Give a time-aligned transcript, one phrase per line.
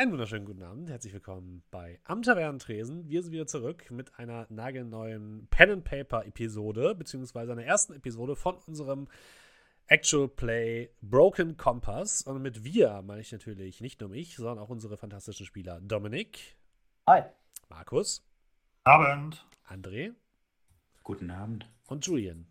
[0.00, 3.08] Einen wunderschönen guten Abend, herzlich willkommen bei Am Tavernentresen.
[3.08, 8.36] Wir sind wieder zurück mit einer nagelneuen Pen and Paper Episode, beziehungsweise einer ersten Episode
[8.36, 9.08] von unserem
[9.88, 12.22] Actual Play Broken Compass.
[12.22, 16.56] Und mit wir meine ich natürlich nicht nur mich, sondern auch unsere fantastischen Spieler Dominik.
[17.08, 17.22] Hi.
[17.68, 18.24] Markus.
[18.84, 19.44] Abend.
[19.68, 20.14] André.
[21.02, 21.68] Guten Abend.
[21.88, 22.46] Und Julian.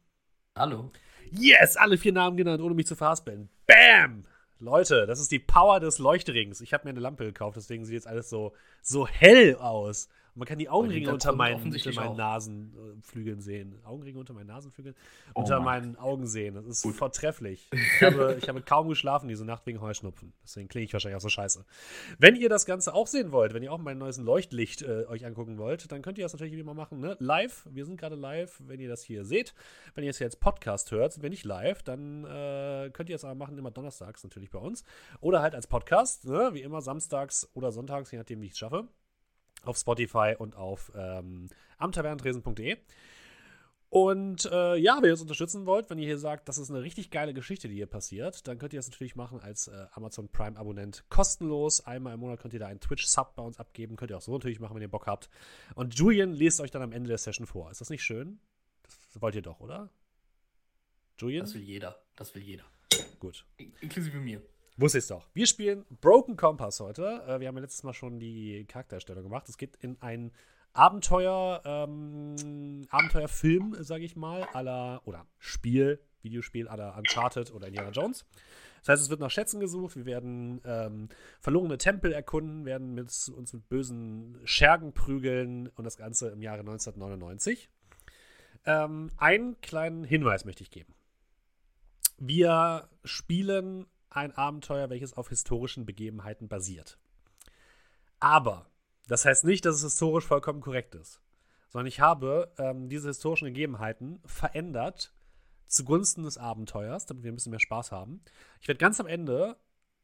[0.53, 0.91] Hallo.
[1.31, 3.47] Yes, alle vier Namen genannt, ohne mich zu verhaspeln.
[3.67, 4.25] Bam!
[4.59, 6.61] Leute, das ist die Power des Leuchtrings.
[6.61, 10.09] Ich habe mir eine Lampe gekauft, deswegen sieht jetzt alles so, so hell aus.
[10.38, 13.80] Man kann die Augenringe unter meinen, unter meinen Nasenflügeln sehen.
[13.83, 14.95] Augenringe unter meinen Nasenflügeln?
[15.33, 16.53] Oh unter meinen Augen sehen.
[16.53, 16.95] Das ist Gut.
[16.95, 17.69] vortrefflich.
[17.97, 20.33] Ich habe, ich habe kaum geschlafen diese Nacht wegen Heuschnupfen.
[20.44, 21.66] Deswegen klinge ich wahrscheinlich auch so scheiße.
[22.19, 25.25] Wenn ihr das Ganze auch sehen wollt, wenn ihr auch mein neues Leuchtlicht äh, euch
[25.25, 26.99] angucken wollt, dann könnt ihr das natürlich wie immer machen.
[26.99, 27.16] Ne?
[27.19, 27.66] Live.
[27.72, 29.55] Wir sind gerade live, wenn ihr das hier seht.
[29.95, 33.35] Wenn ihr es jetzt Podcast hört, wir nicht live, dann äh, könnt ihr es aber
[33.35, 34.83] machen, immer donnerstags natürlich bei uns.
[35.22, 36.49] Oder halt als Podcast, ne?
[36.53, 38.88] wie immer samstags oder sonntags, je nachdem, wie ich es schaffe
[39.63, 42.77] auf Spotify und auf ähm, amtavernentresen.de.
[43.89, 46.81] Und äh, ja, wenn ihr uns unterstützen wollt, wenn ihr hier sagt, das ist eine
[46.81, 50.28] richtig geile Geschichte, die hier passiert, dann könnt ihr das natürlich machen als äh, Amazon
[50.28, 51.85] Prime-Abonnent kostenlos.
[51.85, 53.95] Einmal im Monat könnt ihr da einen Twitch-Sub bei uns abgeben.
[53.95, 55.30] Könnt ihr auch so natürlich machen, wenn ihr Bock habt.
[55.73, 57.72] Und Julian liest euch dann am Ende der Session vor.
[57.72, 58.39] Ist das nicht schön?
[59.13, 59.89] Das wollt ihr doch, oder?
[61.17, 61.45] Julian?
[61.45, 61.97] Das will jeder.
[62.17, 62.66] Das will jeder.
[63.19, 63.45] Gut.
[63.80, 64.41] Inklusive mir.
[64.80, 65.28] Wusste ich doch.
[65.33, 67.23] Wir spielen Broken Compass heute.
[67.28, 69.50] Äh, wir haben ja letztes Mal schon die Charaktererstellung gemacht.
[69.50, 70.31] Es geht in ein
[70.74, 78.24] Abenteuer, ähm, Abenteuerfilm, sage ich mal, aller oder Spiel, Videospiel aller Uncharted oder Indiana Jones.
[78.81, 79.96] Das heißt, es wird nach Schätzen gesucht.
[79.96, 81.09] Wir werden ähm,
[81.40, 86.59] verlorene Tempel erkunden, werden mit, uns mit bösen Schergen prügeln und das Ganze im Jahre
[86.59, 87.68] 1999.
[88.66, 90.94] Ähm, einen kleinen Hinweis möchte ich geben.
[92.19, 96.97] Wir spielen ein Abenteuer, welches auf historischen Begebenheiten basiert.
[98.19, 98.69] Aber
[99.07, 101.22] das heißt nicht, dass es historisch vollkommen korrekt ist,
[101.69, 105.13] sondern ich habe ähm, diese historischen Gegebenheiten verändert
[105.68, 108.22] zugunsten des Abenteuers, damit wir ein bisschen mehr Spaß haben.
[108.62, 109.57] Ich werde ganz am Ende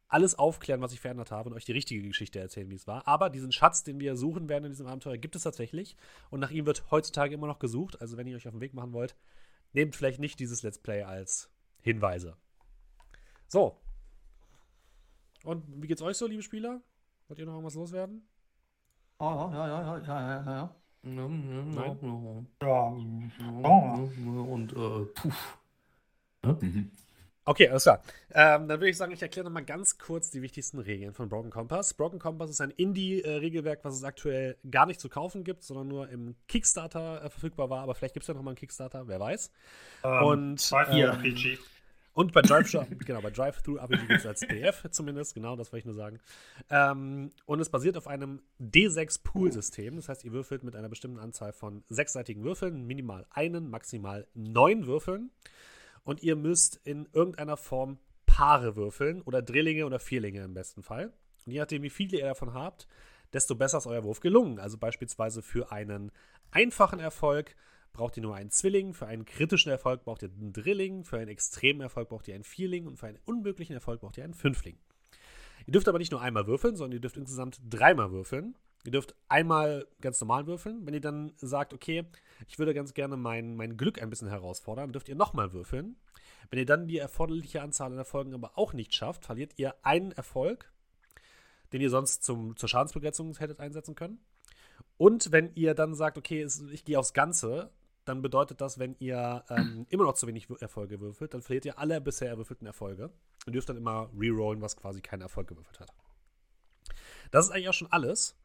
[0.08, 3.08] alles aufklären, was ich verändert habe und euch die richtige Geschichte erzählen, wie es war.
[3.08, 5.96] Aber diesen Schatz, den wir suchen werden in diesem Abenteuer, gibt es tatsächlich.
[6.30, 8.00] Und nach ihm wird heutzutage immer noch gesucht.
[8.00, 9.16] Also, wenn ihr euch auf den Weg machen wollt,
[9.72, 11.50] nehmt vielleicht nicht dieses Let's Play als
[11.80, 12.36] Hinweise.
[13.48, 13.80] So,
[15.44, 16.80] und wie geht's euch so, liebe Spieler?
[17.28, 18.26] Wollt ihr noch irgendwas loswerden?
[19.18, 20.76] Oh, ja, ja, ja, ja, ja, ja.
[21.02, 21.98] Nein?
[22.62, 22.86] Ja.
[23.62, 25.58] Und äh, puff.
[26.60, 26.90] Mhm.
[27.46, 28.02] Okay, alles klar.
[28.32, 31.50] Ähm, dann würde ich sagen, ich erkläre nochmal ganz kurz die wichtigsten Regeln von Broken
[31.50, 31.92] Compass.
[31.92, 36.08] Broken Compass ist ein Indie-Regelwerk, was es aktuell gar nicht zu kaufen gibt, sondern nur
[36.08, 37.82] im Kickstarter äh, verfügbar war.
[37.82, 39.50] Aber vielleicht gibt es ja nochmal einen Kickstarter, wer weiß.
[40.04, 41.44] Ähm, Und ähm,
[42.14, 42.70] und bei Drive
[43.04, 46.20] genau, bei Drive-Thru RPG gibt es als PDF zumindest, genau, das wollte ich nur sagen.
[46.70, 49.96] Ähm, und es basiert auf einem D6-Pool-System.
[49.96, 54.86] Das heißt, ihr würfelt mit einer bestimmten Anzahl von sechsseitigen Würfeln, minimal einen, maximal neun
[54.86, 55.30] Würfeln.
[56.04, 61.12] Und ihr müsst in irgendeiner Form Paare würfeln oder Drillinge oder Vierlinge im besten Fall.
[61.46, 62.88] Und je nachdem, wie viele ihr davon habt,
[63.32, 64.58] desto besser ist euer Wurf gelungen.
[64.58, 66.10] Also beispielsweise für einen
[66.50, 67.54] einfachen Erfolg
[67.94, 71.28] braucht ihr nur einen Zwilling, für einen kritischen Erfolg braucht ihr einen Drilling, für einen
[71.28, 74.76] extremen Erfolg braucht ihr einen Vierling und für einen unmöglichen Erfolg braucht ihr einen Fünfling.
[75.66, 78.54] Ihr dürft aber nicht nur einmal würfeln, sondern ihr dürft insgesamt dreimal würfeln.
[78.84, 80.84] Ihr dürft einmal ganz normal würfeln.
[80.84, 82.04] Wenn ihr dann sagt, okay,
[82.48, 85.96] ich würde ganz gerne mein, mein Glück ein bisschen herausfordern, dürft ihr nochmal würfeln.
[86.50, 90.12] Wenn ihr dann die erforderliche Anzahl an Erfolgen aber auch nicht schafft, verliert ihr einen
[90.12, 90.70] Erfolg,
[91.72, 94.18] den ihr sonst zum, zur Schadensbegrenzung hättet einsetzen können.
[94.98, 97.70] Und wenn ihr dann sagt, okay, ich gehe aufs Ganze,
[98.04, 101.78] dann bedeutet das, wenn ihr ähm, immer noch zu wenig Erfolge würfelt, dann verliert ihr
[101.78, 103.10] alle bisher erwürfelten Erfolge
[103.46, 105.90] und dürft dann immer rerollen, was quasi keinen Erfolg gewürfelt hat.
[107.30, 108.36] Das ist eigentlich auch schon alles.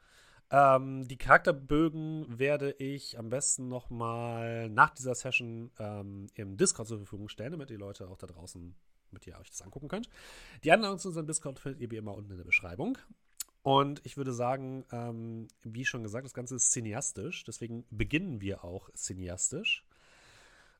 [0.51, 6.97] Ähm, die Charakterbögen werde ich am besten nochmal nach dieser Session ähm, im Discord zur
[6.97, 8.75] Verfügung stellen, damit die Leute auch da draußen,
[9.11, 10.09] mit ihr euch das angucken könnt.
[10.63, 12.97] Die Anleitung zu unserem Discord findet ihr wie immer unten in der Beschreibung.
[13.61, 17.43] Und ich würde sagen, ähm, wie schon gesagt, das Ganze ist cineastisch.
[17.43, 19.83] Deswegen beginnen wir auch cineastisch.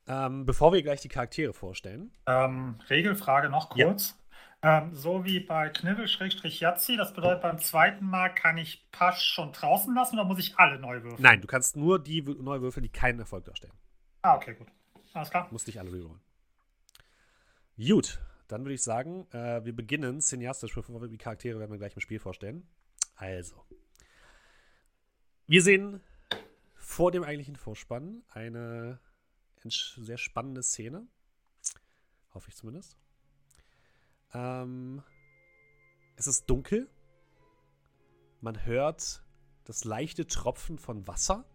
[0.08, 2.12] Ähm, bevor wir gleich die Charaktere vorstellen.
[2.26, 4.10] Ähm, Regelfrage noch kurz.
[4.10, 4.16] Ja.
[4.62, 9.94] Ähm, so wie bei Knibbel-Yazzi, das bedeutet, beim zweiten Mal kann ich Pasch schon draußen
[9.96, 11.22] lassen oder muss ich alle neu würfeln?
[11.22, 13.74] Nein, du kannst nur die neu würfeln, die keinen Erfolg darstellen.
[14.22, 14.68] Ah, okay, gut.
[15.14, 15.48] Alles klar.
[15.52, 16.20] Musst dich alle rerollen.
[17.78, 21.78] Gut, dann würde ich sagen, äh, wir beginnen cineastisch, bevor wir die Charaktere werden wir
[21.78, 22.68] gleich im Spiel vorstellen.
[23.16, 23.64] Also.
[25.46, 26.02] Wir sehen
[26.76, 29.00] vor dem eigentlichen Vorspann eine
[29.64, 31.08] sehr spannende Szene.
[32.34, 32.98] Hoffe ich zumindest.
[34.34, 35.04] Ähm,
[36.16, 36.90] es ist dunkel.
[38.42, 39.24] Man hört
[39.66, 41.46] das leichte Tropfen von Wasser.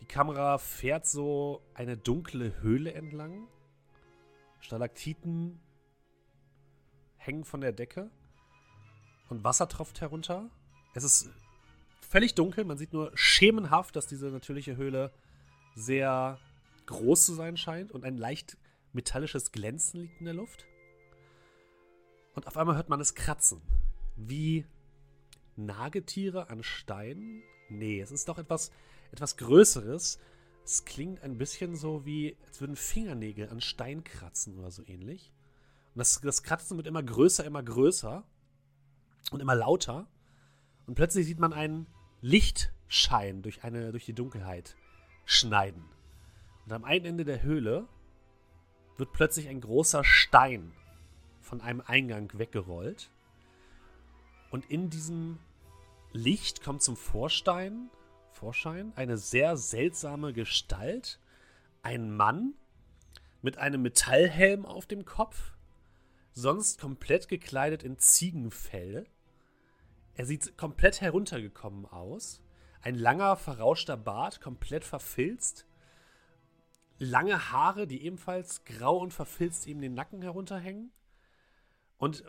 [0.00, 3.48] Die Kamera fährt so eine dunkle Höhle entlang.
[4.60, 5.60] Stalaktiten
[7.16, 8.10] hängen von der Decke
[9.28, 10.50] und Wasser tropft herunter.
[10.94, 11.30] Es ist
[12.00, 15.12] völlig dunkel, man sieht nur schemenhaft, dass diese natürliche Höhle
[15.74, 16.38] sehr
[16.86, 18.56] groß zu sein scheint und ein leicht
[18.92, 20.66] metallisches Glänzen liegt in der Luft.
[22.34, 23.60] Und auf einmal hört man es kratzen.
[24.16, 24.66] Wie
[25.56, 27.42] Nagetiere an Steinen?
[27.68, 28.70] Nee, es ist doch etwas,
[29.10, 30.18] etwas Größeres.
[30.66, 35.32] Es klingt ein bisschen so wie, als würden Fingernägel an Stein kratzen oder so ähnlich.
[35.94, 38.24] Und das, das Kratzen wird immer größer, immer größer
[39.30, 40.08] und immer lauter.
[40.88, 41.86] Und plötzlich sieht man einen
[42.20, 44.76] Lichtschein durch, eine, durch die Dunkelheit
[45.24, 45.84] schneiden.
[46.64, 47.86] Und am einen Ende der Höhle
[48.96, 50.72] wird plötzlich ein großer Stein
[51.42, 53.08] von einem Eingang weggerollt.
[54.50, 55.38] Und in diesem
[56.12, 57.88] Licht kommt zum Vorstein,
[58.36, 61.18] Vorschein eine sehr seltsame Gestalt.
[61.82, 62.54] Ein Mann
[63.40, 65.52] mit einem Metallhelm auf dem Kopf,
[66.32, 69.06] sonst komplett gekleidet in Ziegenfell.
[70.14, 72.42] Er sieht komplett heruntergekommen aus.
[72.82, 75.66] Ein langer, verrauschter Bart, komplett verfilzt.
[76.98, 80.92] Lange Haare, die ebenfalls grau und verfilzt ihm den Nacken herunterhängen.
[81.96, 82.22] Und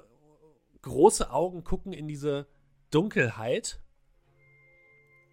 [0.83, 2.47] große Augen gucken in diese
[2.91, 3.81] Dunkelheit.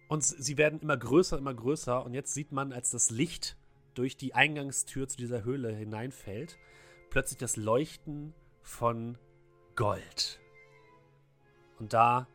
[0.07, 2.05] Und sie werden immer größer, immer größer.
[2.05, 3.57] Und jetzt sieht man, als das Licht
[3.95, 6.57] durch die Eingangstür zu dieser Höhle hineinfällt,
[7.09, 9.17] plötzlich das Leuchten von
[9.75, 10.39] Gold.
[11.79, 12.27] Und da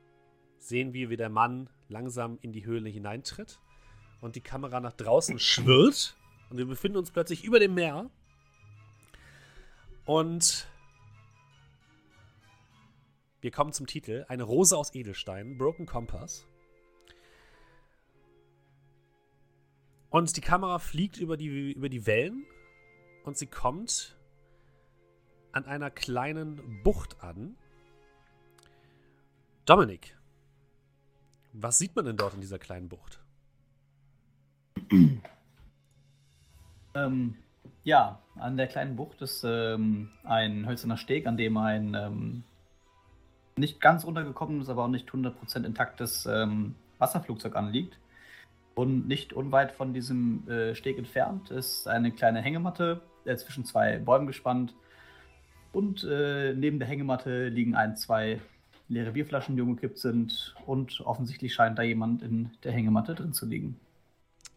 [0.58, 3.61] sehen wir, wie der Mann langsam in die Höhle hineintritt
[4.20, 6.17] und die Kamera nach draußen schwirrt.
[6.50, 8.11] Und wir befinden uns plötzlich über dem Meer.
[10.05, 10.69] Und
[13.40, 14.25] wir kommen zum Titel.
[14.28, 16.50] Eine Rose aus Edelstein, Broken Compass.
[20.11, 22.45] Und die Kamera fliegt über die, über die Wellen
[23.25, 24.17] und sie kommt
[25.53, 27.57] an einer kleinen Bucht an.
[29.65, 30.17] Dominik,
[31.53, 33.21] was sieht man denn dort in dieser kleinen Bucht?
[36.95, 37.37] Ähm,
[37.85, 42.45] ja, an der kleinen Bucht ist ähm, ein hölzerner Steg, an dem ein ähm,
[43.56, 47.99] nicht ganz runtergekommenes, aber auch nicht 100% intaktes ähm, Wasserflugzeug anliegt.
[48.75, 53.99] Und nicht unweit von diesem äh, Steg entfernt ist eine kleine Hängematte, äh, zwischen zwei
[53.99, 54.75] Bäumen gespannt.
[55.72, 58.40] Und äh, neben der Hängematte liegen ein, zwei
[58.88, 60.55] leere Bierflaschen, die umgekippt sind.
[60.67, 63.78] Und offensichtlich scheint da jemand in der Hängematte drin zu liegen.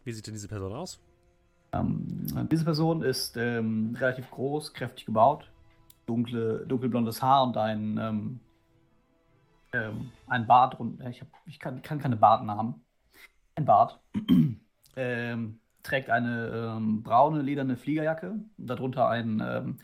[0.04, 1.00] Wie sieht denn diese Person aus?
[1.72, 5.50] Ähm, diese Person ist ähm, relativ groß, kräftig gebaut,
[6.06, 8.40] dunkle, dunkelblondes Haar und ein, ähm,
[9.72, 10.78] ähm ein Bart.
[10.78, 12.83] Und, ich, hab, ich kann, kann keine Bartnamen
[13.56, 14.00] ein Bart,
[14.96, 19.78] ähm, trägt eine ähm, braune lederne Fliegerjacke, darunter ein ähm,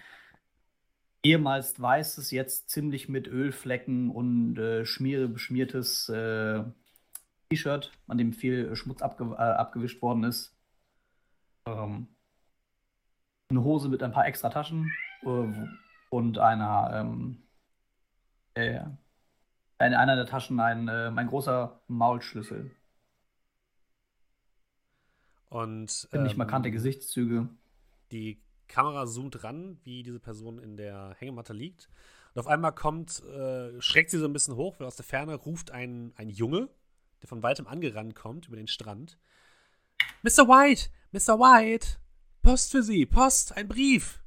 [1.22, 6.64] ehemals weißes, jetzt ziemlich mit Ölflecken und äh, Schmiere beschmiertes äh,
[7.50, 10.56] T-Shirt, an dem viel Schmutz abge äh, abgewischt worden ist.
[11.66, 12.08] Ähm,
[13.50, 14.90] eine Hose mit ein paar extra Taschen
[15.22, 15.52] äh,
[16.10, 17.42] und einer ähm,
[18.54, 18.80] äh,
[19.80, 22.70] in einer der Taschen ein, äh, ein großer Maulschlüssel.
[25.50, 27.48] Und ähm, nicht markante Gesichtszüge.
[28.12, 31.90] Die Kamera zoomt ran, wie diese Person in der Hängematte liegt.
[32.34, 35.34] Und auf einmal kommt, äh, schreckt sie so ein bisschen hoch, weil aus der Ferne
[35.34, 36.68] ruft ein, ein Junge,
[37.20, 39.18] der von weitem angerannt kommt über den Strand.
[40.22, 40.46] Mr.
[40.46, 40.90] White!
[41.10, 41.38] Mr.
[41.38, 41.98] White!
[42.42, 43.04] Post für Sie!
[43.04, 43.56] Post!
[43.56, 44.22] Ein Brief!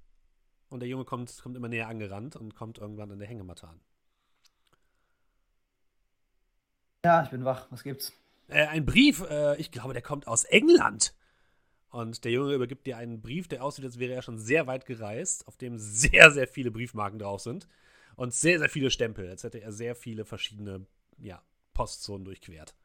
[0.69, 3.79] Und der Junge kommt, kommt immer näher angerannt und kommt irgendwann an der Hängematte an.
[7.05, 7.67] Ja, ich bin wach.
[7.69, 8.11] Was gibt's?
[8.53, 11.15] Äh, ein Brief, äh, ich glaube, der kommt aus England.
[11.89, 14.85] Und der Junge übergibt dir einen Brief, der aussieht, als wäre er schon sehr weit
[14.85, 17.67] gereist, auf dem sehr, sehr viele Briefmarken drauf sind.
[18.15, 20.85] Und sehr, sehr viele Stempel, als hätte er sehr viele verschiedene
[21.17, 21.41] ja,
[21.73, 22.75] Postzonen durchquert.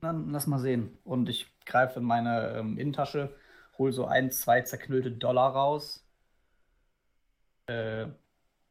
[0.00, 0.98] Dann lass mal sehen.
[1.04, 3.32] Und ich greife in meine ähm, Innentasche,
[3.78, 6.04] hole so ein, zwei zerknüllte Dollar raus.
[7.66, 8.08] Äh,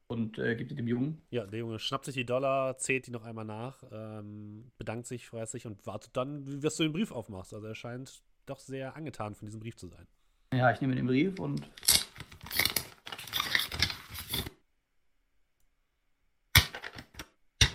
[0.07, 1.21] und äh, gibt die dem Jungen.
[1.29, 5.27] Ja, der Junge schnappt sich die Dollar, zählt die noch einmal nach, ähm, bedankt sich,
[5.27, 7.53] freut sich und wartet dann, dass du den Brief aufmachst.
[7.53, 10.07] Also er scheint doch sehr angetan von diesem Brief zu sein.
[10.53, 11.67] Ja, ich nehme den Brief und.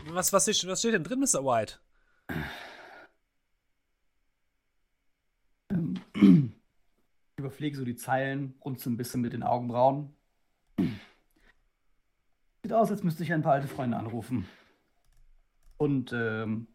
[0.06, 1.44] Was, was, steht, was steht denn drin, Mr.
[1.44, 1.74] White?
[5.70, 6.00] Ähm,
[7.36, 10.14] überfliege so die Zeilen, runzel ein bisschen mit den Augenbrauen
[12.70, 14.46] Sieht aus, als müsste ich ein paar alte Freunde anrufen.
[15.76, 16.68] Und ähm,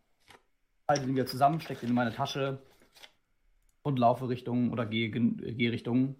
[0.89, 2.61] halte den wieder zusammen, stecke den in meine Tasche
[3.81, 6.17] und laufe Richtung oder gehe, gehe Richtung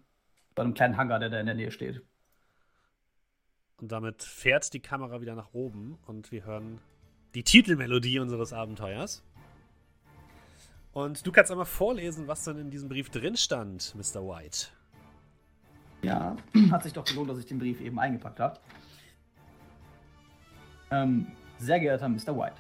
[0.56, 2.02] bei einem kleinen Hangar, der da in der Nähe steht.
[3.76, 6.80] Und damit fährt die Kamera wieder nach oben und wir hören
[7.34, 9.26] die Titelmelodie unseres Abenteuers.
[10.94, 14.26] Und du kannst einmal vorlesen, was denn in diesem Brief drin stand, Mr.
[14.26, 14.68] White.
[16.02, 16.38] Ja,
[16.72, 18.58] hat sich doch gelohnt, dass ich den Brief eben eingepackt habe.
[20.96, 22.38] Ähm, sehr geehrter Mr.
[22.38, 22.56] White,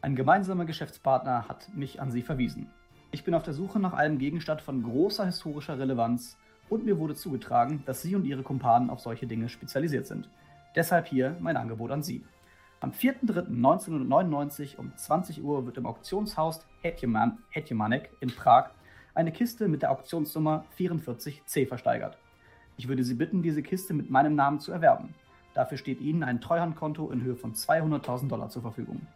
[0.00, 2.70] ein gemeinsamer Geschäftspartner hat mich an Sie verwiesen.
[3.10, 6.38] Ich bin auf der Suche nach einem Gegenstand von großer historischer Relevanz
[6.70, 10.30] und mir wurde zugetragen, dass Sie und Ihre Kumpanen auf solche Dinge spezialisiert sind.
[10.74, 12.24] Deshalb hier mein Angebot an Sie.
[12.80, 18.70] Am 4.3.1999 um 20 Uhr wird im Auktionshaus Hetjemanek in Prag
[19.14, 22.16] eine Kiste mit der Auktionsnummer 44C versteigert.
[22.78, 25.14] Ich würde Sie bitten, diese Kiste mit meinem Namen zu erwerben.
[25.56, 29.06] Dafür steht Ihnen ein Treuhandkonto in Höhe von 200.000 Dollar zur Verfügung.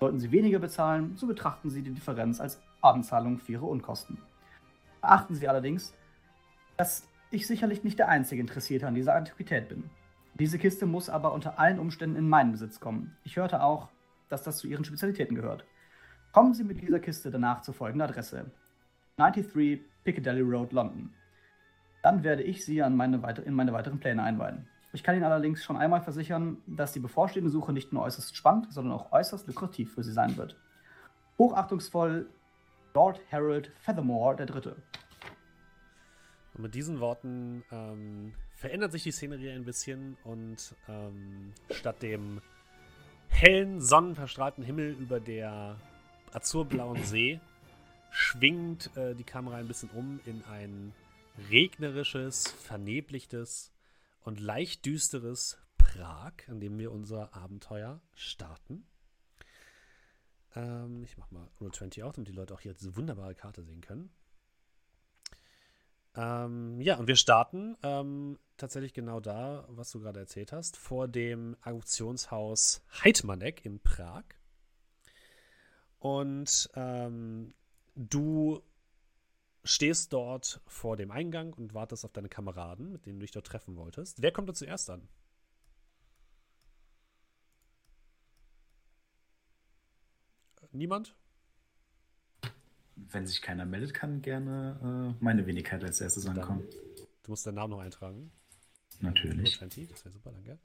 [0.00, 4.18] Sollten Sie weniger bezahlen, so betrachten Sie die Differenz als Anzahlung für Ihre Unkosten.
[5.00, 5.94] Beachten Sie allerdings,
[6.76, 9.88] dass ich sicherlich nicht der einzige Interessierte an dieser Antiquität bin.
[10.34, 13.16] Diese Kiste muss aber unter allen Umständen in meinen Besitz kommen.
[13.22, 13.88] Ich hörte auch,
[14.28, 15.64] dass das zu Ihren Spezialitäten gehört.
[16.32, 18.50] Kommen Sie mit dieser Kiste danach zur folgenden Adresse:
[19.18, 21.14] 93 Piccadilly Road, London.
[22.02, 24.66] Dann werde ich Sie meine in meine weiteren Pläne einweihen.
[24.92, 28.72] Ich kann Ihnen allerdings schon einmal versichern, dass die bevorstehende Suche nicht nur äußerst spannend,
[28.72, 30.56] sondern auch äußerst lukrativ für Sie sein wird.
[31.38, 32.28] Hochachtungsvoll
[32.94, 34.72] Lord Harold Feathermore III.
[36.54, 42.40] Und mit diesen Worten ähm, verändert sich die Szenerie ein bisschen und ähm, statt dem
[43.28, 45.76] hellen, sonnenverstrahlten Himmel über der
[46.32, 47.38] azurblauen See
[48.10, 50.94] schwingt äh, die Kamera ein bisschen um in ein
[51.50, 53.72] regnerisches, verneblichtes
[54.26, 58.84] und leicht düsteres Prag, an dem wir unser Abenteuer starten.
[60.56, 63.62] Ähm, ich mache mal Roll 20 auch, damit die Leute auch hier diese wunderbare Karte
[63.62, 64.10] sehen können.
[66.16, 71.06] Ähm, ja, und wir starten ähm, tatsächlich genau da, was du gerade erzählt hast, vor
[71.06, 74.24] dem Auktionshaus Heidmanek in Prag.
[76.00, 77.54] Und ähm,
[77.94, 78.60] du
[79.66, 83.46] stehst dort vor dem Eingang und wartest auf deine Kameraden, mit denen du dich dort
[83.46, 84.22] treffen wolltest.
[84.22, 85.08] Wer kommt da zuerst an?
[90.72, 91.14] Niemand?
[92.96, 96.66] Wenn sich keiner meldet, kann gerne äh, meine Wenigkeit als erstes ankommen.
[97.22, 98.30] Du musst deinen Namen noch eintragen.
[99.00, 99.56] Natürlich.
[99.58, 100.58] 20, das wäre super, danke.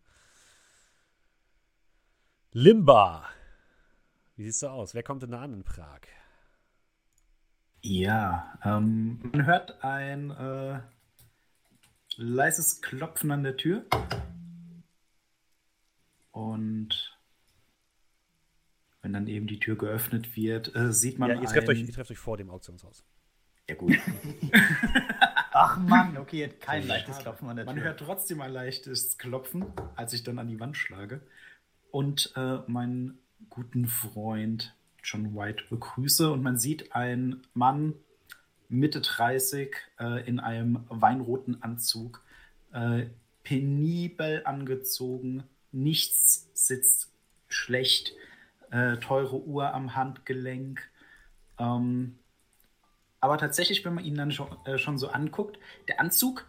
[2.51, 3.25] Limba.
[4.35, 4.93] Wie siehst du aus?
[4.93, 6.01] Wer kommt denn da an in Prag?
[7.81, 10.79] Ja, ähm, man hört ein äh,
[12.15, 13.85] leises Klopfen an der Tür.
[16.31, 17.17] Und
[19.01, 21.31] wenn dann eben die Tür geöffnet wird, äh, sieht man.
[21.31, 23.03] Ja, ihr trefft, euch, ihr trefft euch vor dem Auktionshaus.
[23.67, 23.97] Ja, gut.
[25.53, 27.73] Ach Mann, okay, kein leichtes Klopfen an der Tür.
[27.73, 31.21] Man hört trotzdem ein leichtes Klopfen, als ich dann an die Wand schlage.
[31.89, 33.19] Und äh, meinen
[33.49, 36.31] guten Freund John White begrüße.
[36.31, 37.93] Und man sieht einen Mann
[38.69, 42.23] Mitte 30 äh, in einem weinroten Anzug,
[42.71, 43.07] äh,
[43.43, 47.11] penibel angezogen, nichts sitzt
[47.49, 48.13] schlecht,
[48.71, 50.81] äh, teure Uhr am Handgelenk.
[51.59, 52.17] Ähm,
[53.19, 56.47] aber tatsächlich, wenn man ihn dann schon, äh, schon so anguckt, der Anzug,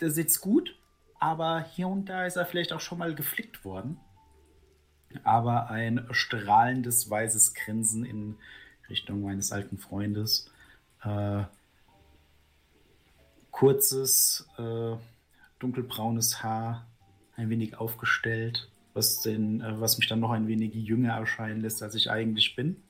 [0.00, 0.76] der sitzt gut,
[1.18, 3.98] aber hier und da ist er vielleicht auch schon mal geflickt worden.
[5.24, 8.36] Aber ein strahlendes weißes Grinsen in
[8.88, 10.50] Richtung meines alten Freundes.
[11.02, 11.44] Äh,
[13.50, 14.96] kurzes, äh,
[15.58, 16.86] dunkelbraunes Haar,
[17.36, 21.82] ein wenig aufgestellt, was, den, äh, was mich dann noch ein wenig jünger erscheinen lässt,
[21.82, 22.82] als ich eigentlich bin.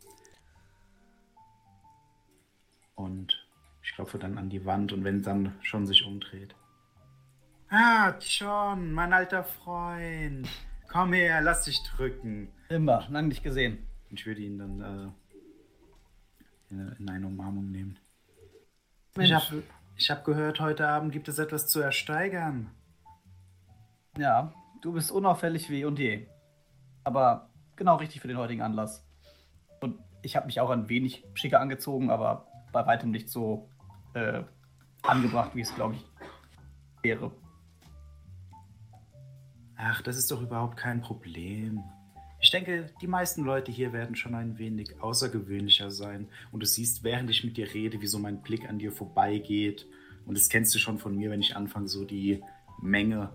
[2.94, 3.46] Und
[3.82, 6.54] ich klopfe dann an die Wand und wenn dann schon sich umdreht.
[7.70, 10.48] Ah, John, mein alter Freund.
[10.88, 12.48] Komm her, lass dich drücken.
[12.70, 13.86] Immer, lang nicht gesehen.
[14.10, 17.98] Ich würde ihn dann äh, in, in eine Umarmung nehmen.
[19.16, 19.30] Mensch.
[19.96, 22.70] Ich habe hab gehört, heute Abend gibt es etwas zu ersteigern.
[24.16, 26.26] Ja, du bist unauffällig wie und je.
[27.04, 29.06] Aber genau richtig für den heutigen Anlass.
[29.80, 33.68] Und ich habe mich auch ein wenig schicker angezogen, aber bei weitem nicht so
[34.14, 34.42] äh,
[35.02, 36.04] angebracht, wie es, glaube ich,
[37.02, 37.30] wäre.
[39.80, 41.84] Ach, das ist doch überhaupt kein Problem.
[42.40, 46.28] Ich denke, die meisten Leute hier werden schon ein wenig außergewöhnlicher sein.
[46.50, 49.86] Und du siehst, während ich mit dir rede, wie so mein Blick an dir vorbeigeht.
[50.26, 52.42] Und das kennst du schon von mir, wenn ich anfange, so die
[52.82, 53.30] Menge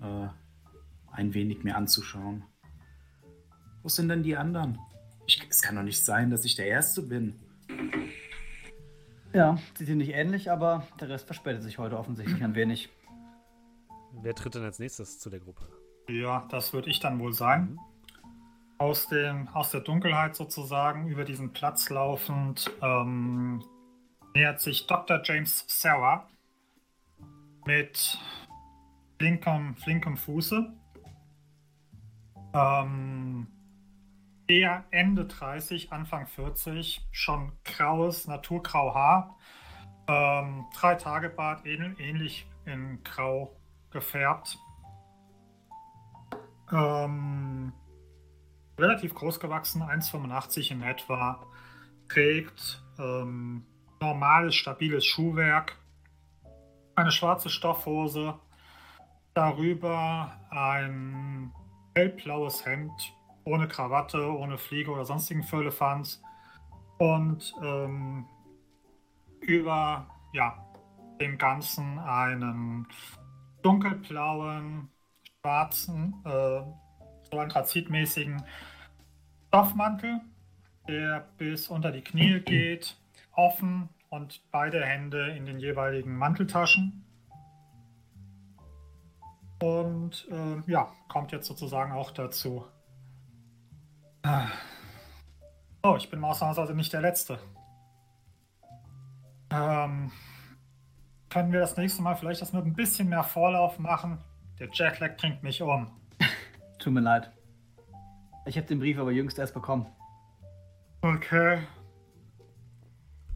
[0.00, 0.28] äh,
[1.12, 2.44] ein wenig mir anzuschauen.
[3.82, 4.78] Wo sind denn die anderen?
[5.26, 7.36] Ich, es kann doch nicht sein, dass ich der Erste bin.
[9.34, 12.88] Ja, sie sind nicht ähnlich, aber der Rest verspätet sich heute offensichtlich ein wenig.
[14.22, 15.66] Wer tritt denn als nächstes zu der Gruppe?
[16.08, 17.72] Ja, das würde ich dann wohl sein.
[17.72, 17.80] Mhm.
[18.78, 23.62] Aus, dem, aus der Dunkelheit sozusagen über diesen Platz laufend ähm,
[24.34, 25.20] nähert sich Dr.
[25.24, 26.28] James Sarah
[27.66, 28.18] mit
[29.18, 30.72] flinkem, flinkem Fuße.
[32.52, 33.46] Ähm,
[34.46, 39.38] eher Ende 30, Anfang 40, schon graues, naturgrau Haar.
[40.06, 43.56] Ähm, drei Tage Bart, ähn, ähnlich in grau
[43.94, 44.58] gefärbt.
[46.70, 47.72] Ähm,
[48.78, 51.46] relativ groß gewachsen, 1,85 in etwa.
[52.08, 53.64] Trägt ähm,
[54.00, 55.78] normales, stabiles Schuhwerk.
[56.94, 58.38] Eine schwarze Stoffhose.
[59.32, 61.52] Darüber ein
[61.94, 62.92] hellblaues Hemd
[63.44, 66.22] ohne Krawatte, ohne Fliege oder sonstigen Firlefanz.
[66.98, 68.26] Und ähm,
[69.40, 70.64] über ja,
[71.20, 72.86] dem Ganzen einen
[73.64, 74.90] dunkelblauen,
[75.40, 76.62] schwarzen, äh,
[77.30, 78.44] so anthrazitmäßigen
[79.48, 80.20] Stoffmantel,
[80.86, 82.96] der bis unter die Knie geht,
[83.32, 87.04] offen und beide Hände in den jeweiligen Manteltaschen.
[89.60, 92.66] Und äh, ja, kommt jetzt sozusagen auch dazu.
[94.22, 94.48] Ah.
[95.82, 97.38] Oh, ich bin ausnahmsweise nicht der Letzte.
[99.50, 100.10] Ähm,
[101.34, 104.18] können wir das nächste Mal vielleicht das mit ein bisschen mehr Vorlauf machen?
[104.60, 105.90] Der Jetlag bringt mich um.
[106.78, 107.32] Tut mir leid.
[108.46, 109.84] Ich habe den Brief aber jüngst erst bekommen.
[111.02, 111.58] Okay.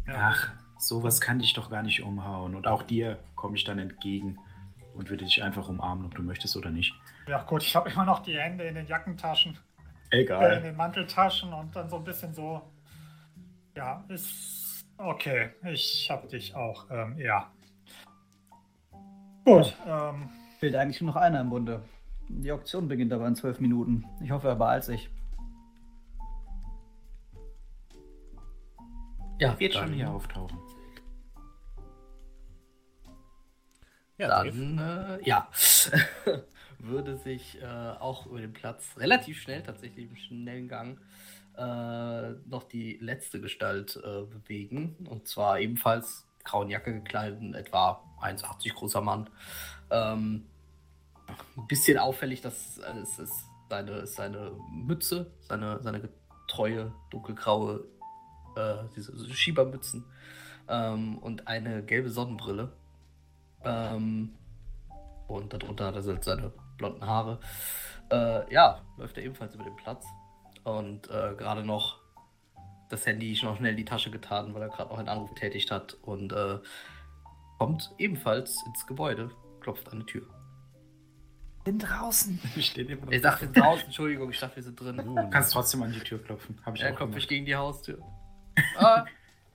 [0.06, 2.54] Ach, sowas kann dich doch gar nicht umhauen.
[2.54, 4.38] Und auch dir komme ich dann entgegen
[4.94, 6.94] und würde dich einfach umarmen, ob du möchtest oder nicht.
[7.26, 9.58] Ja gut, ich habe immer noch die Hände in den Jackentaschen,
[10.12, 10.62] äh, in Egal.
[10.62, 12.62] den Manteltaschen und dann so ein bisschen so.
[13.76, 15.50] Ja, ist okay.
[15.64, 16.88] Ich habe dich auch.
[16.92, 17.50] Ähm, ja.
[19.48, 19.74] Gut.
[19.86, 21.82] Ähm, Fehlt eigentlich nur noch einer im Bunde.
[22.28, 24.04] Die Auktion beginnt aber in zwölf Minuten.
[24.22, 25.08] Ich hoffe, er beeilt sich.
[29.40, 30.58] Ja, Wird schon hier auftauchen.
[34.18, 34.28] Ja.
[34.28, 35.48] Dann, äh, ja,
[36.80, 37.66] würde sich äh,
[38.00, 40.98] auch über den Platz relativ schnell, tatsächlich im schnellen Gang,
[41.56, 44.96] äh, noch die letzte Gestalt äh, bewegen.
[45.08, 49.28] Und zwar ebenfalls grauen Jacke gekleidet, etwa 1,80 großer Mann.
[49.90, 50.46] Ähm,
[51.56, 57.84] ein bisschen auffällig, dass es ist seine, seine Mütze, seine, seine getreue dunkelgraue,
[58.56, 60.04] äh, diese Schiebermützen
[60.68, 62.72] ähm, und eine gelbe Sonnenbrille.
[63.64, 64.34] Ähm,
[65.26, 67.38] und darunter hat er seine blonden Haare.
[68.10, 70.06] Äh, ja, läuft er ebenfalls über den Platz.
[70.64, 71.98] Und äh, gerade noch
[72.88, 75.70] das Handy noch schnell in die Tasche getan, weil er gerade noch einen Anruf getätigt
[75.70, 75.94] hat.
[76.02, 76.58] Und äh,
[77.58, 80.26] kommt ebenfalls ins Gebäude, klopft an die Tür.
[81.64, 82.38] Bin draußen.
[82.54, 84.96] Wir stehen immer noch Ich dachte, wir sind draußen, Entschuldigung, ich dachte, wir sind drin.
[84.96, 86.58] Du kannst trotzdem an die Tür klopfen.
[86.64, 87.18] Hab ich Er klopft gemacht.
[87.18, 87.98] ich gegen die Haustür.
[88.78, 89.04] ah,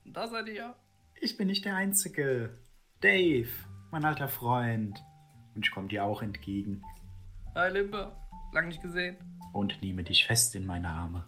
[0.06, 0.76] da seid ihr ja.
[1.20, 2.58] Ich bin nicht der Einzige.
[3.02, 3.50] Dave,
[3.92, 5.02] mein alter Freund.
[5.56, 6.84] Und ich komme dir auch entgegen
[7.56, 8.12] Hi Limbe,
[8.52, 9.18] lang nicht gesehen.
[9.54, 11.26] und nehme dich fest in meine Arme.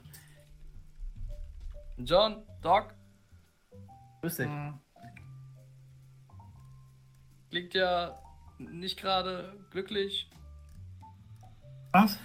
[1.97, 2.93] John, Doc,
[4.21, 4.47] Grüß dich.
[4.47, 4.79] hm,
[7.49, 8.19] klingt ja
[8.58, 10.29] nicht gerade glücklich.
[11.91, 12.17] was?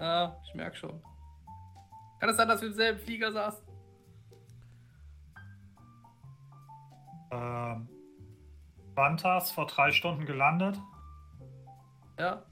[0.00, 1.02] Ja, ich merk schon.
[2.20, 3.66] Kann es sein, dass wir im selben Flieger saßen?
[7.30, 7.88] Ähm,
[8.94, 10.78] Vantas vor drei Stunden gelandet.
[12.18, 12.42] Ja.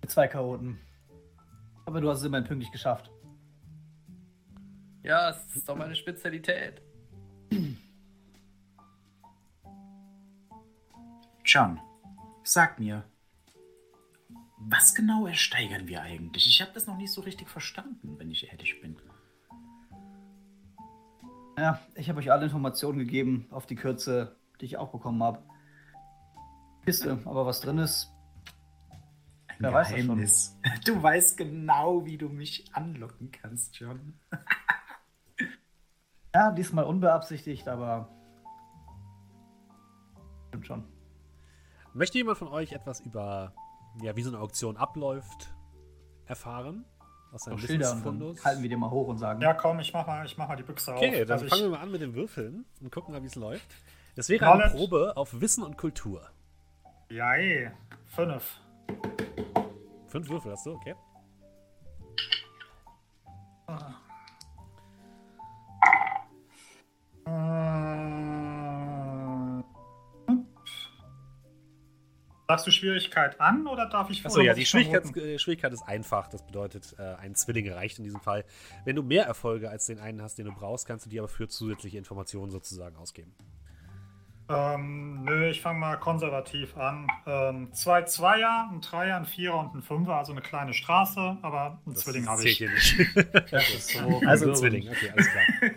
[0.00, 0.78] Mit zwei Chaoten.
[1.86, 3.10] Aber du hast es immerhin pünktlich geschafft.
[5.02, 6.82] Ja, es ist doch meine Spezialität.
[11.48, 11.80] John,
[12.44, 13.04] sag mir,
[14.58, 16.46] was genau ersteigern wir eigentlich?
[16.46, 19.00] Ich habe das noch nicht so richtig verstanden, wenn ich ehrlich bin.
[21.56, 25.42] Ja, ich habe euch alle Informationen gegeben auf die Kürze, die ich auch bekommen habe.
[26.84, 28.12] Kiste, aber was drin ist,
[29.46, 30.06] Ein Wer weiß das schon.
[30.06, 30.58] Geheimnis.
[30.84, 34.20] Du weißt genau, wie du mich anlocken kannst, John.
[36.34, 38.10] ja, diesmal unbeabsichtigt, aber.
[40.48, 40.97] Stimmt schon.
[41.94, 43.52] Möchte jemand von euch etwas über,
[44.02, 45.52] ja, wie so eine Auktion abläuft,
[46.26, 46.84] erfahren?
[47.32, 48.42] Aus seinem Wissensfundus?
[48.44, 49.40] halten wir die mal hoch und sagen.
[49.42, 50.98] Ja, komm, ich mach mal, ich mach mal die Büchse auf.
[51.02, 53.26] Okay, dann Also fangen ich, wir mal an mit den Würfeln und gucken mal, wie
[53.26, 53.66] es läuft.
[54.16, 54.64] Es wäre Knowledge.
[54.64, 56.22] eine Probe auf Wissen und Kultur.
[57.10, 57.70] Ja, eh.
[58.06, 58.60] Fünf.
[60.06, 60.94] Fünf Würfel hast du, okay.
[72.50, 76.28] Sagst du Schwierigkeit an oder darf ich Achso, ja, die Schwierigkeit, äh, Schwierigkeit ist einfach.
[76.28, 78.42] Das bedeutet, äh, ein Zwilling reicht in diesem Fall.
[78.86, 81.28] Wenn du mehr Erfolge als den einen hast, den du brauchst, kannst du die aber
[81.28, 83.34] für zusätzliche Informationen sozusagen ausgeben.
[84.48, 87.06] Ähm, nö, ich fange mal konservativ an.
[87.26, 91.82] Ähm, zwei Zweier, ein Dreier, ein Vierer und ein Fünfer, also eine kleine Straße, aber
[91.86, 92.56] ein Das Zwilling habe ich.
[92.56, 92.96] hier nicht.
[93.50, 94.56] Das ist so Also ein.
[94.56, 95.70] Zwilling, okay, alles klar.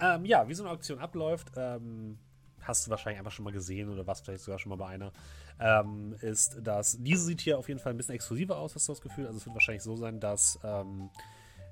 [0.16, 2.18] ähm, ja, wie so eine Auktion abläuft, ähm,
[2.68, 5.12] hast du wahrscheinlich einfach schon mal gesehen oder warst vielleicht sogar schon mal bei einer,
[5.58, 8.92] ähm, ist, dass diese sieht hier auf jeden Fall ein bisschen exklusiver aus, hast du
[8.92, 9.26] das Gefühl.
[9.26, 11.10] Also es wird wahrscheinlich so sein, dass ähm,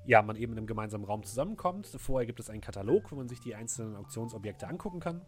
[0.06, 1.87] ja, man eben in einem gemeinsamen Raum zusammenkommt.
[1.87, 5.20] Vorher gibt es einen Katalog, wo man sich die einzelnen Auktionsobjekte angucken kann.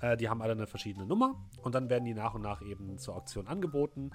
[0.00, 2.98] Äh, die haben alle eine verschiedene Nummer und dann werden die nach und nach eben
[2.98, 4.10] zur Auktion angeboten.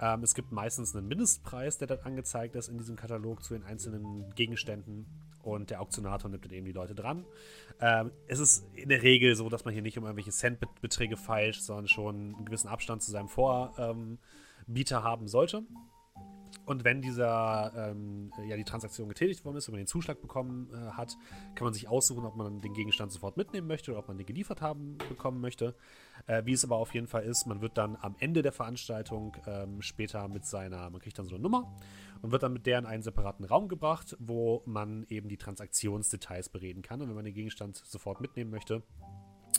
[0.00, 3.64] Ähm, es gibt meistens einen Mindestpreis, der dort angezeigt ist in diesem Katalog zu den
[3.64, 5.06] einzelnen Gegenständen
[5.42, 7.24] und der Auktionator nimmt dann eben die Leute dran.
[7.80, 11.62] Ähm, es ist in der Regel so, dass man hier nicht um irgendwelche Centbeträge feilscht,
[11.62, 15.62] sondern schon einen gewissen Abstand zu seinem Vorbieter haben sollte.
[16.64, 20.68] Und wenn dieser, ähm, ja, die Transaktion getätigt worden ist, wenn man den Zuschlag bekommen
[20.72, 21.16] äh, hat,
[21.54, 24.26] kann man sich aussuchen, ob man den Gegenstand sofort mitnehmen möchte oder ob man den
[24.26, 25.74] geliefert haben bekommen möchte.
[26.28, 29.34] Äh, wie es aber auf jeden Fall ist, man wird dann am Ende der Veranstaltung
[29.46, 31.74] ähm, später mit seiner, man kriegt dann so eine Nummer
[32.20, 36.50] und wird dann mit der in einen separaten Raum gebracht, wo man eben die Transaktionsdetails
[36.50, 37.00] bereden kann.
[37.00, 38.82] Und wenn man den Gegenstand sofort mitnehmen möchte,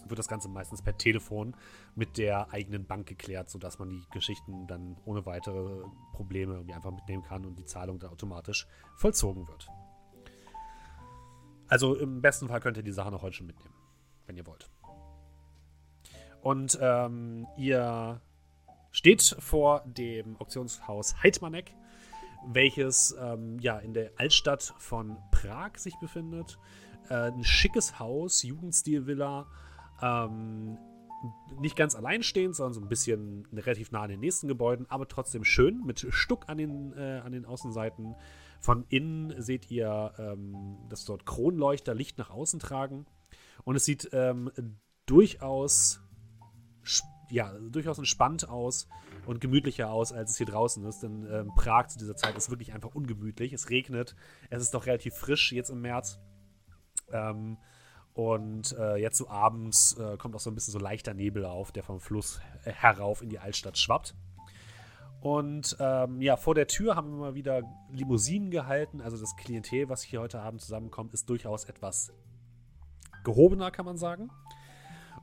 [0.07, 1.55] wird das Ganze meistens per Telefon
[1.95, 6.91] mit der eigenen Bank geklärt, sodass man die Geschichten dann ohne weitere Probleme irgendwie einfach
[6.91, 9.67] mitnehmen kann und die Zahlung dann automatisch vollzogen wird.
[11.67, 13.73] Also im besten Fall könnt ihr die Sachen auch heute schon mitnehmen,
[14.27, 14.69] wenn ihr wollt.
[16.41, 18.21] Und ähm, ihr
[18.91, 21.75] steht vor dem Auktionshaus Heidmanek,
[22.47, 26.57] welches ähm, ja in der Altstadt von Prag sich befindet.
[27.09, 29.47] Äh, ein schickes Haus, Jugendstil-Villa,
[30.01, 30.77] ähm,
[31.59, 35.43] nicht ganz alleinstehend, sondern so ein bisschen relativ nah an den nächsten Gebäuden, aber trotzdem
[35.43, 38.15] schön, mit Stuck an den, äh, an den Außenseiten.
[38.61, 43.05] Von innen seht ihr, ähm, dass dort Kronleuchter Licht nach außen tragen.
[43.63, 44.51] Und es sieht ähm,
[45.05, 46.01] durchaus,
[47.29, 48.87] ja, durchaus entspannt aus
[49.25, 51.03] und gemütlicher aus, als es hier draußen ist.
[51.03, 53.53] Denn ähm, Prag zu dieser Zeit ist wirklich einfach ungemütlich.
[53.53, 54.15] Es regnet,
[54.49, 56.19] es ist doch relativ frisch jetzt im März.
[57.11, 57.57] Ähm,
[58.13, 61.71] und äh, jetzt so abends äh, kommt auch so ein bisschen so leichter Nebel auf,
[61.71, 64.15] der vom Fluss herauf in die Altstadt schwappt.
[65.21, 69.01] Und ähm, ja, vor der Tür haben wir mal wieder Limousinen gehalten.
[69.01, 72.13] Also das Klientel, was hier heute Abend zusammenkommt, ist durchaus etwas
[73.23, 74.29] gehobener, kann man sagen.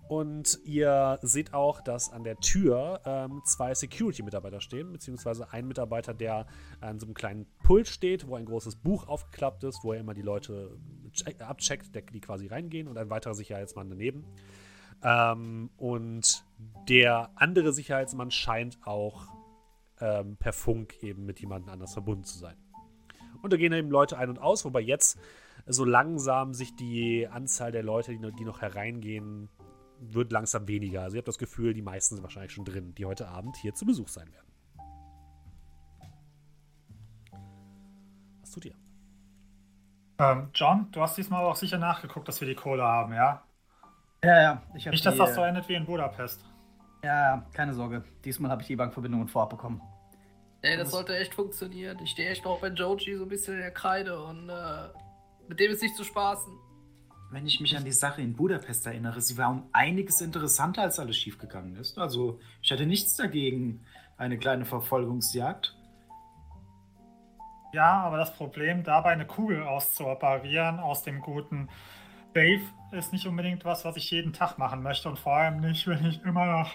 [0.08, 6.14] Und ihr seht auch, dass an der Tür ähm, zwei Security-Mitarbeiter stehen, beziehungsweise ein Mitarbeiter,
[6.14, 6.46] der
[6.80, 10.14] an so einem kleinen Pult steht, wo ein großes Buch aufgeklappt ist, wo er immer
[10.14, 10.78] die Leute
[11.12, 14.24] check, abcheckt, die quasi reingehen, und ein weiterer Sicherheitsmann daneben.
[15.02, 16.44] Ähm, und
[16.88, 19.26] der andere Sicherheitsmann scheint auch
[20.00, 22.56] ähm, per Funk eben mit jemandem anders verbunden zu sein.
[23.42, 25.18] Und da gehen eben Leute ein und aus, wobei jetzt
[25.66, 29.48] so langsam sich die Anzahl der Leute, die noch, die noch hereingehen,
[30.00, 31.02] wird langsam weniger.
[31.02, 33.74] Also ihr habt das Gefühl, die meisten sind wahrscheinlich schon drin, die heute Abend hier
[33.74, 34.46] zu Besuch sein werden.
[38.40, 38.74] Was tut ihr?
[40.18, 43.42] Ähm, John, du hast diesmal aber auch sicher nachgeguckt, dass wir die Kohle haben, ja?
[44.24, 44.62] Ja, ja.
[44.74, 46.44] Ich Nicht, dass die, das so äh, endet wie in Budapest.
[47.02, 48.02] Ja, ja, keine Sorge.
[48.24, 49.80] Diesmal habe ich die Bankverbindungen vorab bekommen.
[50.62, 51.98] Ey, das sollte echt funktionieren.
[52.02, 54.88] Ich stehe echt noch bei Joji so ein bisschen in der Kreide und äh,
[55.48, 56.52] mit dem ist nicht zu spaßen.
[57.36, 60.98] Wenn ich mich an die Sache in Budapest erinnere, sie war um einiges interessanter, als
[60.98, 61.98] alles schiefgegangen ist.
[61.98, 63.84] Also, ich hatte nichts dagegen,
[64.16, 65.76] eine kleine Verfolgungsjagd.
[67.74, 71.68] Ja, aber das Problem, dabei eine Kugel auszuoperieren aus dem guten
[72.32, 75.86] Dave, ist nicht unbedingt was, was ich jeden Tag machen möchte und vor allem nicht,
[75.86, 76.70] wenn ich immer noch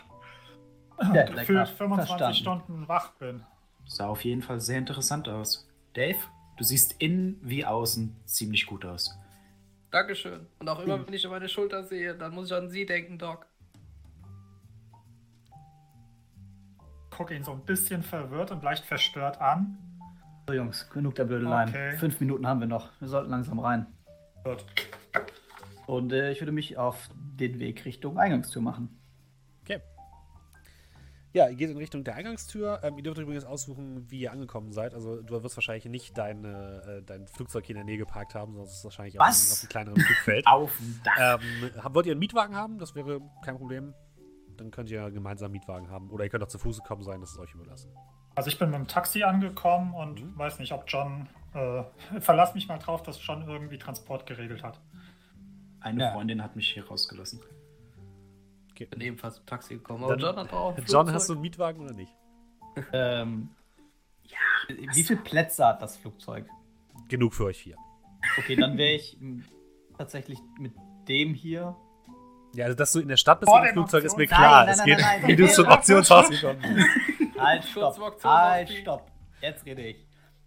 [1.12, 1.66] Ja, gefühlt lecker.
[1.66, 2.36] 25 Verstanden.
[2.36, 3.44] Stunden wach bin.
[3.88, 5.68] Sah auf jeden Fall sehr interessant aus.
[5.96, 6.20] Dave,
[6.58, 9.18] du siehst innen wie außen ziemlich gut aus.
[9.92, 10.48] Dankeschön.
[10.60, 13.46] Und auch immer, wenn ich meine Schulter sehe, dann muss ich an Sie denken, Doc.
[17.10, 19.78] Gucke ihn so ein bisschen verwirrt und leicht verstört an.
[20.48, 21.70] So, Jungs, genug der Blödeleien.
[21.70, 21.98] Okay.
[21.98, 22.90] Fünf Minuten haben wir noch.
[23.00, 23.86] Wir sollten langsam rein.
[24.46, 24.66] Gut.
[25.88, 29.01] Und äh, ich würde mich auf den Weg Richtung Eingangstür machen.
[31.34, 32.82] Ja, ihr geht in Richtung der Eingangstür.
[32.84, 34.94] Ähm, ihr dürft übrigens aussuchen, wie ihr angekommen seid.
[34.94, 38.52] Also du wirst wahrscheinlich nicht deine, äh, dein Flugzeug hier in der Nähe geparkt haben,
[38.54, 39.38] sondern es ist wahrscheinlich auf, Was?
[39.38, 40.46] einem- auf einem kleineren Flugfeld.
[40.48, 41.40] Auf dem Dach.
[41.42, 42.80] ähm, hab- wollt ihr einen Mietwagen haben?
[42.80, 43.94] Das wäre kein Problem.
[44.58, 46.12] dann könnt ihr gemeinsam einen Mietwagen haben.
[46.12, 47.90] Oder ihr könnt auch zu Fuß gekommen sein, das ist euch überlassen.
[48.36, 50.38] Also ich bin mit dem Taxi angekommen und Mhm.
[50.38, 51.28] weiß nicht, ob John.
[51.54, 51.84] Äh,
[52.20, 54.80] verlass mich mal drauf, dass John irgendwie Transport geregelt hat.
[55.80, 56.12] Eine Ja.
[56.12, 57.40] Freundin hat mich hier rausgelassen.
[58.88, 58.96] Okay.
[58.98, 60.04] bin ebenfalls im Taxi gekommen.
[60.04, 60.78] Aber Dann- John hat auch.
[60.88, 62.14] John, hast du einen Mietwagen oder nicht?
[62.94, 63.50] Ähm,
[64.70, 66.46] Wie viele Plätze hat das Flugzeug?
[67.10, 67.76] Genug für euch vier.
[68.38, 69.18] Okay, dann wäre ich
[69.98, 70.74] tatsächlich mit
[71.10, 71.76] dem hier.
[72.54, 74.40] Ja, also dass du in der Stadt bist mit dem Flugzeug ist mir klar.
[74.40, 75.28] Nein, nein, es nein, geht, nein, nein.
[75.32, 77.38] wie du zum Auktionshaus gekommen bist.
[77.40, 78.24] Halt, stopp.
[78.24, 79.12] Halt, stopp.
[79.42, 80.06] Jetzt rede ich.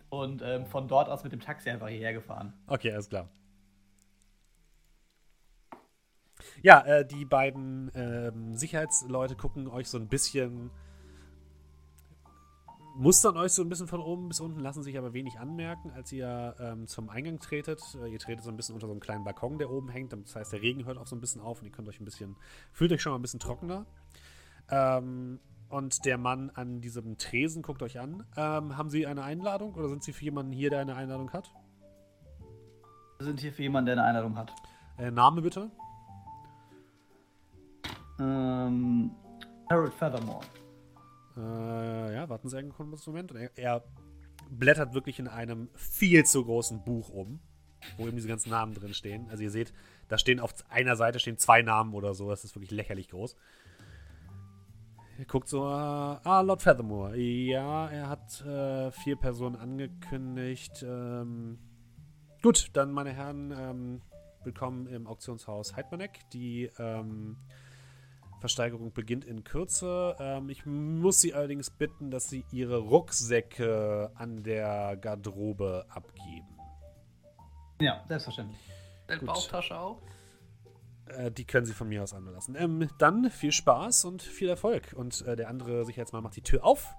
[0.08, 2.54] Und ähm, von dort aus mit dem Taxi einfach hierher gefahren.
[2.68, 3.28] Okay, alles klar.
[6.64, 10.70] Ja, äh, die beiden ähm, Sicherheitsleute gucken euch so ein bisschen,
[12.96, 16.10] mustern euch so ein bisschen von oben bis unten, lassen sich aber wenig anmerken, als
[16.10, 17.82] ihr ähm, zum Eingang tretet.
[18.02, 20.14] Äh, ihr tretet so ein bisschen unter so einem kleinen Balkon, der oben hängt.
[20.14, 22.06] Das heißt, der Regen hört auch so ein bisschen auf und ihr könnt euch ein
[22.06, 22.34] bisschen,
[22.72, 23.84] fühlt euch schon mal ein bisschen trockener.
[24.70, 28.24] Ähm, und der Mann an diesem Tresen guckt euch an.
[28.38, 31.52] Ähm, haben Sie eine Einladung oder sind Sie für jemanden hier, der eine Einladung hat?
[33.18, 34.54] Wir sind hier für jemanden, der eine Einladung hat.
[34.96, 35.70] Äh, Name bitte?
[38.18, 39.10] Ähm,
[39.70, 40.44] Harold Feathermore.
[41.36, 43.32] Äh, ja, warten Sie einen kurzen Moment.
[43.32, 43.84] Er, er
[44.50, 47.40] blättert wirklich in einem viel zu großen Buch um,
[47.96, 49.28] wo eben diese ganzen Namen drin stehen.
[49.30, 49.72] Also ihr seht,
[50.08, 52.30] da stehen auf einer Seite stehen zwei Namen oder so.
[52.30, 53.36] Das ist wirklich lächerlich groß.
[55.16, 57.16] Er guckt so, äh, ah, Lord Feathermore.
[57.16, 60.84] Ja, er hat äh, vier Personen angekündigt.
[60.86, 61.58] Ähm,
[62.42, 64.02] gut, dann meine Herren, ähm,
[64.42, 66.18] willkommen im Auktionshaus Heidmanek.
[66.32, 67.36] Die ähm,
[68.44, 70.16] Versteigerung beginnt in Kürze.
[70.18, 76.58] Ähm, ich muss Sie allerdings bitten, dass Sie Ihre Rucksäcke an der Garderobe abgeben.
[77.80, 78.60] Ja, selbstverständlich.
[79.08, 79.24] Gut.
[79.24, 80.02] Bauchtasche auf.
[81.06, 82.54] Äh, die können Sie von mir aus anlassen.
[82.58, 84.92] Ähm, dann viel Spaß und viel Erfolg.
[84.94, 86.94] Und äh, der andere Sicherheitsmann macht die Tür auf.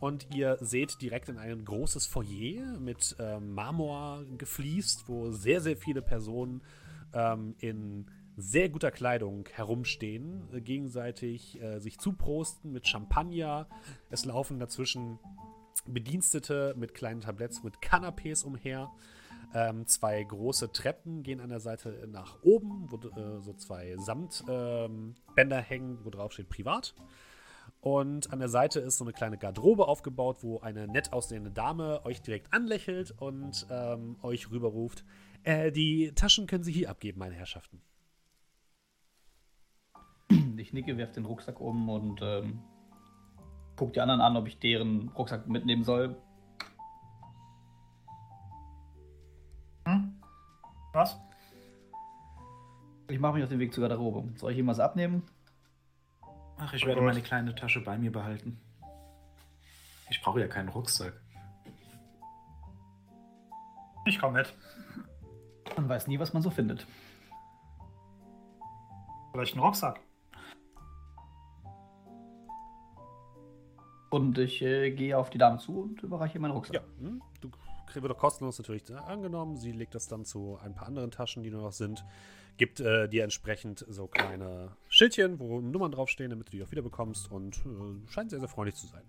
[0.00, 5.76] Und ihr seht direkt in ein großes Foyer mit ähm, Marmor gefliest, wo sehr, sehr
[5.76, 6.62] viele Personen
[7.12, 13.68] ähm, in sehr guter Kleidung herumstehen, äh, gegenseitig äh, sich zuprosten mit Champagner.
[14.10, 15.18] Es laufen dazwischen
[15.86, 18.90] Bedienstete mit kleinen Tabletts mit Canapés umher.
[19.54, 25.14] Ähm, zwei große Treppen gehen an der Seite nach oben, wo äh, so zwei Samtbänder
[25.36, 26.94] ähm, hängen, wo drauf steht privat.
[27.80, 32.04] Und an der Seite ist so eine kleine Garderobe aufgebaut, wo eine nett aussehende Dame
[32.04, 35.04] euch direkt anlächelt und ähm, euch rüberruft:
[35.44, 37.82] äh, Die Taschen können Sie hier abgeben, meine Herrschaften.
[40.56, 42.60] Ich nicke, werf den Rucksack um und ähm,
[43.76, 46.16] guck die anderen an, ob ich deren Rucksack mitnehmen soll.
[49.86, 50.20] Hm?
[50.92, 51.20] Was?
[53.08, 54.24] Ich mache mich auf den Weg zur Garderobe.
[54.38, 55.22] Soll ich ihm was abnehmen?
[56.56, 58.58] Ach, ich werde meine kleine Tasche bei mir behalten.
[60.08, 61.20] Ich brauche ja keinen Rucksack.
[64.06, 64.54] Ich komme mit.
[65.76, 66.86] Man weiß nie, was man so findet.
[69.32, 70.00] Vielleicht einen Rucksack.
[74.14, 76.76] Und ich äh, gehe auf die Dame zu und überreiche meinen Rucksack.
[76.76, 77.50] Ja, hm, du
[77.88, 79.56] kriegst doch kostenlos natürlich äh, angenommen.
[79.56, 82.04] Sie legt das dann zu ein paar anderen Taschen, die nur noch sind.
[82.56, 86.82] Gibt äh, dir entsprechend so kleine Schildchen, wo Nummern draufstehen, damit du die auch wieder
[86.82, 89.02] bekommst und äh, scheint sehr, sehr freundlich zu sein.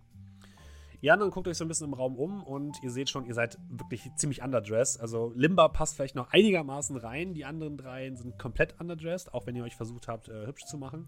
[1.01, 3.35] Ihr anderen guckt euch so ein bisschen im Raum um und ihr seht schon, ihr
[3.35, 4.99] seid wirklich ziemlich underdressed.
[4.99, 7.35] Also Limba passt vielleicht noch einigermaßen rein.
[7.35, 10.79] Die anderen dreien sind komplett underdressed, auch wenn ihr euch versucht habt, äh, hübsch zu
[10.79, 11.07] machen.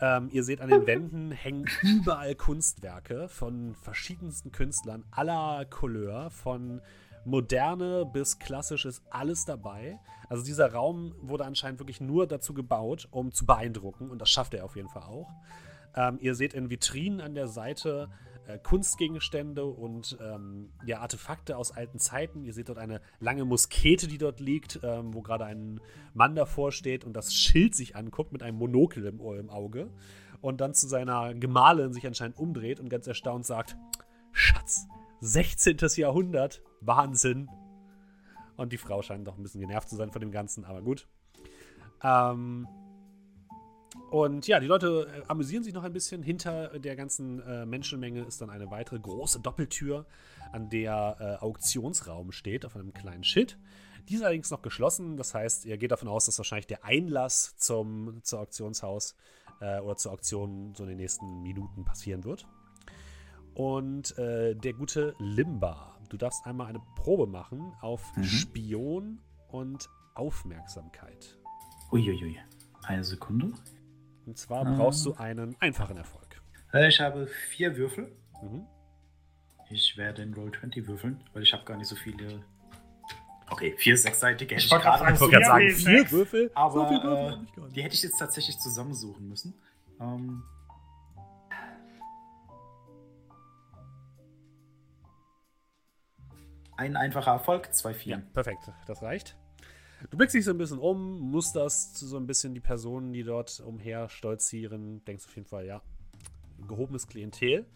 [0.00, 6.80] Ähm, ihr seht an den Wänden hängen überall Kunstwerke von verschiedensten Künstlern aller Couleur, von
[7.24, 9.98] moderne bis klassisch ist alles dabei.
[10.28, 14.54] Also dieser Raum wurde anscheinend wirklich nur dazu gebaut, um zu beeindrucken und das schafft
[14.54, 15.30] er auf jeden Fall auch.
[15.96, 18.08] Ähm, ihr seht in Vitrinen an der Seite
[18.46, 22.44] äh, Kunstgegenstände und ähm, ja, Artefakte aus alten Zeiten.
[22.44, 25.80] Ihr seht dort eine lange Muskete, die dort liegt, ähm, wo gerade ein
[26.12, 29.90] Mann davor steht und das Schild sich anguckt mit einem Monokel im, im Auge
[30.40, 33.76] und dann zu seiner Gemahlin sich anscheinend umdreht und ganz erstaunt sagt:
[34.32, 34.86] Schatz,
[35.20, 35.78] 16.
[35.96, 37.48] Jahrhundert, Wahnsinn.
[38.56, 41.08] Und die Frau scheint doch ein bisschen genervt zu sein von dem Ganzen, aber gut.
[42.02, 42.68] Ähm,
[44.14, 46.22] und ja, die Leute äh, amüsieren sich noch ein bisschen.
[46.22, 50.06] Hinter der ganzen äh, Menschenmenge ist dann eine weitere große Doppeltür,
[50.52, 53.58] an der äh, Auktionsraum steht, auf einem kleinen Schild.
[54.08, 55.16] Die ist allerdings noch geschlossen.
[55.16, 59.16] Das heißt, ihr geht davon aus, dass wahrscheinlich der Einlass zum zur Auktionshaus
[59.60, 62.46] äh, oder zur Auktion so in den nächsten Minuten passieren wird.
[63.54, 68.22] Und äh, der gute Limba, du darfst einmal eine Probe machen auf Mhm.
[68.22, 71.36] Spion und Aufmerksamkeit.
[71.90, 72.38] Uiuiui.
[72.84, 73.52] Eine Sekunde.
[74.26, 76.40] Und zwar brauchst du einen einfachen Erfolg.
[76.72, 78.10] Äh, Ich habe vier Würfel.
[78.42, 78.66] Mhm.
[79.70, 82.44] Ich werde in Roll 20 würfeln, weil ich habe gar nicht so viele.
[83.50, 86.12] Okay, vier sechsseitige hätte Ich wollte gerade sagen, gerade sagen, Ja, vier sechs.
[86.12, 86.50] Würfel.
[86.54, 87.76] Aber so viel Würfel äh, hab ich gar nicht.
[87.76, 89.54] die hätte ich jetzt tatsächlich zusammensuchen müssen.
[90.00, 90.42] Ähm,
[96.76, 98.32] ein einfacher Erfolg, zwei Ja, Vieren.
[98.32, 98.70] perfekt.
[98.86, 99.36] Das reicht.
[100.10, 103.60] Du blickst dich so ein bisschen um, musterst so ein bisschen die Personen, die dort
[103.60, 105.04] umher stolzieren.
[105.04, 105.82] Denkst auf jeden Fall, ja,
[106.68, 107.66] gehobenes Klientel.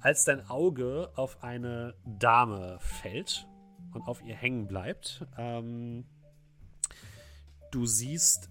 [0.00, 3.46] Als dein Auge auf eine Dame fällt
[3.92, 6.04] und auf ihr hängen bleibt, ähm,
[7.70, 8.50] du siehst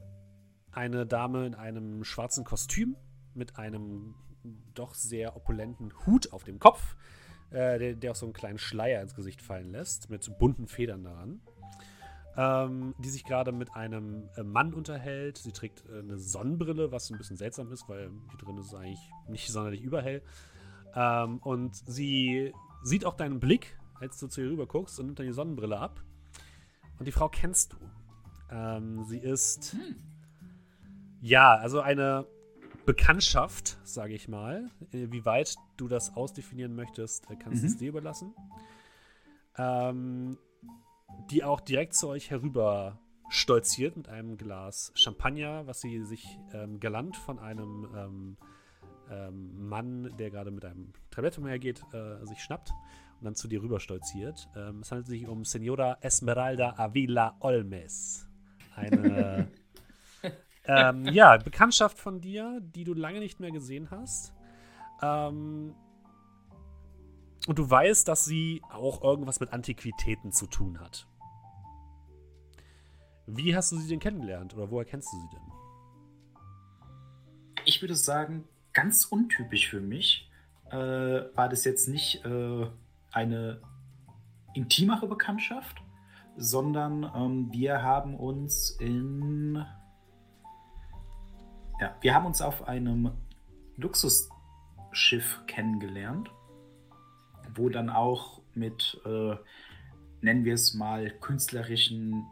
[0.71, 2.95] eine Dame in einem schwarzen Kostüm
[3.35, 4.15] mit einem
[4.73, 6.95] doch sehr opulenten Hut auf dem Kopf,
[7.51, 11.03] äh, der, der auch so einen kleinen Schleier ins Gesicht fallen lässt, mit bunten Federn
[11.03, 11.41] daran.
[12.35, 15.37] Ähm, die sich gerade mit einem äh, Mann unterhält.
[15.37, 18.73] Sie trägt äh, eine Sonnenbrille, was ein bisschen seltsam ist, weil hier drin ist es
[18.73, 20.23] eigentlich nicht sonderlich überhell.
[20.95, 25.19] Ähm, und sie sieht auch deinen Blick, als du zu ihr rüber guckst und nimmt
[25.19, 26.01] dann die Sonnenbrille ab.
[26.97, 27.77] Und die Frau kennst du.
[28.49, 29.75] Ähm, sie ist.
[31.21, 32.25] Ja, also eine
[32.85, 34.69] Bekanntschaft, sage ich mal.
[34.91, 37.71] Äh, Wie weit du das ausdefinieren möchtest, kannst du Mhm.
[37.73, 38.33] es dir überlassen.
[39.57, 40.37] Ähm,
[41.29, 42.99] die auch direkt zu euch herüber
[43.29, 48.37] stolziert mit einem Glas Champagner, was sie sich ähm, galant von einem ähm,
[49.09, 52.71] ähm, Mann, der gerade mit einem Tablett umhergeht, äh, sich schnappt
[53.19, 54.49] und dann zu dir rüber stolziert.
[54.55, 58.27] Ähm, es handelt sich um Senora Esmeralda Avila Olmes.
[58.75, 59.51] Eine
[60.65, 64.33] ähm, ja, Bekanntschaft von dir, die du lange nicht mehr gesehen hast.
[65.01, 65.75] Ähm,
[67.47, 71.07] und du weißt, dass sie auch irgendwas mit Antiquitäten zu tun hat.
[73.25, 75.41] Wie hast du sie denn kennengelernt oder woher kennst du sie denn?
[77.65, 80.29] Ich würde sagen, ganz untypisch für mich
[80.69, 82.67] äh, war das jetzt nicht äh,
[83.11, 83.61] eine
[84.53, 85.81] intimere Bekanntschaft,
[86.35, 89.65] sondern ähm, wir haben uns in.
[91.79, 93.11] Ja, wir haben uns auf einem
[93.77, 96.29] Luxusschiff kennengelernt,
[97.55, 99.35] wo dann auch mit, äh,
[100.21, 102.25] nennen wir es mal, künstlerischen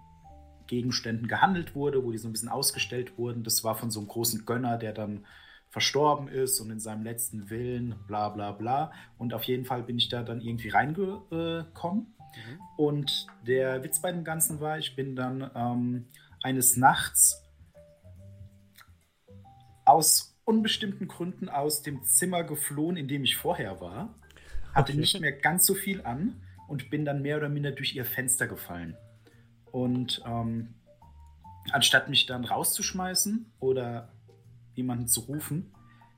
[0.67, 3.43] Gegenständen gehandelt wurde, wo die so ein bisschen ausgestellt wurden.
[3.43, 5.25] Das war von so einem großen Gönner, der dann
[5.69, 8.91] verstorben ist und in seinem letzten Willen, bla bla bla.
[9.17, 12.13] Und auf jeden Fall bin ich da dann irgendwie reingekommen.
[12.77, 16.07] Und der Witz bei dem Ganzen war, ich bin dann ähm,
[16.41, 17.43] eines Nachts
[19.85, 24.15] aus unbestimmten Gründen aus dem Zimmer geflohen, in dem ich vorher war.
[24.73, 28.05] Hatte nicht mehr ganz so viel an und bin dann mehr oder minder durch ihr
[28.05, 28.95] Fenster gefallen.
[29.71, 30.75] Und ähm,
[31.71, 34.13] anstatt mich dann rauszuschmeißen oder
[34.73, 35.73] jemanden zu rufen,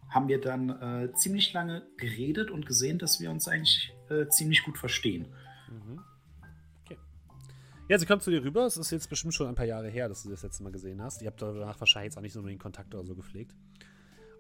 [0.10, 4.64] haben wir dann äh, ziemlich lange geredet und gesehen, dass wir uns eigentlich äh, ziemlich
[4.64, 5.28] gut verstehen.
[5.70, 6.00] Mhm.
[6.86, 6.98] Okay.
[7.90, 8.66] Ja, sie kommt zu dir rüber.
[8.66, 11.02] Es ist jetzt bestimmt schon ein paar Jahre her, dass du das letzte Mal gesehen
[11.02, 11.22] hast.
[11.22, 13.56] Ihr habt danach wahrscheinlich jetzt auch nicht so den Kontakt oder so gepflegt.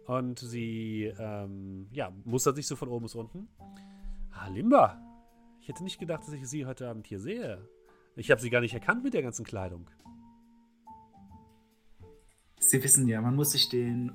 [0.05, 3.47] Und sie, ähm, ja, mustert sich so von oben bis unten.
[4.33, 4.99] Ah, Limba.
[5.61, 7.67] Ich hätte nicht gedacht, dass ich sie heute Abend hier sehe.
[8.15, 9.89] Ich habe sie gar nicht erkannt mit der ganzen Kleidung.
[12.59, 14.11] Sie wissen ja, man muss sich den,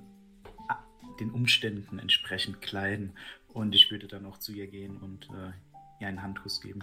[0.68, 0.82] ah,
[1.20, 3.12] den Umständen entsprechend kleiden.
[3.48, 5.52] Und ich würde dann auch zu ihr gehen und äh,
[6.00, 6.80] ihr einen Handkuss geben.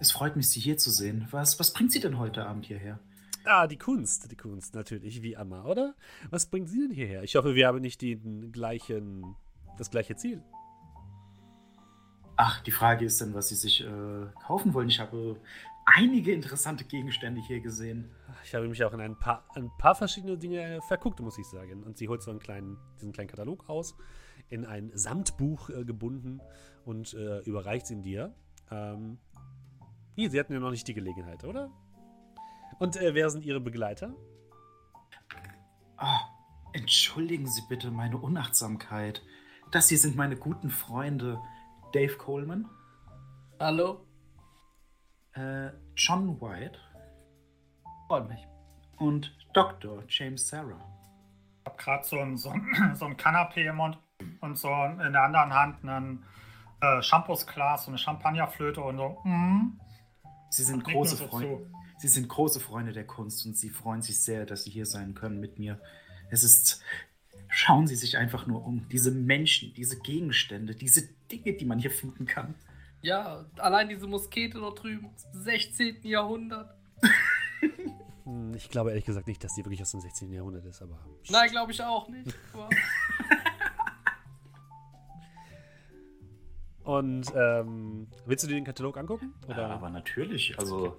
[0.00, 1.28] Es freut mich, Sie hier zu sehen.
[1.30, 2.98] Was, was bringt Sie denn heute Abend hierher?
[3.44, 5.94] Ah, die Kunst, die Kunst, natürlich, wie immer, oder?
[6.30, 7.22] Was bringt sie denn hierher?
[7.22, 9.36] Ich hoffe, wir haben nicht den gleichen,
[9.76, 10.42] das gleiche Ziel.
[12.36, 14.88] Ach, die Frage ist dann, was Sie sich äh, kaufen wollen.
[14.88, 15.36] Ich habe
[15.84, 18.10] einige interessante Gegenstände hier gesehen.
[18.44, 21.82] Ich habe mich auch in ein paar, ein paar verschiedene Dinge verguckt, muss ich sagen.
[21.82, 23.96] Und sie holt so einen kleinen, diesen kleinen Katalog aus,
[24.48, 26.40] in ein Samtbuch äh, gebunden
[26.84, 28.34] und äh, überreicht ihn dir.
[28.70, 29.18] Ähm,
[30.16, 31.70] nee, sie hatten ja noch nicht die Gelegenheit, oder?
[32.78, 34.14] Und äh, wer sind ihre Begleiter?
[35.96, 36.20] Ah,
[36.72, 39.22] entschuldigen Sie bitte meine Unachtsamkeit.
[39.70, 41.40] Das hier sind meine guten Freunde
[41.94, 42.68] Dave Coleman,
[43.60, 44.04] Hallo?
[45.34, 46.76] äh, John White
[48.08, 48.44] Freut mich.
[48.98, 50.02] und Dr.
[50.08, 50.84] James Sarah.
[51.62, 53.96] Ich habe gerade so ein, so, ein, so ein Kanapé im Mund
[54.40, 56.24] und so in der anderen Hand einen
[56.80, 59.20] äh, Shampoosglas und eine Champagnerflöte und so.
[59.22, 59.80] Mm,
[60.50, 61.70] Sie sind große Freunde.
[61.98, 65.14] Sie sind große Freunde der Kunst und sie freuen sich sehr, dass sie hier sein
[65.14, 65.80] können mit mir.
[66.28, 66.82] Es ist.
[67.56, 68.88] Schauen Sie sich einfach nur um.
[68.88, 72.56] Diese Menschen, diese Gegenstände, diese Dinge, die man hier finden kann.
[73.00, 75.98] Ja, allein diese Muskete dort drüben, 16.
[76.02, 76.74] Jahrhundert.
[78.24, 80.32] Hm, Ich glaube ehrlich gesagt nicht, dass die wirklich aus dem 16.
[80.32, 80.98] Jahrhundert ist, aber.
[81.28, 82.34] Nein, glaube ich auch nicht.
[86.84, 89.32] Und ähm, willst du dir den Katalog angucken?
[89.46, 89.56] Oder?
[89.62, 90.96] Ja, aber natürlich, also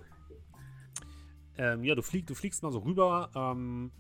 [1.58, 3.92] Ähm, ja, du, flieg, du fliegst mal so rüber, ähm,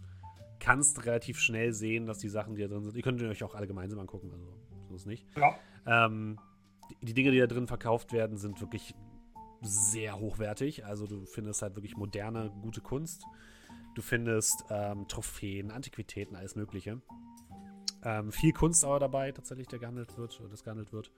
[0.65, 3.53] kannst relativ schnell sehen, dass die Sachen, die da drin sind, ihr könnt euch auch
[3.53, 4.51] alle gemeinsam angucken, also
[4.89, 5.27] so ist nicht.
[5.37, 5.55] Ja.
[5.85, 6.39] Ähm,
[6.89, 8.95] die, die Dinge, die da drin verkauft werden, sind wirklich
[9.61, 10.83] sehr hochwertig.
[10.83, 13.25] Also du findest halt wirklich moderne, gute Kunst.
[13.93, 16.99] Du findest ähm, Trophäen, Antiquitäten, alles Mögliche.
[18.03, 21.11] Ähm, viel Kunst aber dabei, tatsächlich, der gehandelt wird, das gehandelt wird.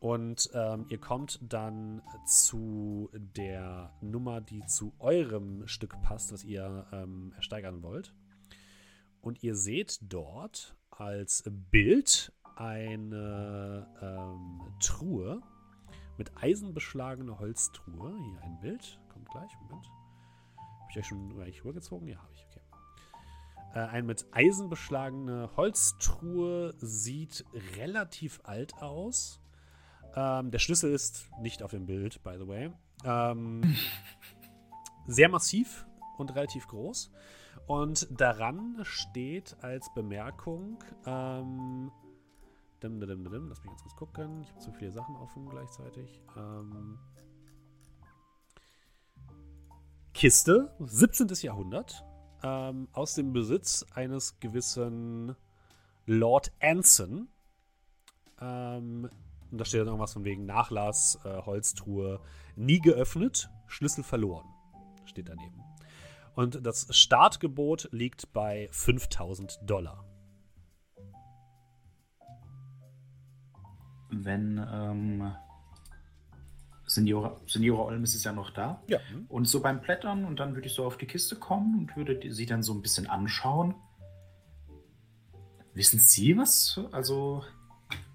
[0.00, 6.86] Und ähm, ihr kommt dann zu der Nummer, die zu eurem Stück passt, was ihr
[6.92, 8.12] ähm, ersteigern wollt.
[9.26, 15.40] Und ihr seht dort als Bild eine ähm, Truhe
[16.16, 18.14] mit eisenbeschlagener Holztruhe.
[18.16, 19.00] Hier ein Bild.
[19.12, 19.50] Kommt gleich.
[19.62, 19.84] Moment.
[20.56, 22.06] Habe ich euch schon eigentlich rübergezogen?
[22.06, 22.46] Ja, habe ich.
[22.48, 22.60] Okay.
[23.74, 27.44] Äh, ein mit Eisen beschlagene Holztruhe sieht
[27.76, 29.40] relativ alt aus.
[30.14, 32.70] Ähm, der Schlüssel ist nicht auf dem Bild, by the way.
[33.04, 33.74] Ähm,
[35.08, 35.84] sehr massiv
[36.16, 37.10] und relativ groß.
[37.66, 41.90] Und daran steht als Bemerkung, ähm,
[42.82, 44.42] dim, dim, dim, lass mich ganz kurz gucken.
[44.42, 46.22] Ich habe zu viele Sachen offen gleichzeitig.
[46.36, 46.98] Ähm,
[50.14, 51.28] Kiste, 17.
[51.42, 52.04] Jahrhundert,
[52.42, 55.34] ähm, aus dem Besitz eines gewissen
[56.06, 57.28] Lord Anson.
[58.40, 59.10] Ähm,
[59.50, 62.20] und da steht dann irgendwas von wegen Nachlass, äh, Holztruhe,
[62.54, 64.46] nie geöffnet, Schlüssel verloren.
[65.04, 65.65] Steht daneben.
[66.36, 70.06] Und das Startgebot liegt bei 5000 Dollar.
[74.10, 75.32] wenn ähm,
[76.86, 78.82] Signora, Signora Olmes ist ja noch da.
[78.86, 78.98] Ja.
[79.28, 82.32] Und so beim Blättern und dann würde ich so auf die Kiste kommen und würde
[82.32, 83.74] sie dann so ein bisschen anschauen.
[85.74, 87.44] Wissen Sie was, also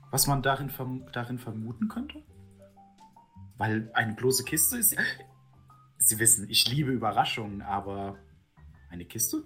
[0.10, 2.24] was man darin, verm darin vermuten könnte?
[3.58, 4.96] Weil eine bloße Kiste ist.
[6.04, 8.18] Sie wissen, ich liebe Überraschungen, aber
[8.90, 9.44] eine Kiste?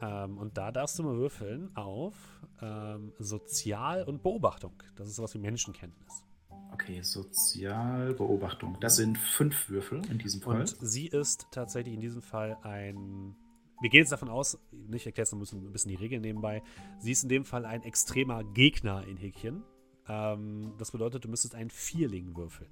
[0.00, 2.14] Ähm, und da darfst du mal würfeln auf
[2.62, 4.72] ähm, Sozial und Beobachtung.
[4.96, 6.24] Das ist sowas wie Menschenkenntnis.
[6.72, 8.78] Okay, Sozialbeobachtung.
[8.80, 10.60] Das sind fünf Würfel in diesem Fall.
[10.60, 13.36] Und sie ist tatsächlich in diesem Fall ein.
[13.82, 14.58] Wir gehen jetzt davon aus,
[14.92, 16.62] ich erkläre jetzt noch ein bisschen, ein bisschen die Regeln nebenbei.
[17.00, 19.62] Sie ist in dem Fall ein extremer Gegner in Häkchen.
[20.08, 22.70] Ähm, das bedeutet, du müsstest einen Vierling würfeln.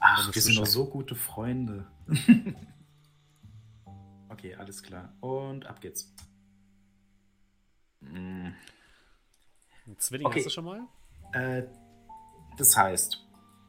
[0.00, 1.86] Ach, es wir sind doch so gute Freunde.
[4.28, 5.12] okay, alles klar.
[5.20, 6.14] Und ab geht's.
[8.00, 8.50] Mm,
[9.98, 10.38] Zwilling Okay.
[10.40, 10.80] hast du schon mal?
[11.32, 11.64] Äh,
[12.56, 13.26] das heißt,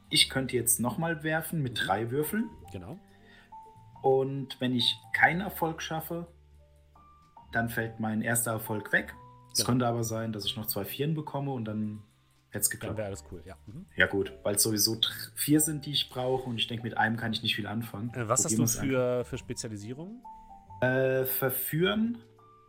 [0.09, 2.49] ich könnte jetzt nochmal werfen mit drei Würfeln.
[2.71, 2.99] Genau.
[4.01, 6.27] Und wenn ich keinen Erfolg schaffe,
[7.51, 9.15] dann fällt mein erster Erfolg weg.
[9.51, 9.67] Es Genau.
[9.67, 12.03] könnte aber sein, dass ich noch zwei Vieren bekomme und dann
[12.49, 12.97] hätte es Dann geklappt.
[12.97, 13.55] wäre alles cool, ja.
[13.67, 13.85] Mhm.
[13.95, 14.97] Ja gut, weil es sowieso
[15.35, 18.11] vier sind, die ich brauche und ich denke, mit einem kann ich nicht viel anfangen.
[18.13, 20.23] Äh, was hast Probieren du für, für Spezialisierung?
[20.81, 22.17] Äh, verführen,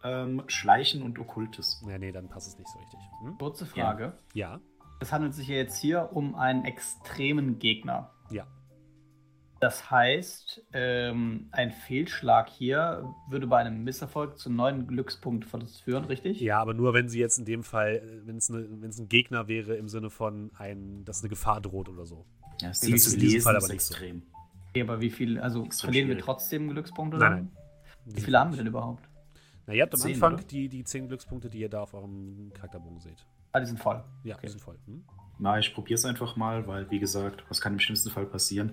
[0.02, 1.82] ähm, Schleichen und Okkultes.
[1.88, 2.98] Ja, nee, dann passt es nicht so richtig.
[3.22, 3.38] Hm?
[3.38, 4.14] Kurze Frage.
[4.34, 4.60] Ja,
[5.00, 8.10] Es handelt sich ja jetzt hier um einen extremen Gegner.
[8.30, 8.46] ja.
[9.60, 16.40] Das heißt, ähm, ein Fehlschlag hier würde bei einem Misserfolg zu neun Glückspunktverlust führen, richtig?
[16.40, 19.74] Ja, aber nur wenn sie jetzt in dem Fall, wenn es ne, ein Gegner wäre
[19.76, 22.24] im Sinne von, ein, dass eine Gefahr droht oder so.
[22.62, 23.92] Ja, Das sie ist in diesem Fall aber nicht so.
[23.94, 24.22] extrem.
[24.70, 26.24] Okay, aber wie viel, also Extrem verlieren wir schwierig.
[26.24, 27.18] trotzdem Glückspunkte?
[27.18, 27.50] Nein, nein.
[28.06, 29.06] Wie viele haben wir denn überhaupt?
[29.66, 30.42] Na, ihr habt am Zehn, Anfang oder?
[30.44, 33.26] die, die 10 Glückspunkte, die ihr da auf eurem Charakterbogen seht.
[33.52, 34.02] Ah, die sind voll.
[34.24, 34.46] Ja, Okay.
[34.46, 34.78] die sind voll.
[34.86, 35.04] Hm?
[35.38, 38.72] Na, ich probiere es einfach mal, weil, wie gesagt, was kann im schlimmsten Fall passieren?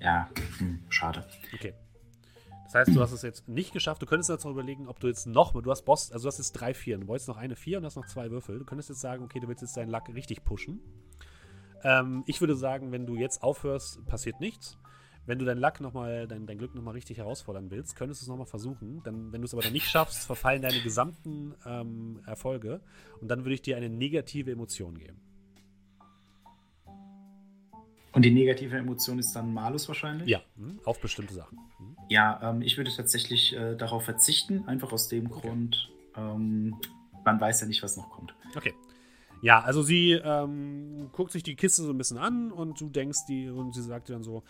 [0.00, 0.28] Ja,
[0.58, 1.24] hm, schade.
[1.54, 1.74] Okay.
[2.64, 4.02] Das heißt, du hast es jetzt nicht geschafft.
[4.02, 6.38] Du könntest jetzt noch überlegen, ob du jetzt noch, du hast Boss, also du hast
[6.38, 7.02] jetzt drei Vieren.
[7.02, 8.58] Du wolltest noch eine Vier und hast noch zwei Würfel.
[8.58, 10.80] Du könntest jetzt sagen, okay, du willst jetzt deinen Lack richtig pushen.
[11.84, 14.78] Ähm, ich würde sagen, wenn du jetzt aufhörst, passiert nichts.
[15.26, 18.24] Wenn du dein Lack noch mal, dein, dein Glück nochmal richtig herausfordern willst, könntest du
[18.24, 19.02] es nochmal versuchen.
[19.04, 22.80] Dann, wenn du es aber dann nicht schaffst, verfallen deine gesamten ähm, Erfolge.
[23.20, 25.20] Und dann würde ich dir eine negative Emotion geben.
[28.16, 30.26] Und die negative Emotion ist dann Malus wahrscheinlich?
[30.26, 30.80] Ja, hm?
[30.86, 31.58] auf bestimmte Sachen.
[31.76, 31.96] Hm?
[32.08, 36.74] Ja, ähm, ich würde tatsächlich äh, darauf verzichten, einfach aus dem Grund, ähm,
[37.26, 38.34] man weiß ja nicht, was noch kommt.
[38.56, 38.72] Okay.
[39.42, 43.26] Ja, also sie ähm, guckt sich die Kiste so ein bisschen an und du denkst
[43.28, 44.44] die und sie sagt dir dann so,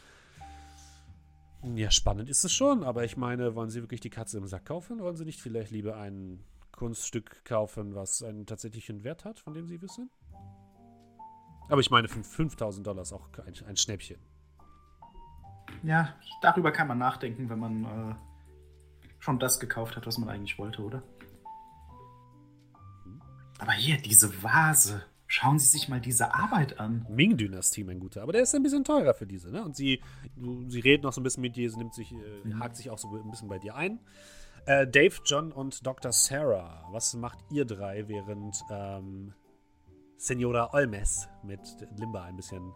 [1.75, 4.67] ja, spannend ist es schon, aber ich meine, wollen Sie wirklich die Katze im Sack
[4.67, 5.01] kaufen?
[5.01, 6.39] Wollen Sie nicht vielleicht lieber ein
[6.71, 10.09] Kunststück kaufen, was einen tatsächlichen Wert hat, von dem Sie wissen?
[11.69, 14.19] Aber ich meine, fünf- 5000 Dollar ist auch ein, ein Schnäppchen.
[15.83, 18.15] ja, darüber kann man nachdenken, wenn man äh,
[19.19, 21.03] schon das gekauft hat, was man eigentlich wollte, oder?
[23.59, 25.03] Aber hier, diese Vase.
[25.29, 27.05] Schauen Sie sich mal diese Arbeit an.
[27.09, 28.23] Ming-Dynastie, mein Guter.
[28.23, 29.65] Aber der ist ein bisschen teurer für diese, ne?
[29.65, 30.01] Und sie,
[30.69, 32.99] sie redet noch so ein bisschen mit dir, sie nimmt sich, äh, hakt sich auch
[32.99, 33.99] so ein bisschen bei dir ein.
[34.67, 36.13] Äh, Dave, John und Dr.
[36.13, 39.33] Sarah, was macht ihr drei, während ähm,
[40.19, 41.61] Senora Olmes mit
[41.99, 42.73] Limba ein bisschen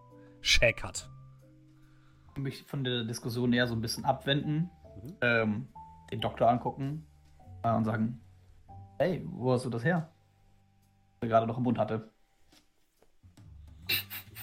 [0.82, 1.10] hat?
[2.36, 4.70] mich von der Diskussion eher so ein bisschen abwenden,
[5.02, 5.16] mhm.
[5.20, 5.68] ähm,
[6.10, 7.06] den Doktor angucken
[7.62, 8.20] äh, und sagen,
[8.98, 10.10] hey, wo hast du das her?
[11.20, 12.10] Was er gerade noch im Mund hatte.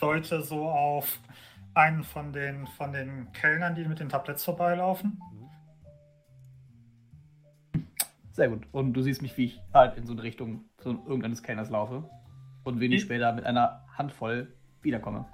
[0.02, 1.20] Leute so auf
[1.74, 5.20] einen von den, von den Kellnern, die mit den Tabletts vorbeilaufen.
[8.32, 8.68] Sehr gut.
[8.72, 12.08] Und du siehst mich, wie ich halt in so eine Richtung so irgendeines Kellners laufe
[12.68, 15.26] und wenig später mit einer Handvoll wiederkomme.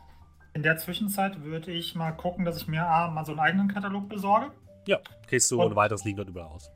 [0.53, 3.67] In der Zwischenzeit würde ich mal gucken, dass ich mir A, mal so einen eigenen
[3.67, 4.51] Katalog besorge.
[4.88, 6.71] Ja, kriegst du ohne weiteres liegen dort überall aus.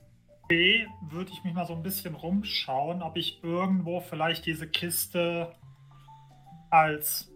[0.48, 5.54] B, würde ich mich mal so ein bisschen rumschauen, ob ich irgendwo vielleicht diese Kiste
[6.70, 7.32] als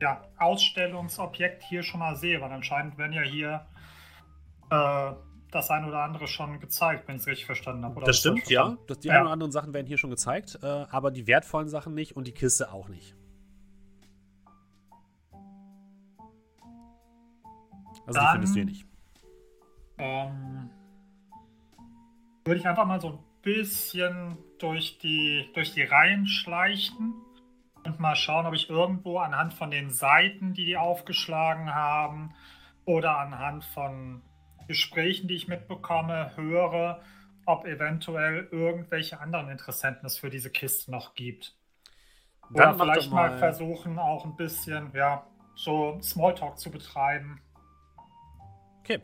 [0.00, 3.66] ja, Ausstellungsobjekt hier schon mal sehe, weil anscheinend werden ja hier
[4.70, 5.12] äh,
[5.50, 8.00] das ein oder andere schon gezeigt, wenn ich es richtig verstanden habe.
[8.02, 8.76] das stimmt, ja.
[8.86, 9.14] Das, die ja.
[9.14, 12.26] ein oder anderen Sachen werden hier schon gezeigt, äh, aber die wertvollen Sachen nicht und
[12.26, 13.14] die Kiste auch nicht.
[18.06, 18.86] Also Dann, die findest du hier nicht.
[19.98, 20.70] Ähm,
[22.44, 27.14] würde ich einfach mal so ein bisschen durch die, durch die Reihen schleichen
[27.84, 32.34] und mal schauen, ob ich irgendwo anhand von den Seiten, die die aufgeschlagen haben,
[32.84, 34.22] oder anhand von
[34.70, 37.02] Gesprächen, die ich mitbekomme, höre,
[37.44, 41.56] ob eventuell irgendwelche anderen Interessenten es für diese Kiste noch gibt.
[42.54, 47.42] Oder vielleicht mal, mal versuchen, auch ein bisschen, ja, so Smalltalk zu betreiben.
[48.78, 49.00] Okay,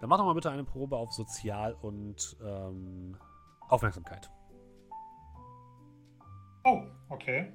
[0.00, 3.14] dann mach doch mal bitte eine Probe auf Sozial und ähm,
[3.68, 4.30] Aufmerksamkeit.
[6.64, 7.52] Oh, okay.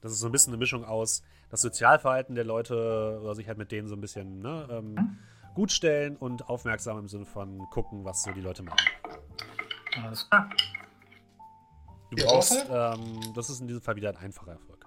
[0.00, 3.58] Das ist so ein bisschen eine Mischung aus das Sozialverhalten der Leute oder sich halt
[3.58, 5.18] mit denen so ein bisschen ne, ähm, hm?
[5.54, 8.86] Gut stellen und aufmerksam im Sinne von gucken, was so die Leute machen.
[10.02, 10.50] Alles klar.
[12.10, 14.80] Du brauchst, ähm, das ist in diesem Fall wieder ein einfacher Erfolg.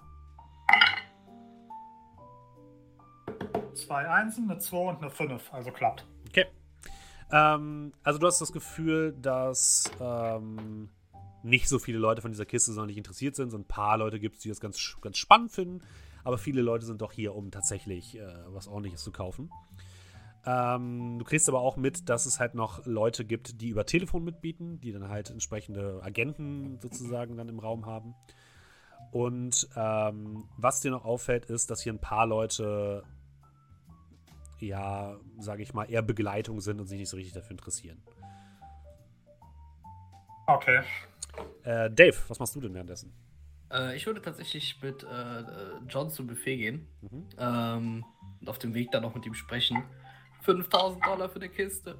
[3.73, 5.53] zwei Einsen, eine 2 und eine 5.
[5.53, 6.05] Also klappt.
[6.29, 6.45] Okay.
[7.31, 10.89] Ähm, also du hast das Gefühl, dass ähm,
[11.43, 13.51] nicht so viele Leute von dieser Kiste sonderlich interessiert sind.
[13.51, 15.81] So ein paar Leute gibt es, die das ganz, ganz spannend finden.
[16.23, 19.51] Aber viele Leute sind doch hier, um tatsächlich äh, was ordentliches zu kaufen.
[20.45, 24.23] Ähm, du kriegst aber auch mit, dass es halt noch Leute gibt, die über Telefon
[24.23, 28.13] mitbieten, die dann halt entsprechende Agenten sozusagen dann im Raum haben.
[29.11, 33.03] Und ähm, was dir noch auffällt, ist, dass hier ein paar Leute
[34.63, 38.01] ja, sage ich mal, eher Begleitung sind und sich nicht so richtig dafür interessieren.
[40.47, 40.81] Okay.
[41.63, 43.13] Äh, Dave, was machst du denn währenddessen?
[43.71, 45.43] Äh, ich würde tatsächlich mit äh,
[45.87, 47.29] John zum Buffet gehen mhm.
[47.37, 48.05] ähm,
[48.41, 49.83] und auf dem Weg dann noch mit ihm sprechen.
[50.43, 51.97] 5000 Dollar für eine Kiste.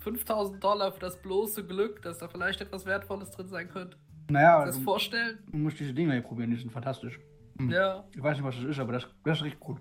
[0.00, 3.96] 5000 Dollar für das bloße Glück, dass da vielleicht etwas Wertvolles drin sein könnte.
[4.28, 5.38] Naja, Kannst du das vorstellen?
[5.50, 7.18] Du musst diese Dinge hier probieren, die sind fantastisch.
[7.58, 7.70] Hm.
[7.70, 8.04] Ja.
[8.14, 9.80] Ich weiß nicht, was das ist, aber das, das ist richtig gut.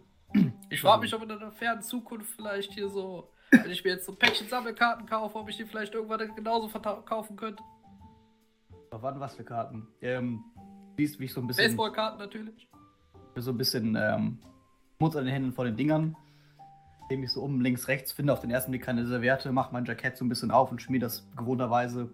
[0.69, 4.05] Ich frage mich, ob in einer fernen Zukunft vielleicht hier so, wenn ich mir jetzt
[4.05, 7.63] so ein Päckchen Sammelkarten kaufe, ob ich die vielleicht irgendwann genauso verkaufen könnte.
[8.91, 9.87] Aber wann was für Karten?
[10.01, 10.43] Ähm,
[10.97, 11.65] siehst, wie ich so ein bisschen.
[11.65, 12.69] Baseballkarten natürlich.
[13.35, 14.39] So ein bisschen ähm,
[14.99, 16.15] Mut an den Händen vor den Dingern.
[17.09, 19.85] Indem ich so um links, rechts finde, auf den ersten Blick keine Serviette, mache mein
[19.85, 22.09] Jackett so ein bisschen auf und schmier das gewohnterweise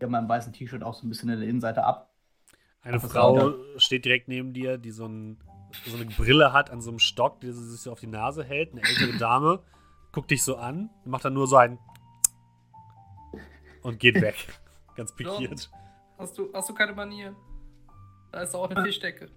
[0.00, 2.10] ja meinem weißen T-Shirt auch so ein bisschen in der Innenseite ab.
[2.82, 5.38] Eine Frau steht direkt neben dir, die so ein
[5.84, 8.44] so eine Brille hat an so einem Stock, die sie sich so auf die Nase
[8.44, 9.62] hält, eine ältere Dame,
[10.12, 11.78] guckt dich so an, macht dann nur so ein
[13.82, 14.36] und geht weg.
[14.96, 15.70] Ganz pikiert.
[16.18, 17.36] Hast du, hast du keine Manieren?
[18.32, 19.30] Da ist auch eine Tischdecke.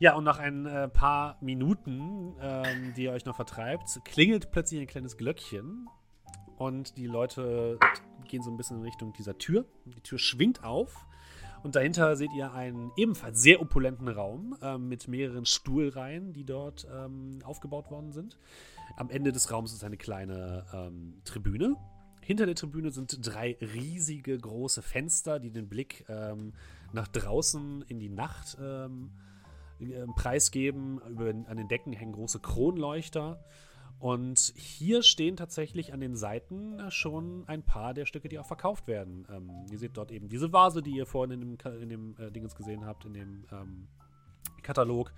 [0.00, 4.80] Ja, und nach ein äh, paar Minuten, ähm, die ihr euch noch vertreibt, klingelt plötzlich
[4.80, 5.88] ein kleines Glöckchen
[6.56, 7.80] und die Leute
[8.28, 9.64] gehen so ein bisschen in Richtung dieser Tür.
[9.86, 11.08] Die Tür schwingt auf
[11.64, 16.86] und dahinter seht ihr einen ebenfalls sehr opulenten Raum äh, mit mehreren Stuhlreihen, die dort
[16.94, 18.38] ähm, aufgebaut worden sind.
[18.96, 21.74] Am Ende des Raums ist eine kleine ähm, Tribüne.
[22.20, 26.52] Hinter der Tribüne sind drei riesige große Fenster, die den Blick ähm,
[26.92, 29.10] nach draußen in die Nacht ähm,
[30.16, 31.00] preisgeben.
[31.08, 33.44] Über, an den Decken hängen große Kronleuchter.
[33.98, 38.86] Und hier stehen tatsächlich an den Seiten schon ein paar der Stücke, die auch verkauft
[38.86, 39.26] werden.
[39.28, 42.30] Ähm, ihr seht dort eben diese Vase, die ihr vorhin in dem, in dem äh,
[42.30, 43.88] Dingens gesehen habt, in dem ähm,
[44.62, 45.12] Katalog.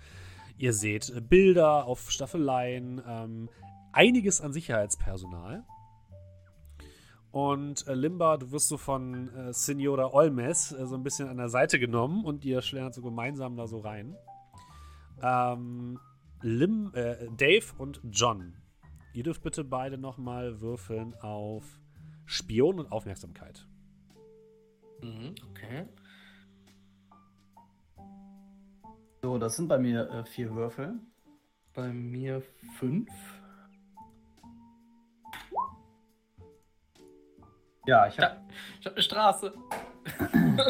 [0.57, 3.49] Ihr seht äh, Bilder auf Staffeleien, ähm,
[3.91, 5.63] einiges an Sicherheitspersonal.
[7.31, 11.37] Und äh, Limba, du wirst so von äh, Signora Olmes äh, so ein bisschen an
[11.37, 14.15] der Seite genommen und ihr schlendert so gemeinsam da so rein.
[15.21, 15.99] Ähm,
[16.41, 18.55] Lim, äh, Dave und John,
[19.13, 21.63] ihr dürft bitte beide nochmal würfeln auf
[22.25, 23.67] Spion und Aufmerksamkeit.
[25.01, 25.85] Mhm, okay.
[29.21, 30.99] So, das sind bei mir äh, vier Würfel.
[31.73, 32.41] Bei mir
[32.77, 33.09] fünf.
[37.85, 38.37] Ja, ich habe
[38.85, 39.53] habe eine Straße.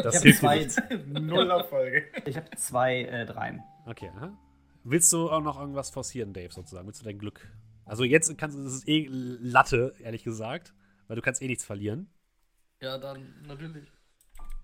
[0.02, 0.96] Das ich hab dir zwei.
[1.20, 2.04] Null Erfolge.
[2.24, 3.62] ich hab zwei äh, Dreien.
[3.86, 4.36] Okay, aha.
[4.84, 6.86] Willst du auch noch irgendwas forcieren, Dave, sozusagen?
[6.86, 7.48] Willst du dein Glück?
[7.84, 10.72] Also jetzt kannst du, das ist eh Latte, ehrlich gesagt,
[11.08, 12.08] weil du kannst eh nichts verlieren.
[12.80, 13.90] Ja, dann natürlich.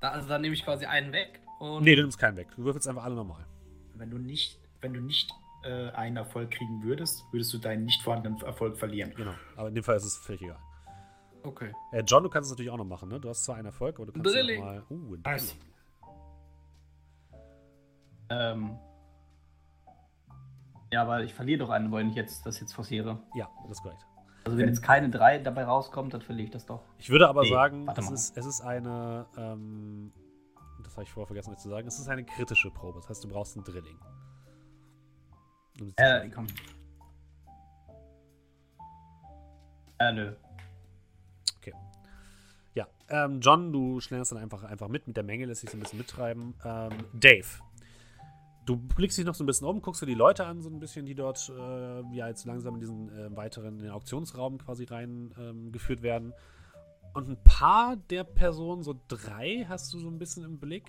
[0.01, 1.41] Da, also dann nehme ich quasi einen weg.
[1.61, 2.49] Und Nee, du nimmst keinen weg.
[2.57, 3.45] Du würfelst einfach alle nochmal.
[3.95, 5.31] Wenn du nicht, wenn du nicht
[5.65, 9.13] äh, einen Erfolg kriegen würdest, würdest du deinen nicht vorhandenen Erfolg verlieren.
[9.17, 9.35] Genau.
[9.57, 10.59] Aber in dem Fall ist es völlig egal.
[11.43, 11.73] Okay.
[11.93, 13.21] Äh, John, du kannst es natürlich auch noch machen, ne?
[13.21, 14.61] Du hast zwar einen Erfolg, aber du kannst Drilling.
[14.65, 14.85] mal.
[14.91, 15.57] Uh, ein Nice.
[18.31, 18.79] Ähm,
[20.93, 23.19] ja, weil ich verliere doch einen, wenn ich jetzt das jetzt forciere.
[23.35, 24.07] Ja, das ist korrekt.
[24.45, 26.83] Also wenn jetzt keine drei dabei rauskommt, dann verliere ich das doch.
[26.99, 30.13] Ich würde aber Nee, sagen, es ist, es ist eine, ähm,
[30.83, 32.99] das habe ich vorher vergessen euch zu sagen, es ist eine kritische Probe.
[33.01, 33.99] Das heißt, du brauchst ein Drilling.
[35.97, 36.47] Äh, komm.
[39.99, 40.33] Äh, nö.
[42.75, 45.77] Ja, ähm, John, du schnellst dann einfach, einfach mit, mit der Menge lässt sich so
[45.77, 46.55] ein bisschen mittreiben.
[46.65, 47.47] Ähm, Dave,
[48.69, 50.79] du blickst dich noch so ein bisschen um, guckst dir die Leute an, so ein
[50.79, 55.35] bisschen, die dort äh, ja jetzt langsam in diesen äh, weiteren in Auktionsraum quasi rein
[55.39, 56.35] ähm, werden.
[57.15, 60.85] Und ein paar der Personen, so drei, hast du so ein bisschen im Blick,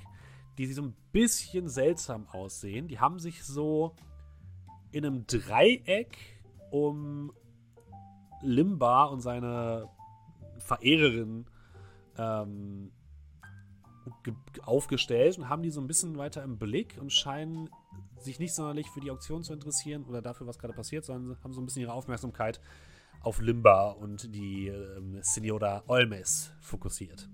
[0.57, 2.89] die so ein bisschen seltsam aussehen.
[2.89, 3.95] Die haben sich so
[4.91, 6.17] in einem Dreieck
[6.71, 7.31] um
[8.41, 9.87] Limba und seine
[10.57, 11.45] Verehrerin
[12.17, 12.91] ähm,
[14.63, 17.69] aufgestellt und haben die so ein bisschen weiter im Blick und scheinen
[18.17, 21.53] sich nicht sonderlich für die Auktion zu interessieren oder dafür, was gerade passiert, sondern haben
[21.53, 22.59] so ein bisschen ihre Aufmerksamkeit
[23.21, 27.29] auf Limba und die ähm, Signora Olmes fokussiert.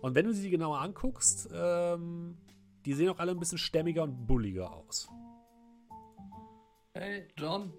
[0.00, 2.36] Und wenn du sie genauer anguckst, ähm,
[2.86, 5.08] die sehen auch alle ein bisschen stämmiger und bulliger aus.
[6.94, 7.72] Hey, John,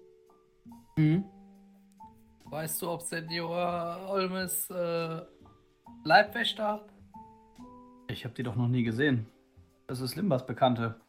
[0.96, 1.24] Mhm.
[2.44, 5.22] weißt du, ob Senor Olmes äh,
[6.04, 6.91] Leibwächter hat?
[8.12, 9.26] Ich habe die doch noch nie gesehen.
[9.86, 11.00] Das ist Limbas Bekannte.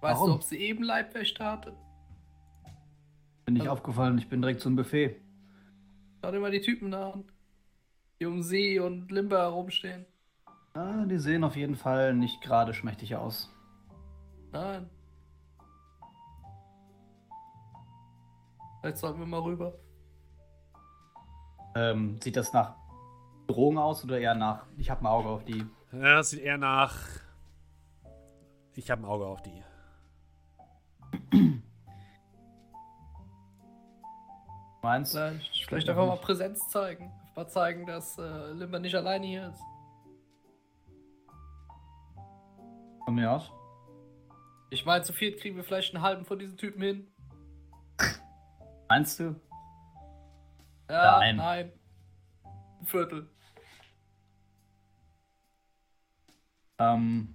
[0.00, 0.28] Weißt Warum?
[0.28, 1.76] du, ob sie eben Leibwächter hatte?
[3.44, 5.16] Bin nicht Also- aufgefallen, ich bin direkt zum Buffet.
[6.22, 7.24] Schau dir mal die Typen da an,
[8.20, 10.06] die um sie und Limber herumstehen.
[10.74, 13.52] Ah, die sehen auf jeden Fall nicht gerade schmächtig aus.
[14.52, 14.88] Nein.
[18.80, 19.74] Vielleicht sollten wir mal rüber.
[21.74, 22.76] Ähm, sieht das nach
[23.52, 25.64] Drohung aus oder eher nach, ich habe ein Auge auf die?
[25.92, 26.96] Ja, das sieht eher nach.
[28.74, 29.62] Ich habe ein Auge auf die.
[34.82, 36.16] Meinst Vielleicht, Stimmt vielleicht einfach mal.
[36.16, 37.12] Präsenz zeigen.
[37.36, 39.60] Mal zeigen, dass äh, Limber nicht alleine hier ist.
[43.04, 43.50] Von mir aus?
[44.70, 47.06] Ich meine, zu viert kriegen wir vielleicht einen halben von diesen Typen hin.
[48.88, 49.34] Meinst du?
[50.88, 51.36] Ja, Nein.
[51.36, 51.72] nein.
[52.80, 53.28] Ein Viertel.
[56.80, 57.28] Ähm,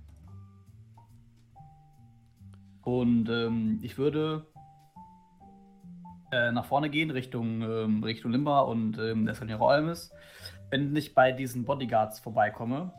[2.84, 4.46] und ähm, ich würde
[6.32, 10.12] äh, nach vorne gehen, Richtung, ähm, Richtung Limba und ähm, der Senior Olmes.
[10.70, 12.92] Wenn ich bei diesen Bodyguards vorbeikomme,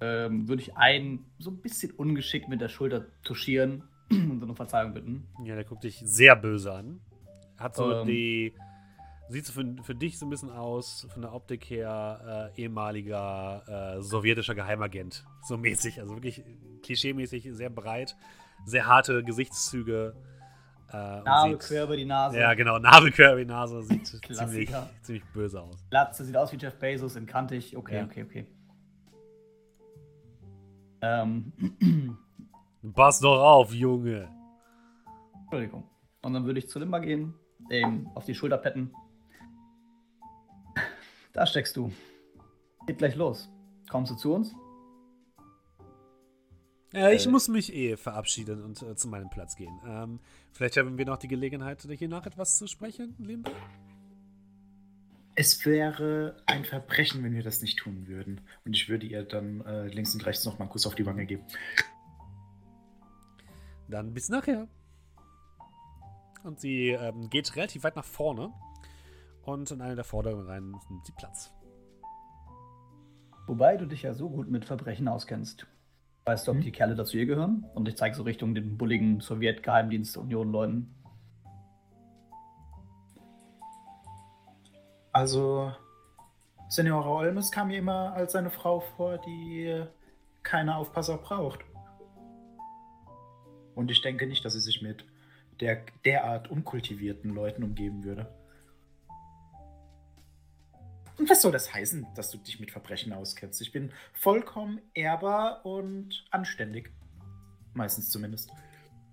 [0.00, 4.54] ähm, würde ich einen so ein bisschen ungeschickt mit der Schulter touchieren und so eine
[4.54, 5.26] Verzeihung bitten.
[5.44, 7.00] Ja, der guckt dich sehr böse an.
[7.56, 8.06] Hat so Ähm.
[8.06, 8.54] die.
[9.28, 13.96] Sieht so für, für dich so ein bisschen aus, von der Optik her, äh, ehemaliger
[13.96, 15.24] äh, sowjetischer Geheimagent.
[15.42, 16.00] So mäßig.
[16.00, 16.44] Also wirklich
[16.82, 18.16] klischeemäßig, sehr breit,
[18.64, 20.14] sehr harte Gesichtszüge.
[20.92, 22.38] Äh, sieht- quer über die Nase.
[22.38, 23.82] Ja, genau, Nase quer über die Nase.
[23.82, 24.70] Sieht ziemlich,
[25.02, 25.84] ziemlich böse aus.
[25.90, 27.76] Glatze sieht aus wie Jeff Bezos in kantig.
[27.76, 28.04] Okay, Ja.
[28.04, 28.46] okay, okay.
[31.02, 31.52] Ähm,
[32.94, 34.28] Pass doch auf, Junge.
[35.42, 35.84] Entschuldigung.
[36.22, 37.34] Und dann würde ich zu Limba gehen,
[37.70, 38.92] ihm auf die Schulter petten.
[41.36, 41.92] Da steckst du.
[42.86, 43.50] Geht gleich los.
[43.90, 44.54] Kommst du zu uns?
[46.94, 47.28] Ja, ich Äh.
[47.28, 49.78] muss mich eh verabschieden und äh, zu meinem Platz gehen.
[49.86, 50.20] Ähm,
[50.52, 53.50] vielleicht haben wir noch die Gelegenheit, hier nach etwas zu sprechen, Limba?
[55.34, 58.40] Es wäre ein Verbrechen, wenn wir das nicht tun würden.
[58.64, 61.04] Und ich würde ihr dann äh, links und rechts noch mal einen Kuss auf die
[61.04, 61.44] Wange geben.
[63.88, 64.68] Dann bis nachher.
[66.44, 68.54] Und sie ähm, geht relativ weit nach vorne.
[69.46, 71.52] Und in einer der vorderen Reihen nimmt sie Platz.
[73.46, 75.68] Wobei du dich ja so gut mit Verbrechen auskennst.
[76.24, 76.64] Weißt du, ob Hm.
[76.64, 77.64] die Kerle dazu ihr gehören?
[77.74, 80.92] Und ich zeige so Richtung den bulligen Sowjet-Geheimdienst-Union-Leuten.
[85.12, 85.72] Also,
[86.68, 89.84] Senora Olmes kam mir immer als eine Frau vor, die
[90.42, 91.60] keine Aufpasser braucht.
[93.76, 95.04] Und ich denke nicht, dass sie sich mit
[95.60, 98.26] der derart unkultivierten Leuten umgeben würde.
[101.18, 103.60] Und was soll das heißen, dass du dich mit Verbrechen auskennst?
[103.62, 106.90] Ich bin vollkommen ehrbar und anständig.
[107.74, 108.50] Meistens zumindest.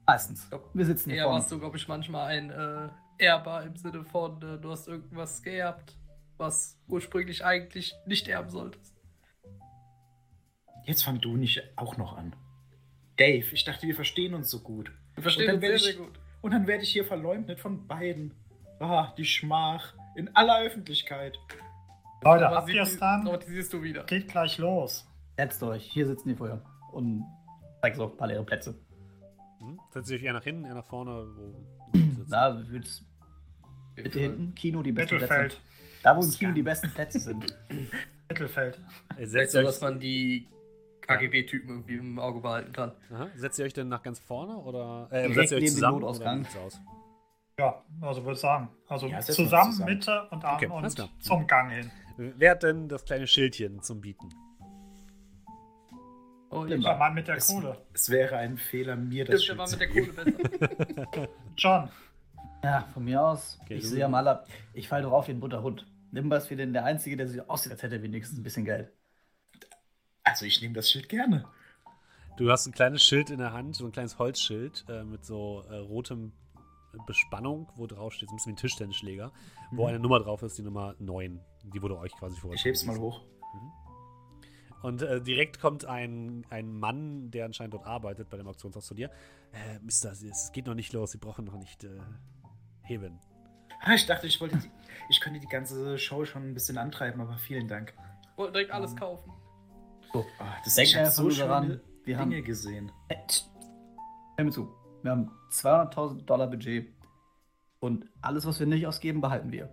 [0.06, 0.48] Meistens.
[0.74, 1.38] Wir sitzen hier vorne.
[1.40, 2.90] warst du, glaube ich, manchmal ein äh,
[3.24, 5.96] Erber im Sinne von, äh, du hast irgendwas geerbt,
[6.38, 8.94] was ursprünglich eigentlich nicht erben solltest.
[10.86, 12.36] Jetzt fang du nicht auch noch an.
[13.18, 14.92] Dave, ich dachte, wir verstehen uns so gut.
[15.16, 16.20] Wir verstehen uns sehr, ich- sehr gut.
[16.42, 18.34] Und dann werde ich hier verleumdet von beiden.
[18.80, 19.94] Ah, die Schmach.
[20.16, 21.38] In aller Öffentlichkeit.
[22.24, 23.24] Leute, habt ihr es dann?
[23.24, 24.04] Traumatisierst du wieder.
[24.04, 25.06] Geht gleich los.
[25.38, 26.62] Setzt euch, hier sitzen die vorher.
[26.92, 27.26] Und
[27.82, 28.76] zeig so ein paar leere Plätze.
[29.60, 29.80] Hm?
[29.92, 31.28] Setzt ihr euch eher nach hinten, eher nach vorne?
[31.36, 31.56] Wo?
[32.30, 33.04] Da wird's
[33.96, 34.56] bitte hinten.
[34.56, 35.52] Kino, die besten Mittelfeld.
[35.52, 35.64] Plätze.
[36.04, 37.58] Da, wo im Kino die besten Plätze sind.
[38.30, 38.80] Mittelfeld.
[39.20, 40.48] Setzt so, ihr, dass euch, man die
[41.02, 42.94] KGB-Typen irgendwie im Auge behalten kann.
[43.14, 44.58] aha, setzt ihr euch denn nach ganz vorne?
[44.58, 46.00] Oder äh, setzt ihr euch zusammen?
[46.00, 46.42] Notausgang.
[46.42, 46.72] Oder?
[47.60, 48.70] Ja, also würde ich sagen.
[48.88, 49.94] Also Ja, zusammen, zusammen.
[49.94, 51.92] Mitte und Arm Okay, und zum Gang hin.
[52.18, 54.30] Wer hat denn das kleine Schildchen zum Bieten?
[56.50, 56.66] Oh.
[56.66, 57.78] Der Mann mit der Es, Kohle.
[57.94, 60.36] es wäre ein Fehler, mir das Stimmt, der Schild war zu mit der geben.
[60.96, 61.30] Kohle besser.
[61.58, 61.90] John,
[62.64, 63.58] Ja, von mir aus.
[63.64, 64.48] Okay, ich sehe ja mal ab.
[64.74, 65.88] Ich fall doch auf wie ein bunter Hund.
[66.12, 68.92] Nimbus wie denn der Einzige, der sich aussieht, als hätte er wenigstens ein bisschen Geld.
[70.24, 71.46] Also ich nehme das Schild gerne.
[72.38, 75.64] Du hast ein kleines Schild in der Hand, so ein kleines Holzschild äh, mit so
[75.72, 76.34] äh, rotem
[77.06, 79.32] Bespannung, wo drauf steht, so ein bisschen wie ein Tischtennisschläger,
[79.72, 81.40] wo eine Nummer drauf ist, die Nummer 9.
[81.64, 82.54] Die wurde euch quasi vor.
[82.54, 83.22] Ich heb's mal hoch.
[84.82, 88.94] Und äh, direkt kommt ein, ein Mann, der anscheinend dort arbeitet, bei dem Auktionshaus zu
[88.94, 89.10] dir.
[89.54, 91.90] Äh, Mister, es geht noch nicht los, Sie brauchen noch nicht äh,
[92.82, 93.20] heben.
[93.80, 94.70] Ah, ich dachte, ich wollte die,
[95.10, 97.94] ich könnte die ganze Show schon ein bisschen antreiben, aber vielen Dank.
[98.36, 99.32] Wollte direkt alles kaufen.
[100.12, 100.20] So.
[100.20, 102.92] Oh, das, Denk einfach so daran, wir haben- Dinge gesehen.
[103.08, 103.16] Äh.
[104.38, 104.70] Hör mir zu.
[105.04, 106.92] Wir haben 200.000 Dollar Budget.
[107.80, 109.70] Und alles, was wir nicht ausgeben, behalten wir.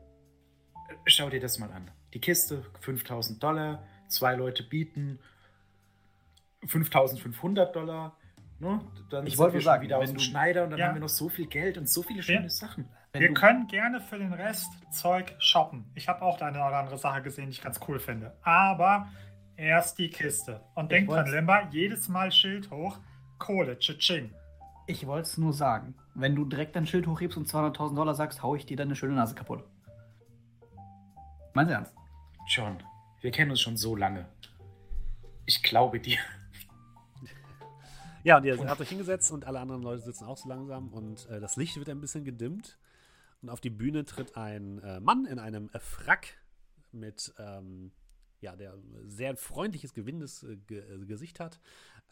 [1.06, 1.90] Schau dir das mal an.
[2.12, 3.82] Die Kiste, 5000 Dollar.
[4.08, 5.20] Zwei Leute bieten
[6.66, 8.16] 5500 Dollar.
[8.58, 8.80] Ne?
[9.10, 10.88] Dann Ich wollte wir sagen, wieder aus dem Schneider und dann Ja.
[10.88, 12.88] haben wir noch so viel Geld und so viele schöne Sachen.
[13.12, 15.90] Wenn wir können gerne für den Rest Zeug shoppen.
[15.94, 18.36] Ich habe auch eine oder andere Sache gesehen, die ich ganz cool finde.
[18.42, 19.08] Aber
[19.56, 20.60] erst die Kiste.
[20.74, 22.98] Und Ich denk dran, Limba, jedes Mal Schild hoch,
[23.38, 24.32] Kohle, Tschitsching.
[24.86, 25.94] Ich wollte es nur sagen.
[26.14, 29.14] Wenn du direkt dein Schild hochhebst und 200.000 Dollar sagst, hau ich dir deine schöne
[29.14, 29.64] Nase kaputt.
[31.54, 31.94] Meinst du ernst?
[32.48, 32.82] John,
[33.20, 34.26] wir kennen uns schon so lange.
[35.46, 36.18] Ich glaube dir.
[38.22, 41.26] Ja, und ihr habt euch hingesetzt und alle anderen Leute sitzen auch so langsam und
[41.30, 42.78] äh, das Licht wird ein bisschen gedimmt.
[43.42, 46.34] Und auf die Bühne tritt ein äh, Mann in einem äh, Frack
[46.92, 47.92] mit, ähm,
[48.40, 48.76] ja, der
[49.06, 51.60] sehr freundliches, gewinnendes äh, äh, Gesicht hat.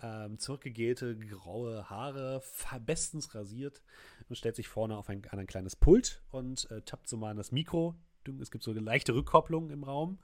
[0.01, 2.41] Ähm, zurückgegelte, graue Haare,
[2.87, 3.83] bestens rasiert
[4.29, 7.31] und stellt sich vorne auf ein, an ein kleines Pult und äh, tappt so mal
[7.31, 7.97] an das Mikro.
[8.41, 10.19] Es gibt so eine leichte Rückkopplung im Raum.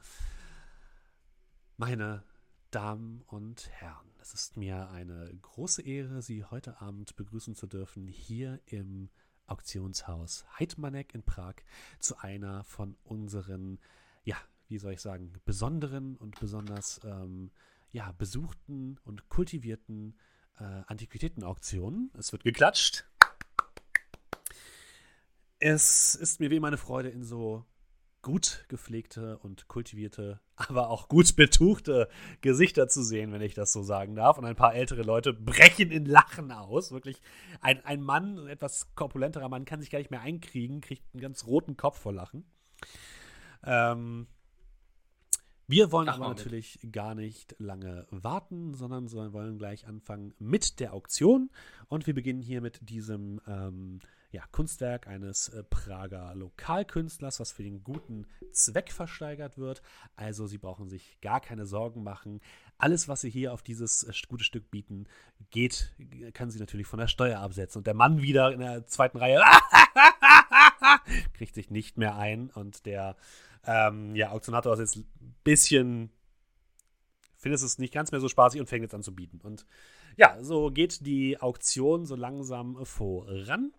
[1.76, 2.22] Meine
[2.70, 8.06] Damen und Herren, es ist mir eine große Ehre, Sie heute Abend begrüßen zu dürfen
[8.06, 9.10] hier im
[9.46, 11.54] Auktionshaus Heidmanek in Prag
[11.98, 13.78] zu einer von unseren,
[14.22, 14.36] ja,
[14.68, 17.50] wie soll ich sagen, besonderen und besonders ähm,
[17.94, 20.18] ja, besuchten und kultivierten
[20.58, 22.10] äh, Antiquitätenauktionen.
[22.18, 23.04] Es wird geklatscht.
[25.60, 27.64] Es ist mir wie immer eine Freude, in so
[28.20, 32.08] gut gepflegte und kultivierte, aber auch gut betuchte
[32.40, 34.38] Gesichter zu sehen, wenn ich das so sagen darf.
[34.38, 36.90] Und ein paar ältere Leute brechen in Lachen aus.
[36.90, 37.22] Wirklich,
[37.60, 41.20] ein, ein Mann, ein etwas korpulenterer Mann, kann sich gar nicht mehr einkriegen, kriegt einen
[41.20, 42.44] ganz roten Kopf vor Lachen.
[43.62, 44.26] Ähm,
[45.66, 50.92] wir wollen aber natürlich gar nicht lange warten, sondern so- wollen gleich anfangen mit der
[50.94, 51.50] Auktion.
[51.88, 54.00] Und wir beginnen hier mit diesem ähm,
[54.30, 59.80] ja, Kunstwerk eines äh, Prager Lokalkünstlers, was für den guten Zweck versteigert wird.
[60.16, 62.40] Also Sie brauchen sich gar keine Sorgen machen.
[62.76, 65.06] Alles, was Sie hier auf dieses äh, gute Stück bieten,
[65.50, 65.94] geht,
[66.34, 67.78] kann Sie natürlich von der Steuer absetzen.
[67.78, 69.40] Und der Mann wieder in der zweiten Reihe
[71.34, 72.50] kriegt sich nicht mehr ein.
[72.50, 73.16] Und der
[73.64, 76.10] ähm, ja, Auktionator ist jetzt ein bisschen
[77.44, 79.38] findet es nicht ganz mehr so spaßig und fängt jetzt an zu bieten.
[79.42, 79.66] Und
[80.16, 83.74] Ja, so geht die Auktion so langsam voran.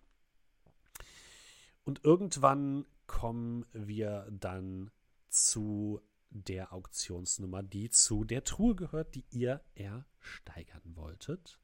[1.84, 4.92] Und irgendwann kommen wir dann
[5.28, 6.00] zu
[6.30, 11.58] der Auktionsnummer, die zu der Truhe gehört, die ihr ersteigern wolltet.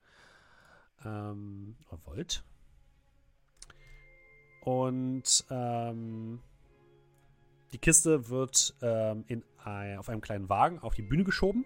[1.05, 2.43] Ähm, wollt.
[4.65, 6.41] Und ähm,
[7.73, 11.65] die Kiste wird ähm, in ein, auf einem kleinen Wagen auf die Bühne geschoben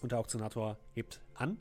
[0.00, 1.58] und der Auktionator hebt an.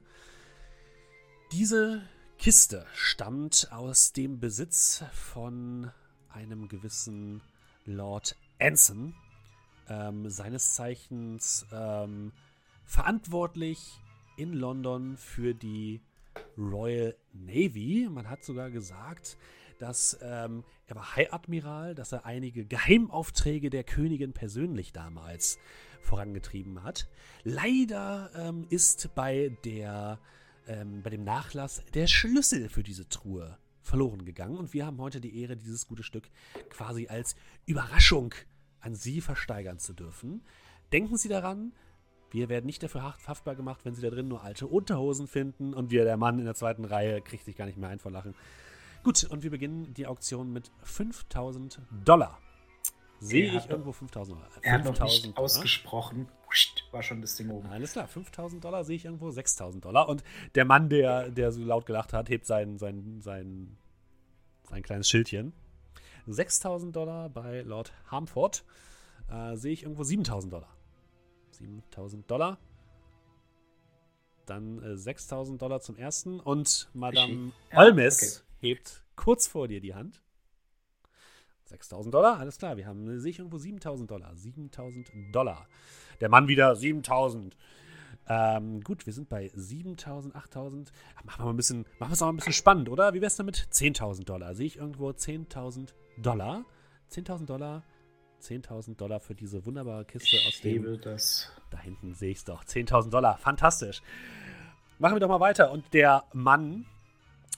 [1.52, 2.02] Diese
[2.38, 5.92] Kiste stammt aus dem Besitz von
[6.30, 7.42] einem gewissen
[7.86, 9.16] Lord Anson,
[9.90, 12.32] ähm, seines Zeichens ähm,
[12.86, 14.00] verantwortlich
[14.38, 16.02] in London für die
[16.58, 18.08] Royal Navy.
[18.10, 19.38] Man hat sogar gesagt,
[19.80, 25.60] dass ähm, er war High Admiral, dass er einige Geheimaufträge der Königin persönlich damals
[26.02, 27.08] vorangetrieben hat.
[27.44, 30.20] Leider ähm, ist bei der
[30.68, 35.22] ähm, bei dem Nachlass der Schlüssel für diese Truhe verloren gegangen und wir haben heute
[35.22, 36.30] die Ehre, dieses gute Stück
[36.70, 38.34] quasi als Überraschung
[38.82, 40.42] an Sie versteigern zu dürfen.
[40.92, 41.72] Denken Sie daran,
[42.32, 45.92] wir werden nicht dafür haftbar gemacht, wenn Sie da drin nur alte Unterhosen finden und
[45.92, 48.36] wir, der Mann in der zweiten Reihe, kriegt sich gar nicht mehr ein vor Lachen.
[49.04, 52.40] Gut, und wir beginnen die Auktion mit 5000 Dollar.
[53.20, 54.50] Sehe ich irgendwo 5000 Dollar?
[54.62, 56.28] Er hat noch nicht ausgesprochen.
[56.92, 57.68] War schon das Ding oben.
[57.68, 60.08] Alles klar, 5000 Dollar sehe ich irgendwo, 6000 Dollar.
[60.08, 60.24] Und
[60.56, 63.78] der Mann, der, der so laut gelacht hat, hebt sein, sein, sein,
[64.70, 65.54] sein kleines Schildchen.
[66.28, 68.64] 6000 Dollar bei Lord Harmford.
[69.30, 70.70] Äh, sehe ich irgendwo 7000 Dollar.
[71.52, 72.58] 7000 Dollar.
[74.46, 76.40] Dann äh, 6000 Dollar zum ersten.
[76.40, 78.47] Und Madame Olmes okay.
[78.60, 80.22] Hebt kurz vor dir die Hand.
[81.66, 82.78] 6000 Dollar, alles klar.
[82.78, 84.36] Wir haben, sehe ich irgendwo 7000 Dollar.
[84.36, 85.68] 7000 Dollar.
[86.22, 87.58] Der Mann wieder 7000.
[88.30, 90.92] Ähm, gut, wir sind bei 7000, 8000.
[91.24, 93.14] Machen wir mal ein bisschen, machen wir es auch ein bisschen spannend, oder?
[93.14, 93.68] Wie wäre es damit?
[93.72, 94.56] 10.000 Dollar.
[94.56, 96.66] Sehe ich irgendwo 10.000 Dollar?
[97.12, 97.84] 10.000 Dollar.
[98.42, 101.02] 10.000 Dollar für diese wunderbare Kiste ich aus dem.
[101.02, 101.52] das.
[101.70, 102.64] Da hinten sehe ich es doch.
[102.64, 103.38] 10.000 Dollar.
[103.38, 104.02] Fantastisch.
[105.00, 105.72] Machen wir doch mal weiter.
[105.72, 106.86] Und der Mann,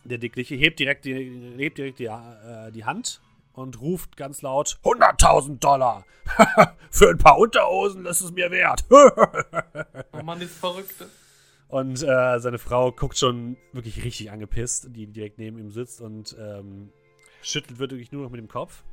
[0.04, 1.14] der Dickliche, hebt direkt die,
[1.58, 3.22] hebt direkt die, äh, die Hand
[3.54, 6.06] und ruft ganz laut: 100.000 Dollar!
[6.92, 8.86] Für ein paar Unterhosen ist es mir wert.
[10.12, 11.06] oh Mann, ist verrückt.
[11.68, 16.36] Und äh, seine Frau guckt schon wirklich richtig angepisst, die direkt neben ihm sitzt und
[16.40, 16.92] ähm,
[17.44, 18.84] schüttelt wirklich nur noch mit dem Kopf.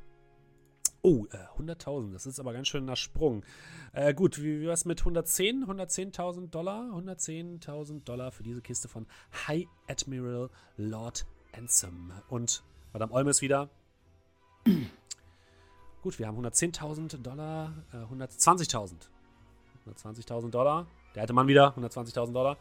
[1.06, 3.44] Oh, äh, 100.000, das ist aber ganz schön nach Sprung.
[3.92, 5.64] Äh, gut, wie, wie es mit 110?
[5.64, 6.90] 110.000 Dollar?
[6.92, 9.06] 110.000 Dollar für diese Kiste von
[9.46, 12.10] High Admiral Lord Ansem.
[12.28, 13.68] Und Madame Olmes wieder.
[16.02, 19.08] Gut, wir haben 110.000 Dollar, äh, 120.000.
[19.86, 20.88] 120.000 Dollar.
[21.14, 22.56] Der alte Mann wieder, 120.000 Dollar.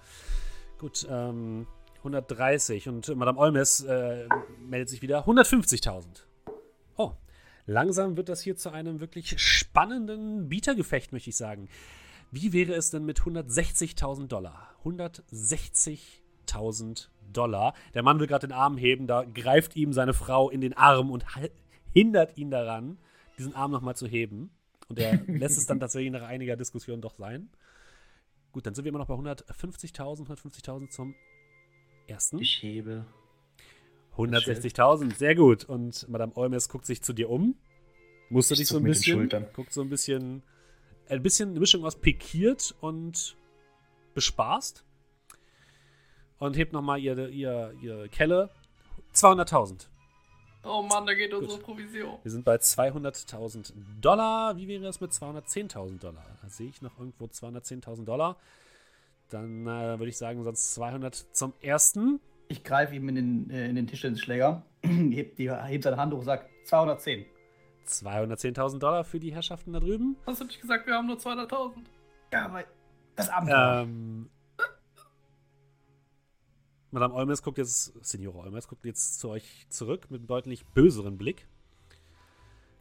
[0.78, 1.66] Gut, ähm,
[1.98, 2.90] 130.
[2.90, 4.30] Und Madame Olmes äh,
[4.60, 6.26] meldet sich wieder 150.000.
[7.68, 11.68] Langsam wird das hier zu einem wirklich spannenden Bietergefecht, möchte ich sagen.
[12.32, 14.76] Wie wäre es denn mit 160.000 Dollar?
[14.84, 17.74] 160.000 Dollar.
[17.94, 21.12] Der Mann will gerade den Arm heben, da greift ihm seine Frau in den Arm
[21.12, 21.26] und
[21.92, 22.98] hindert ihn daran,
[23.38, 24.52] diesen Arm nochmal zu heben.
[24.88, 27.50] Und er lässt es dann tatsächlich nach einiger Diskussion doch sein.
[28.52, 31.16] Gut, dann sind wir immer noch bei 150.000, 150.000 zum
[32.08, 32.40] ersten.
[32.40, 33.06] Ich hebe.
[34.18, 35.66] 160.000, sehr gut.
[35.66, 37.56] Und Madame Olmes guckt sich zu dir um.
[38.30, 39.30] Musst du dich so ein bisschen.
[39.54, 40.44] Guckt so ein bisschen.
[41.08, 43.36] Ein bisschen eine Mischung aus pikiert und
[44.16, 44.84] bespaßt.
[46.40, 48.50] Und hebt nochmal ihre, ihre, ihre Kelle.
[49.14, 49.88] 200.000.
[50.64, 52.18] Oh Mann, da geht unsere Provision.
[52.24, 54.58] Wir sind bei 200.000 Dollar.
[54.58, 56.26] Wie wäre es mit 210.000 Dollar?
[56.42, 58.38] Da sehe ich noch irgendwo 210.000 Dollar.
[59.30, 62.20] Dann äh, würde ich sagen, sonst 200 zum ersten.
[62.48, 66.20] Ich greife ihm in den, äh, in den Tischtennisschläger, heb, die, heb seine Hand hoch
[66.20, 67.26] und sage 210.
[67.88, 70.18] 210.000 Dollar für die Herrschaften da drüben.
[70.26, 70.88] Was hab ich gesagt?
[70.88, 71.74] Wir haben nur 200.000.
[72.34, 72.64] Ja, aber
[73.16, 73.82] das Abenteuer.
[73.84, 74.30] Ähm,
[76.92, 81.18] Madame Olmes guckt jetzt, Signore Olmes guckt jetzt zu euch zurück mit einem deutlich böseren
[81.18, 81.48] Blick.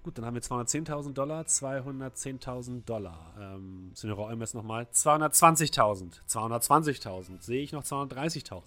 [0.05, 3.35] Gut, dann haben wir 210.000 Dollar, 210.000 Dollar.
[3.39, 7.41] Ähm, Signore Olmes nochmal 220.000, 220.000.
[7.41, 8.63] Sehe ich noch 230.000.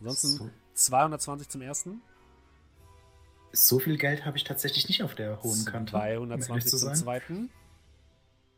[0.00, 0.50] Ansonsten so.
[0.74, 2.02] 220 zum ersten.
[3.52, 5.92] So viel Geld habe ich tatsächlich nicht auf der hohen Kante.
[5.92, 7.50] 220 zum zweiten.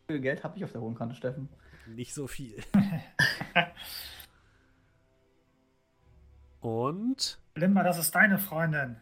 [0.09, 1.49] Wie viel Geld habe ich auf der hohen Kante, Steffen?
[1.87, 2.63] Nicht so viel.
[6.61, 7.39] Und.
[7.55, 8.97] Limba, das ist deine Freundin.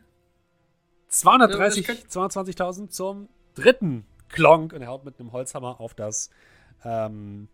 [1.08, 6.30] 230, 220.000 zum dritten Klonk und er haut mit einem Holzhammer auf das,
[6.84, 7.48] ähm,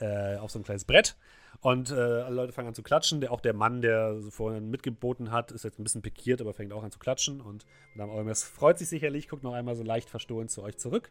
[0.00, 1.16] äh, auf so ein kleines Brett.
[1.60, 3.20] Und äh, alle Leute fangen an zu klatschen.
[3.20, 6.72] Der, auch der Mann, der vorhin mitgeboten hat, ist jetzt ein bisschen pikiert, aber fängt
[6.72, 7.40] auch an zu klatschen.
[7.40, 11.10] Und Madame Olmes freut sich sicherlich, guckt noch einmal so leicht verstohlen zu euch zurück.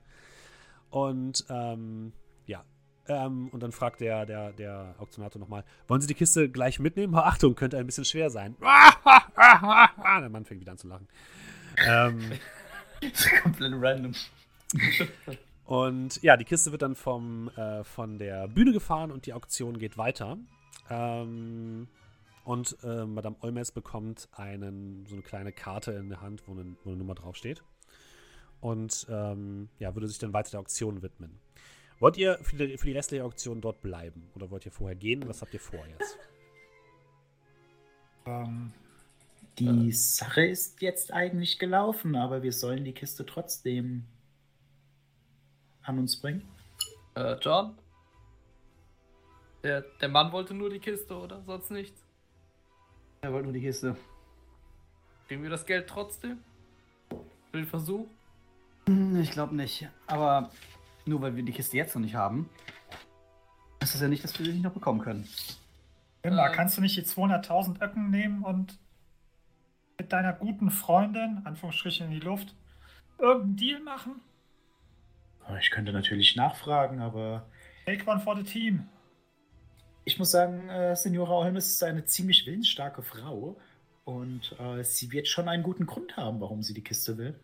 [0.89, 2.13] Und ähm,
[2.45, 2.63] ja,
[3.09, 7.13] ähm, und dann fragt der, der, der Auktionator nochmal: Wollen Sie die Kiste gleich mitnehmen?
[7.15, 8.55] Achtung, könnte ein bisschen schwer sein.
[8.61, 11.09] der Mann fängt wieder an zu lachen.
[11.85, 12.21] Ähm,
[13.01, 14.13] Das ist komplett random.
[15.67, 19.77] Und ja, die Kiste wird dann vom, äh, von der Bühne gefahren und die Auktion
[19.77, 20.37] geht weiter.
[20.89, 21.89] Ähm,
[22.45, 26.77] und äh, Madame Olmes bekommt einen, so eine kleine Karte in der Hand, wo eine,
[26.85, 27.63] wo eine Nummer draufsteht.
[28.61, 31.37] Und ähm, ja, würde sich dann weiter der Auktion widmen.
[31.99, 34.29] Wollt ihr für die, für die restliche Auktion dort bleiben?
[34.35, 35.27] Oder wollt ihr vorher gehen?
[35.27, 36.17] Was habt ihr vor jetzt?
[38.25, 38.73] Ähm,
[39.57, 44.03] Die Sache ist jetzt eigentlich gelaufen, aber wir sollen die Kiste trotzdem
[45.87, 46.41] an uns bringen.
[47.15, 47.77] Äh, John?
[49.63, 51.41] Der, der Mann wollte nur die Kiste, oder?
[51.45, 52.03] Sonst nichts?
[53.21, 53.97] Er wollte nur die Kiste.
[55.27, 56.39] Kriegen wir das Geld trotzdem?
[57.51, 58.07] Für den Versuch?
[58.87, 59.87] Hm, Ich glaube nicht.
[60.05, 60.51] Aber
[61.05, 62.49] nur weil wir die Kiste jetzt noch nicht haben,
[63.81, 65.27] ist das ja nicht, dass wir sie nicht noch bekommen können.
[66.21, 66.55] Immer, Äh.
[66.55, 68.77] kannst du nicht die 200.000 Öcken nehmen und
[69.97, 72.53] mit deiner guten Freundin, Anführungsstrichen in die Luft,
[73.17, 74.21] irgendeinen Deal machen?
[75.59, 77.47] Ich könnte natürlich nachfragen, aber
[77.85, 78.87] Take one for the team.
[80.03, 83.57] ich muss sagen, äh, Signora Holmes ist eine ziemlich willensstarke Frau
[84.03, 87.39] und äh, sie wird schon einen guten Grund haben, warum sie die Kiste will.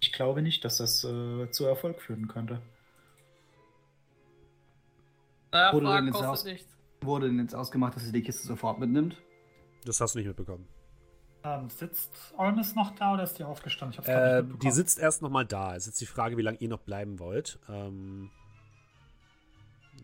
[0.00, 2.60] Ich glaube nicht, dass das äh, zu Erfolg führen könnte.
[5.52, 6.46] Naja, Wurde denn jetzt aus-.
[7.02, 9.16] Wurde denn jetzt ausgemacht, dass sie die Kiste sofort mitnimmt?
[9.84, 10.66] Das hast du nicht mitbekommen.
[11.44, 13.92] Ähm, sitzt Olmes noch da oder ist die aufgestanden?
[13.92, 15.74] Ich hab's Äh, nicht die sitzt erst nochmal da.
[15.74, 17.58] Es ist jetzt die Frage, wie lange ihr noch bleiben wollt.
[17.68, 18.30] Ähm,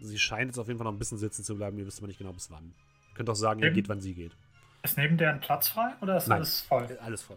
[0.01, 1.78] sie scheint jetzt auf jeden Fall noch ein bisschen sitzen zu bleiben.
[1.78, 2.74] Ihr wisst aber nicht genau bis wann.
[3.11, 3.74] Ihr könnt auch sagen, ihr Eben.
[3.76, 4.36] geht, wann sie geht.
[4.82, 6.39] Ist neben der ein Platz frei oder ist Nein.
[6.39, 6.84] alles voll?
[6.91, 7.36] Äh, Alles voll.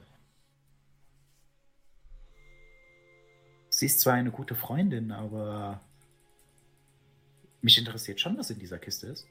[3.69, 5.79] Sie ist zwar eine gute Freundin, aber
[7.61, 9.27] mich interessiert schon, was in dieser Kiste ist.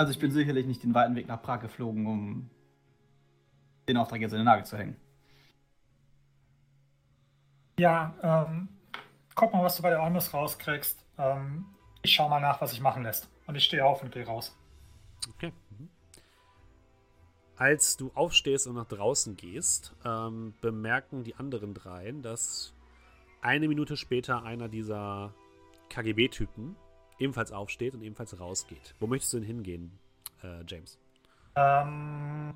[0.00, 2.50] Also ich bin sicherlich nicht den weiten Weg nach Prag geflogen, um
[3.86, 4.96] den Auftrag jetzt in den Nagel zu hängen.
[7.78, 8.70] Ja, ähm,
[9.34, 11.04] guck mal, was du bei der Olmes rauskriegst.
[11.18, 11.66] Ähm,
[12.00, 13.28] ich schau mal nach, was sich machen lässt.
[13.46, 14.56] Und ich stehe auf und gehe raus.
[15.34, 15.52] Okay.
[15.68, 15.90] Mhm.
[17.56, 22.72] Als du aufstehst und nach draußen gehst, ähm, bemerken die anderen dreien, dass
[23.42, 25.34] eine Minute später einer dieser
[25.90, 26.74] KGB-Typen
[27.20, 28.94] ebenfalls aufsteht und ebenfalls rausgeht.
[28.98, 29.98] Wo möchtest du denn hingehen,
[30.42, 30.98] äh, James?
[31.56, 32.54] Ähm,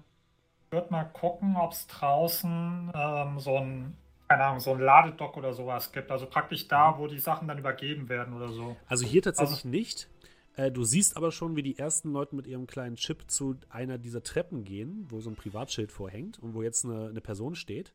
[0.70, 3.96] würde mal gucken, ob es draußen ähm, so ein,
[4.28, 6.10] keine Ahnung, so ein Ladedock oder sowas gibt.
[6.10, 8.76] Also praktisch da, wo die Sachen dann übergeben werden oder so.
[8.88, 10.08] Also hier tatsächlich Also- nicht.
[10.56, 13.98] Äh, du siehst aber schon, wie die ersten Leute mit ihrem kleinen Chip zu einer
[13.98, 17.92] dieser Treppen gehen, wo so ein Privatschild vorhängt und wo jetzt eine, eine Person steht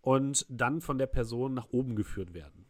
[0.00, 2.64] und dann von der Person nach oben geführt werden.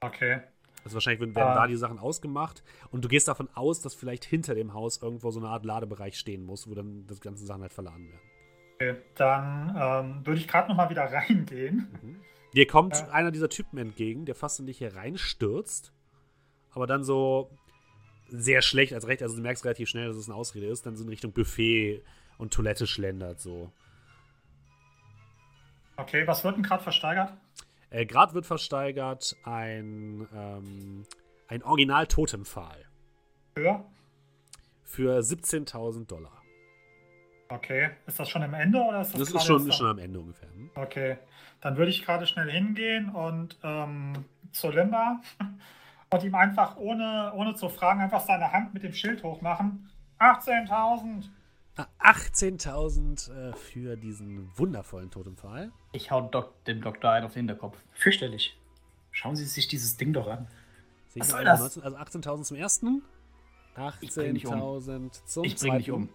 [0.00, 0.40] Okay.
[0.88, 1.54] Also wahrscheinlich werden, werden Ah.
[1.54, 5.30] da die Sachen ausgemacht und du gehst davon aus, dass vielleicht hinter dem Haus irgendwo
[5.30, 8.20] so eine Art Ladebereich stehen muss, wo dann das ganze Sachen halt verladen werden.
[8.76, 8.96] okay.
[9.16, 12.22] Dann ähm, würde ich gerade noch mal wieder reingehen.
[12.54, 13.08] Dir kommt Ja.
[13.10, 15.92] einer dieser Typen entgegen, der fast in dich hier reinstürzt,
[16.70, 17.50] aber dann so
[18.30, 20.96] sehr schlecht als recht, also du merkst relativ schnell, dass es eine Ausrede ist, dann
[20.96, 22.02] so in Richtung Buffet
[22.38, 23.70] und Toilette schlendert so.
[25.96, 27.32] Okay, was wird denn gerade versteigert?
[27.90, 31.04] Äh, Gerade wird versteigert ein, ähm,
[31.48, 32.84] ein Original-Totempfahl
[33.56, 33.84] Höher?
[34.84, 36.42] für 17.000 Dollar.
[37.50, 37.90] Okay.
[38.06, 39.98] Ist das schon am Ende oder ist das, Das ist schon, ist schon am- am
[39.98, 40.50] Ende ungefähr.
[40.52, 40.70] Hm?
[40.74, 41.16] Okay.
[41.62, 44.12] Dann würde ich gerade schnell hingehen und ähm,
[44.52, 45.20] zu Limba
[46.10, 49.88] und ihm einfach ohne, ohne zu fragen einfach seine Hand mit dem Schild hochmachen.
[50.20, 51.28] 18.000!
[52.08, 55.70] Ah, 18.000 äh, für diesen wundervollen Totempfahl.
[55.92, 57.76] Ich hau Dok dem Doktor einen auf den Hinterkopf.
[57.92, 58.56] Fürchterlich.
[59.10, 60.46] Schauen Sie sich dieses Ding doch an.
[61.08, 61.60] Sehe Was soll das?
[61.60, 63.02] 19, also 18.000 zum ersten,
[64.00, 64.54] Ich bring dich um.
[64.54, 66.08] 18.000 zum Ich bring dich zweiten um.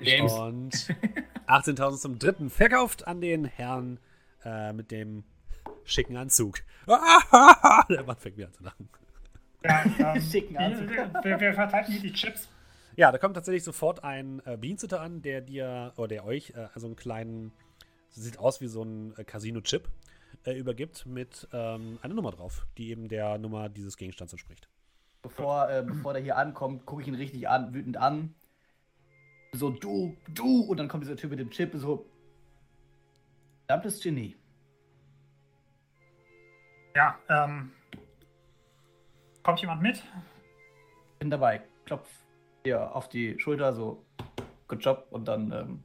[0.00, 0.32] James.
[0.32, 0.74] und
[1.46, 2.50] 18.000 zum dritten.
[2.50, 3.98] Verkauft an den Herrn
[4.44, 5.22] äh, mit dem
[5.84, 6.58] schicken Anzug.
[6.86, 8.88] Der Mann fängt wieder an zu lachen.
[9.62, 10.90] Ja, ähm, Schicken Anzug.
[10.90, 12.48] wir, wir, wir verteilen hier die Chips.
[12.96, 16.68] Ja, da kommt tatsächlich sofort ein äh, Bediensteter an, der dir, oder der euch, äh,
[16.74, 17.52] also einen kleinen,
[18.10, 19.88] sieht aus wie so ein äh, Casino-Chip,
[20.44, 24.68] äh, übergibt mit ähm, einer Nummer drauf, die eben der Nummer dieses Gegenstands entspricht.
[25.22, 28.34] Bevor, äh, bevor der hier ankommt, gucke ich ihn richtig an, wütend an.
[29.52, 30.62] So, du, du.
[30.62, 32.06] Und dann kommt dieser Typ mit dem Chip, so.
[33.66, 34.36] Verdammtes Genie.
[36.96, 37.72] Ja, ähm.
[39.42, 40.02] Kommt jemand mit?
[41.18, 41.62] Bin dabei.
[41.84, 42.08] Klopf
[42.64, 44.04] dir auf die Schulter, so
[44.68, 45.84] good job und dann ähm,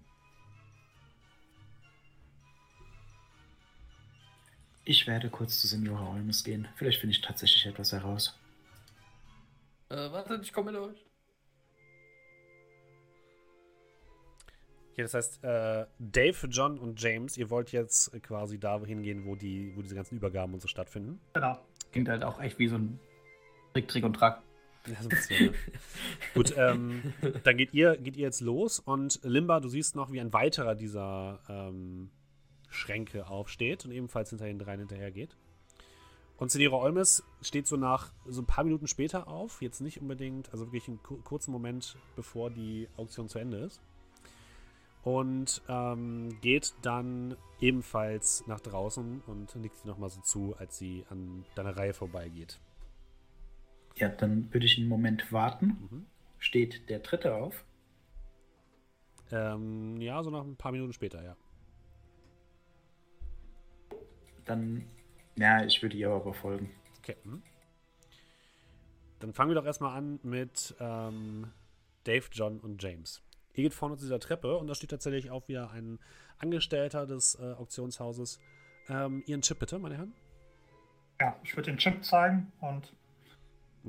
[4.88, 6.68] Ich werde kurz zu Senora Olmes gehen.
[6.76, 8.40] Vielleicht finde ich tatsächlich etwas heraus.
[9.90, 11.06] Äh, warte, ich komme mit euch.
[14.96, 19.36] Ja, das heißt, äh, Dave, John und James, ihr wollt jetzt quasi da hingehen, wo,
[19.36, 21.20] die, wo diese ganzen Übergaben und so stattfinden.
[21.34, 21.60] Genau.
[21.92, 23.00] klingt halt auch echt wie so ein
[23.74, 24.42] Trick, Trick und Track.
[24.88, 25.54] Ja, so ein bisschen, ne?
[26.34, 27.14] Gut, ähm,
[27.44, 30.76] dann geht ihr, geht ihr jetzt los und Limba, du siehst noch, wie ein weiterer
[30.76, 32.12] dieser ähm,
[32.70, 35.36] Schränke aufsteht und ebenfalls hinter den dreien hinterher geht.
[36.38, 40.52] Und Senira Olmes steht so nach so ein paar Minuten später auf, jetzt nicht unbedingt,
[40.52, 43.80] also wirklich einen ku- kurzen Moment, bevor die Auktion zu Ende ist.
[45.04, 51.06] Und ähm, geht dann ebenfalls nach draußen und nickt sie nochmal so zu, als sie
[51.10, 52.60] an deiner Reihe vorbeigeht.
[53.98, 55.68] Ja, dann würde ich einen Moment warten.
[55.90, 56.06] Mhm.
[56.40, 57.66] Steht der dritte auf?
[59.32, 61.36] Ähm, ja, so nach ein paar Minuten später, ja.
[64.46, 64.86] Dann,
[65.38, 66.72] ja, ich würde ihr aber folgen.
[67.00, 67.16] Okay.
[67.24, 67.42] mhm.
[69.20, 71.52] Dann fangen wir doch erstmal an mit ähm,
[72.04, 73.24] Dave, John und James.
[73.54, 76.00] Ihr geht vorne zu dieser Treppe und da steht tatsächlich auch wieder ein
[76.38, 78.40] Angestellter des äh, Auktionshauses.
[78.90, 80.14] Ähm, ihren Chip bitte, meine Herren.
[81.20, 82.94] Ja, ich würde den Chip zeigen und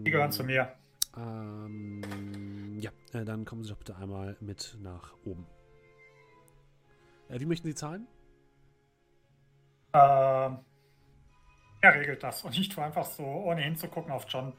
[0.04, 0.72] die gehören zu mir.
[1.16, 5.46] Ähm, ja, äh, dann kommen Sie doch bitte einmal mit nach oben.
[7.28, 8.06] Äh, wie möchten Sie zahlen?
[9.94, 10.58] Ähm,
[11.80, 14.52] er regelt das und ich tue einfach so, ohne hinzugucken auf John.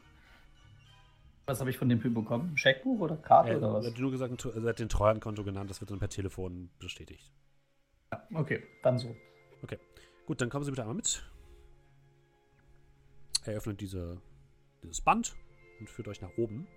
[1.46, 2.52] Was habe ich von dem Typ bekommen?
[2.54, 3.88] Ein Scheckbuch oder Karte Äh, oder er was?
[3.88, 7.32] hat nur gesagt, er hat den Treuhandkonto genannt, das wird dann per Telefon bestätigt.
[8.12, 9.16] Ja, okay, dann so.
[10.26, 11.24] Gut, dann kommen Sie bitte einmal mit.
[13.46, 14.22] Er öffnet diese,
[14.84, 15.36] dieses Band
[15.80, 16.68] und führt euch nach oben.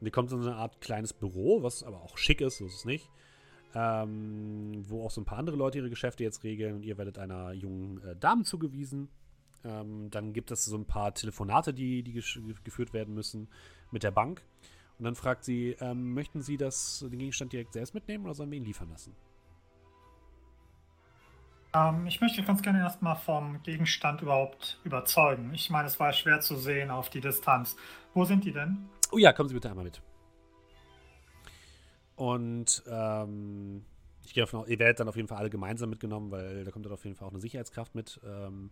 [0.00, 2.66] Und ihr kommt in so eine Art kleines Büro, was aber auch schick ist, so
[2.66, 3.08] ist es nicht.
[3.74, 7.18] Ähm, wo auch so ein paar andere Leute ihre Geschäfte jetzt regeln und ihr werdet
[7.18, 9.08] einer jungen äh, Dame zugewiesen.
[9.64, 13.48] Ähm, dann gibt es so ein paar Telefonate, die, die geführt werden müssen
[13.90, 14.42] mit der Bank.
[14.98, 18.50] Und dann fragt sie, ähm, möchten Sie das, den Gegenstand direkt selbst mitnehmen oder sollen
[18.50, 19.14] wir ihn liefern lassen?
[21.76, 25.52] Ähm, ich möchte ganz gerne erstmal vom Gegenstand überhaupt überzeugen.
[25.52, 27.76] Ich meine, es war schwer zu sehen auf die Distanz.
[28.14, 28.88] Wo sind die denn?
[29.12, 30.00] Oh ja, kommen Sie bitte einmal mit.
[32.16, 33.84] Und ähm,
[34.24, 36.70] ich gehe davon aus, ihr werdet dann auf jeden Fall alle gemeinsam mitgenommen, weil da
[36.70, 38.70] kommt dann auf jeden Fall auch eine Sicherheitskraft mit ähm,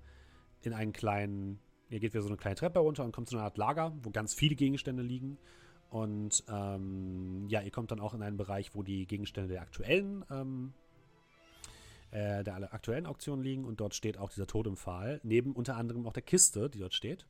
[0.63, 3.45] in einen kleinen, ihr geht wieder so eine kleine Treppe runter und kommt zu einer
[3.45, 5.37] Art Lager, wo ganz viele Gegenstände liegen.
[5.91, 10.25] Und ähm, ja, ihr kommt dann auch in einen Bereich, wo die Gegenstände der aktuellen
[10.31, 10.73] ähm,
[12.15, 16.13] äh, der aktuellen Auktionen liegen und dort steht auch dieser Totempfahl, neben unter anderem auch
[16.13, 17.27] der Kiste, die dort steht.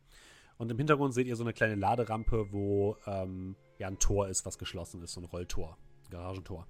[0.59, 4.45] Und im Hintergrund seht ihr so eine kleine Laderampe, wo ähm, ja ein Tor ist,
[4.45, 6.67] was geschlossen ist, so ein Rolltor, ein Garagentor.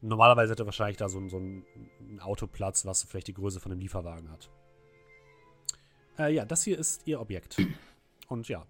[0.00, 1.64] Normalerweise hätte wahrscheinlich da so ein, so ein,
[2.18, 4.50] Autoplatz, was vielleicht die Größe von einem Lieferwagen hat.
[6.18, 7.56] Äh, ja, das hier ist ihr Objekt.
[8.26, 8.66] Und ja,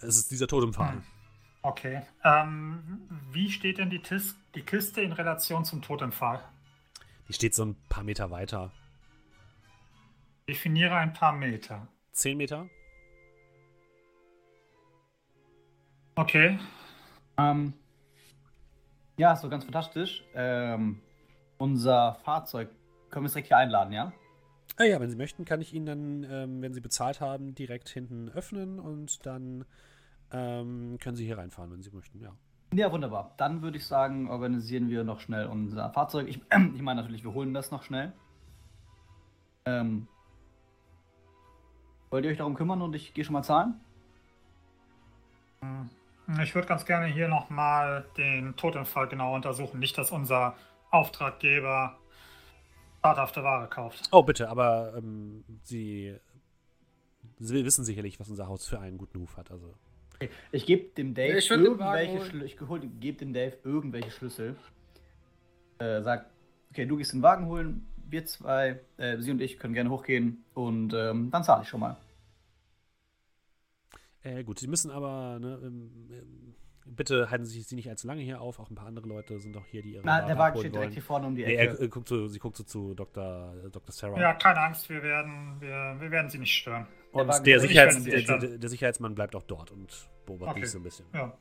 [0.00, 0.94] es ist dieser Totempfahl.
[0.94, 1.02] Hm.
[1.62, 2.02] Okay.
[2.24, 6.42] Ähm, wie steht denn die, Tis die Kiste in Relation zum Totempfahl?
[7.28, 8.72] Die steht so ein paar Meter weiter.
[10.48, 11.88] Definiere ein paar Meter.
[12.12, 12.68] Zehn Meter?
[16.16, 16.58] Okay.
[17.38, 17.72] Ähm,
[19.16, 20.24] ja, so ganz fantastisch.
[20.34, 21.00] Ähm,
[21.58, 22.70] unser Fahrzeug
[23.10, 24.12] können wir es direkt hier einladen, ja?
[24.76, 27.88] Ah ja, wenn Sie möchten, kann ich Ihnen dann, ähm, wenn Sie bezahlt haben, direkt
[27.88, 29.64] hinten öffnen und dann
[30.32, 32.36] ähm, können Sie hier reinfahren, wenn Sie möchten, ja.
[32.76, 33.32] Ja, wunderbar.
[33.36, 36.26] Dann würde ich sagen, organisieren wir noch schnell unser Fahrzeug.
[36.28, 36.40] Ich,
[36.74, 38.12] ich meine natürlich, wir holen das noch schnell.
[39.64, 40.08] Ähm,
[42.10, 43.80] wollt ihr euch darum kümmern und ich gehe schon mal zahlen?
[45.60, 45.88] Hm.
[46.42, 49.78] Ich würde ganz gerne hier nochmal den Totempfahl genau untersuchen.
[49.78, 50.56] Nicht, dass unser
[50.90, 51.96] Auftraggeber
[53.02, 54.08] schadhafte Ware kauft.
[54.10, 56.16] Oh, bitte, aber ähm, Sie,
[57.38, 59.50] Sie wissen sicherlich, was unser Haus für einen guten Ruf hat.
[59.50, 59.74] Also,
[60.52, 62.24] Ich gebe dem Dave Ich irgendwelche.
[62.24, 62.42] Schlüssel.
[62.44, 62.56] Ich
[63.00, 64.56] gebe dem Dave irgendwelche Schlüssel.
[65.78, 66.30] Äh, sag,
[66.70, 70.44] okay, du gehst den Wagen holen, wir zwei, äh, sie und ich können gerne hochgehen
[70.54, 71.96] und ähm, dann zahle ich schon mal.
[74.22, 76.54] äh, gut, Sie müssen aber, ne, ähm, ähm,
[76.86, 78.58] bitte halten Sie sich nicht allzu lange hier auf.
[78.60, 80.74] Auch ein paar andere Leute sind auch hier, die ihre Na, der Wagen abholen steht
[80.74, 80.92] direkt wollen.
[80.94, 81.76] hier vorne um die Nee, Ecke.
[81.78, 83.54] er, äh, guckt so, sie guckt so zu Dr.
[83.70, 83.92] Dr.
[83.92, 84.20] Sarah.
[84.20, 86.86] Ja, keine Angst, wir werden, wir, wir werden sie nicht stören.
[87.14, 90.60] Und der, steht Sicherheits, der, der, der Sicherheitsmann bleibt auch dort und beobachtet Okay.
[90.62, 91.06] dich so ein bisschen.
[91.14, 91.36] Ja.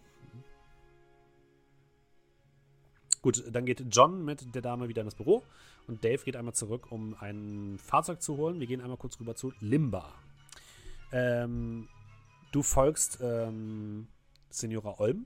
[3.21, 5.43] Gut, dann geht John mit der Dame wieder in das Büro
[5.87, 8.59] und Dave geht einmal zurück, um ein Fahrzeug zu holen.
[8.59, 10.13] Wir gehen einmal kurz rüber zu Limba.
[11.13, 11.87] Ähm,
[12.51, 14.07] du folgst ähm,
[14.49, 15.25] Senora Olm.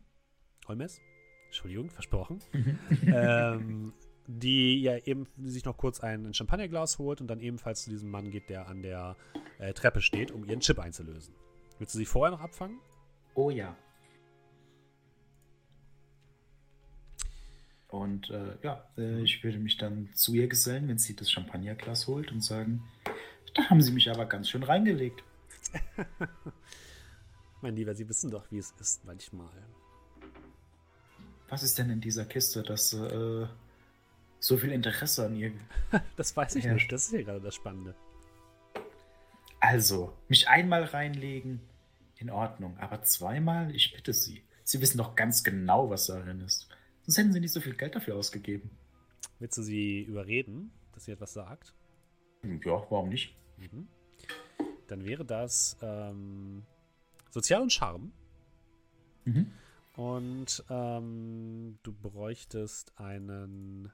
[0.67, 1.01] Olmes?
[1.47, 2.39] Entschuldigung, versprochen.
[3.07, 3.93] ähm,
[4.27, 8.11] die ja eben sich noch kurz ein, ein Champagnerglas holt und dann ebenfalls zu diesem
[8.11, 9.15] Mann geht, der an der
[9.59, 11.33] äh, Treppe steht, um ihren Chip einzulösen.
[11.79, 12.79] Willst du sie vorher noch abfangen?
[13.35, 13.75] Oh ja.
[17.89, 22.07] Und äh, ja, äh, ich würde mich dann zu ihr gesellen, wenn sie das Champagnerglas
[22.07, 22.83] holt und sagen,
[23.55, 25.23] da haben sie mich aber ganz schön reingelegt.
[27.61, 29.49] mein Lieber, Sie wissen doch, wie es ist manchmal.
[31.49, 33.47] Was ist denn in dieser Kiste, das äh,
[34.39, 35.53] so viel Interesse an ihr?
[36.17, 36.73] das weiß ich Ja.
[36.73, 36.91] nicht.
[36.91, 37.95] Das ist ja gerade das Spannende.
[39.59, 41.61] Also, mich einmal reinlegen,
[42.17, 44.43] in Ordnung, aber zweimal, ich bitte Sie.
[44.63, 46.67] Sie wissen doch ganz genau, was darin ist.
[47.03, 48.71] Sonst hätten Sie nicht so viel Geld dafür ausgegeben.
[49.39, 51.73] Willst du sie überreden, dass sie etwas sagt?
[52.43, 53.35] Ja, warum nicht?
[53.57, 53.87] Mhm.
[54.87, 56.63] Dann wäre das ähm,
[57.29, 58.11] Sozial und Charme.
[59.25, 59.51] Mhm.
[59.95, 63.91] Und ähm, du bräuchtest einen.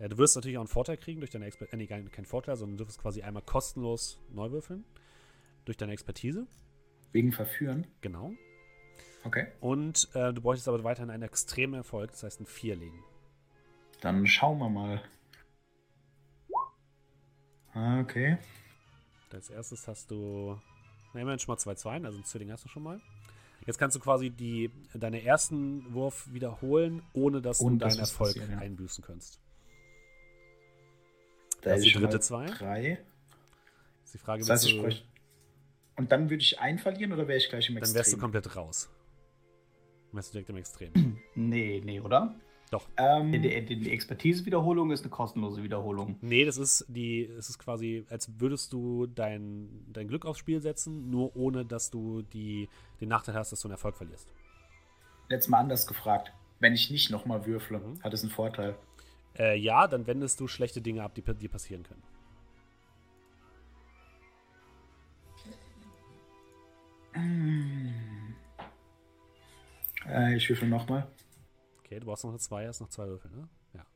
[0.00, 1.74] Ja, du wirst natürlich auch einen Vorteil kriegen durch deine Expertise.
[1.74, 4.84] Äh, nee, gar keinen Vorteil, sondern du wirst quasi einmal kostenlos neu würfeln.
[5.66, 6.46] Durch deine Expertise.
[7.12, 7.86] Wegen Verführen.
[8.00, 8.32] Genau.
[9.24, 9.48] Okay.
[9.60, 12.94] Und äh, du bräuchtest aber weiterhin einen extremen Erfolg, das heißt ein Vierling.
[14.00, 15.02] Dann schauen wir mal.
[17.74, 18.38] Ah, Okay.
[19.32, 20.58] Als erstes hast du.
[21.12, 23.00] Na, immerhin schon mal zwei Zweien, also ein Zwilling hast du schon mal.
[23.66, 28.10] Jetzt kannst du quasi die, deine ersten Wurf wiederholen, ohne dass Ohne du deinen was
[28.10, 28.58] Erfolg passiert, ja.
[28.58, 29.38] einbüßen kannst.
[31.62, 32.46] Da Das ist die dritte Zwei.
[32.46, 32.98] Drei.
[34.04, 35.04] Ist die Frage, Das heißt, ich bräuchte.
[35.96, 37.96] Und dann würde ich einen verlieren oder wäre ich gleich im dann Extrem?
[37.98, 38.88] wärst du komplett raus.
[40.08, 40.92] Dann wärst du direkt im Extrem.
[41.34, 42.34] Nee, nee, oder?
[42.96, 46.16] ähm, Die, die, die Expertise-Wiederholung ist eine kostenlose Wiederholung.
[46.20, 50.60] nee, das ist die, es ist quasi, als würdest du dein, dein Glück aufs Spiel
[50.60, 52.68] setzen, nur ohne dass du die,
[53.00, 54.32] den Nachteil hast, dass du einen Erfolg verlierst.
[55.28, 56.32] Jetzt mal anders gefragt.
[56.60, 58.02] Wenn ich nicht nochmal würfle, Mhm.
[58.02, 58.76] hat es einen Vorteil.
[59.38, 62.02] Äh, ja, dann wendest du schlechte Dinge ab, die dir passieren können.
[70.06, 71.06] Äh, ich würfel nochmal.
[71.80, 73.48] Okay, du brauchst noch eine 2, hast noch zwei Würfel, ne?
[73.74, 73.86] Ja.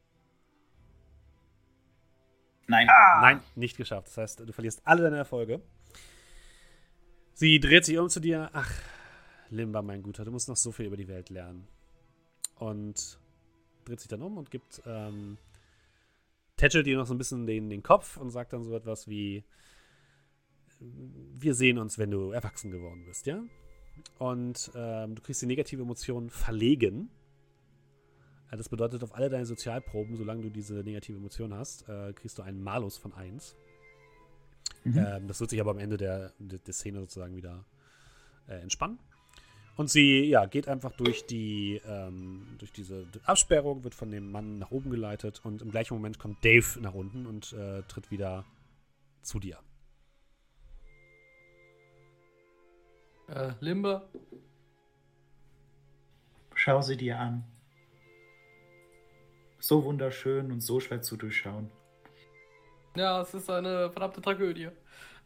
[2.66, 2.88] Nein.
[3.20, 4.08] Nein, nicht geschafft.
[4.08, 5.60] Das heißt, du verlierst alle deine Erfolge.
[7.34, 8.50] Sie dreht sich um zu dir.
[8.52, 8.70] Ach,
[9.50, 11.66] Limba, mein Guter, du musst noch so viel über die Welt lernen.
[12.56, 13.18] Und
[13.84, 15.38] dreht sich dann um und gibt, ähm,
[16.56, 19.44] tätschelt dir noch so ein bisschen den, den Kopf und sagt dann so etwas wie:
[20.80, 23.42] Wir sehen uns, wenn du erwachsen geworden bist, ja?
[24.18, 27.10] Und ähm, du kriegst die negative Emotion verlegen.
[28.50, 32.38] Äh, Das bedeutet, auf alle deine Sozialproben, solange du diese negative Emotion hast, äh, kriegst
[32.38, 33.56] du einen Malus von 1.
[34.84, 34.98] Mhm.
[34.98, 37.64] Ähm, das wird sich aber am Ende der, der, der Szene sozusagen wieder
[38.48, 38.98] äh, entspannen.
[39.76, 44.58] Und sie ja, geht einfach durch die ähm, durch diese Absperrung, wird von dem Mann
[44.58, 48.44] nach oben geleitet und im gleichen Moment kommt Dave nach unten und äh, tritt wieder
[49.22, 49.58] zu dir.
[53.28, 54.08] Äh, Limbe,
[56.54, 57.44] Schau sie dir an.
[59.58, 61.70] So wunderschön und so schwer zu durchschauen.
[62.94, 64.70] ja, es ist eine verdammte Tragödie.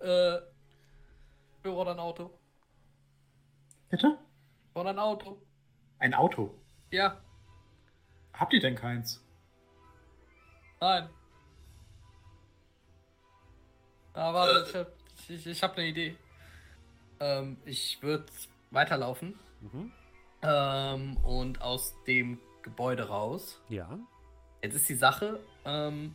[0.00, 0.38] Äh,
[1.62, 2.30] wir brauchen ein Auto.
[3.90, 4.18] Bitte?
[4.78, 5.42] Brauchen ein Auto.
[5.98, 6.54] Ein Auto.
[6.92, 7.20] Ja,
[8.32, 9.24] Habt ihr denn keins?
[10.80, 11.10] nein.
[14.14, 14.86] Ah, warte, ich hab,
[15.28, 16.16] ich, ich hab eine Idee.
[17.18, 18.26] Ähm, ich würde
[18.70, 19.90] weiterlaufen Mhm.
[20.42, 23.60] ähm, und aus dem Gebäude raus.
[23.68, 23.98] Ja.
[24.62, 26.14] Jetzt ist die Sache, ähm,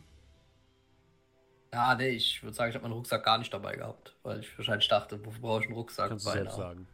[1.70, 4.56] ja, nee, ich würde sagen, ich habe meinen Rucksack gar nicht dabei gehabt, weil ich
[4.56, 6.08] wahrscheinlich dachte, wofür brauche ich einen Rucksack?
[6.08, 6.88] Kannst du selbst sagen.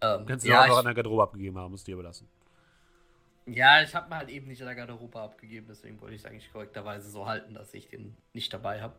[0.00, 2.28] Ähm, Kannst du ja, auch noch an der Garderobe abgegeben haben, ist dir überlassen.
[3.46, 6.26] ja, ich habe mir halt eben nicht in der Garderobe abgegeben, deswegen wollte ich es
[6.26, 8.96] eigentlich korrekterweise so halten, dass ich den nicht dabei habe.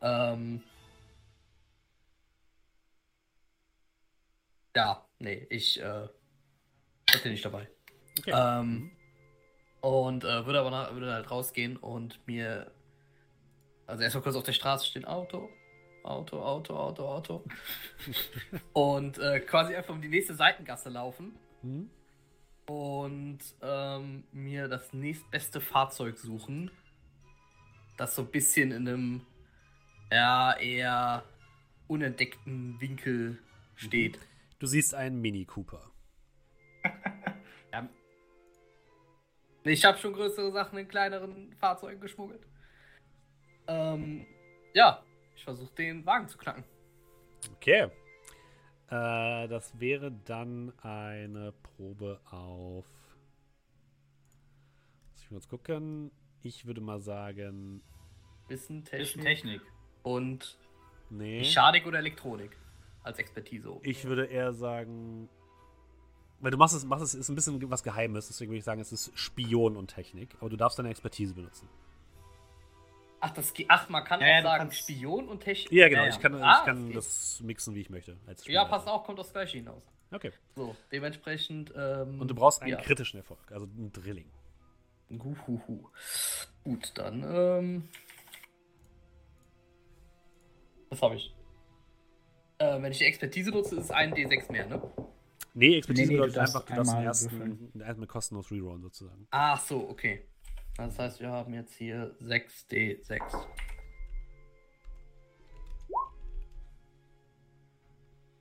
[0.00, 0.62] Ähm,
[4.76, 6.08] ja, nee, ich äh,
[7.10, 7.68] hab den nicht dabei.
[8.18, 8.32] Okay.
[8.34, 8.90] Ähm,
[9.80, 12.70] und äh, würde aber nach, würde halt rausgehen und mir.
[13.86, 15.50] Also erstmal kurz auf der Straße stehen, Auto,
[16.02, 17.44] Auto, Auto, Auto, Auto.
[18.72, 21.90] und äh, quasi einfach um die nächste Seitengasse laufen Mhm.
[22.66, 26.72] und ähm, mir das nächstbeste Fahrzeug suchen,
[27.96, 29.26] das so ein bisschen in einem
[30.10, 31.22] ja, eher
[31.86, 33.38] unentdeckten Winkel
[33.76, 34.18] steht.
[34.58, 35.88] Du siehst einen Mini Cooper.
[39.64, 42.44] Ich habe schon größere Sachen in kleineren Fahrzeugen geschmuggelt.
[43.68, 44.26] Ähm,
[44.74, 45.02] ja,
[45.42, 46.62] ich versuche den Wagen zu knacken.
[47.56, 47.88] Okay.
[48.88, 52.86] Äh, das wäre dann eine Probe auf.
[55.10, 56.12] Muss ich mal kurz gucken.
[56.44, 57.82] Ich würde mal sagen.
[58.46, 59.62] Wissen, Bisschen Technik Technik.
[60.04, 60.58] und
[61.10, 61.40] Nee.
[61.40, 62.56] Mechanik oder Elektronik
[63.02, 63.80] als Expertise.
[63.82, 65.28] Ich würde eher sagen.
[66.38, 68.80] Weil du machst es, machst es, ist ein bisschen was Geheimes, deswegen würde ich sagen,
[68.80, 70.36] es ist Spion und Technik.
[70.38, 71.68] Aber du darfst deine Expertise benutzen.
[73.24, 75.70] Ach, das, ach, man kann Ja, auch sagen kannst- Spion und Technik.
[75.72, 76.00] Ja, genau.
[76.02, 76.14] Ja, ja.
[76.14, 76.94] Ich kann, Ah, ich kann okay.
[76.94, 78.16] das mixen, wie ich möchte.
[78.26, 78.64] Als Ja, Spieler.
[78.66, 79.82] passt auch, kommt aufs Gleiche hinaus.
[80.10, 80.32] Okay.
[80.56, 81.72] So, dementsprechend.
[81.76, 82.80] Ähm, Und du brauchst einen ja.
[82.80, 84.28] kritischen Erfolg, also ein Drilling.
[85.10, 85.88] Huhuhu.
[86.64, 87.22] Gut, dann.
[87.22, 87.88] Ähm,
[90.90, 91.34] was habe ich?
[92.58, 94.82] Äh, wenn ich die Expertise nutze, ist es ein D6 mehr, ne?
[95.54, 98.82] Nee, Expertise Nee, nee, bedeutet einfach, du darfst den einmal ersten, den ersten kostenlos rerollen
[98.82, 99.26] sozusagen.
[99.30, 100.26] Ach so, okay.
[100.76, 103.46] Das heißt, wir haben jetzt hier 6D6.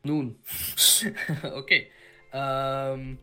[0.03, 0.39] Nun.
[1.53, 1.91] okay.
[2.33, 3.19] Ähm,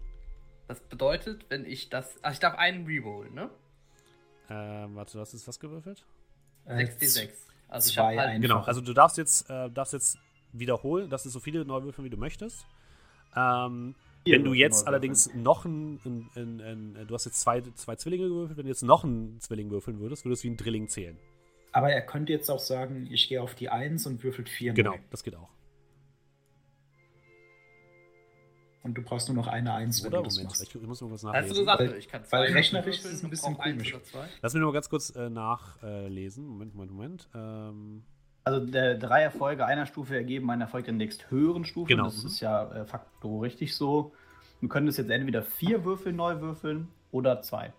[0.68, 2.18] das bedeutet, wenn ich das.
[2.22, 3.51] Ach, ich darf einen rerollen, ne?
[4.51, 6.05] Ähm, warte, du hast jetzt was gewürfelt?
[6.66, 7.30] Äh, 6D6.
[7.68, 8.40] Also ich habe halt.
[8.40, 10.18] Genau, also du darfst jetzt, äh, darfst jetzt
[10.52, 12.66] wiederholen, das ist so viele Neuwürfel, wie du möchtest.
[13.35, 13.94] Ähm,
[14.27, 16.61] wenn du jetzt allerdings noch ein, ein, ein,
[16.97, 19.99] ein, du hast jetzt zwei, zwei Zwillinge gewürfelt, wenn du jetzt noch einen Zwilling würfeln
[20.01, 21.16] würdest, würdest du wie ein Drilling zählen.
[21.73, 24.93] Aber er könnte jetzt auch sagen, ich gehe auf die 1 und würfelt 4 Genau,
[24.93, 24.99] neu.
[25.11, 25.49] das geht auch.
[28.82, 30.19] Und du brauchst nur noch eine 1, wenn Oder?
[30.19, 30.62] du das Moment, machst.
[30.62, 31.57] ich, ich muss irgendwas Hast du nachlesen.
[31.59, 33.97] gesagt, Weil- ich kann weil zwei rechnerisch würfeln ist es ein bisschen komisch.
[34.40, 36.47] Lass mich nur mal ganz kurz äh, nachlesen.
[36.47, 37.28] Moment, Moment, Moment.
[37.35, 38.05] Ähm,
[38.49, 41.89] Also der drei Erfolge einer Stufe ergeben einen Erfolg der nächsthöheren Stufe.
[41.89, 42.05] Genau.
[42.05, 44.15] Das ist ja äh, facto richtig so.
[44.61, 47.75] Wir können das jetzt entweder vier Würfel neu würfeln oder zwei.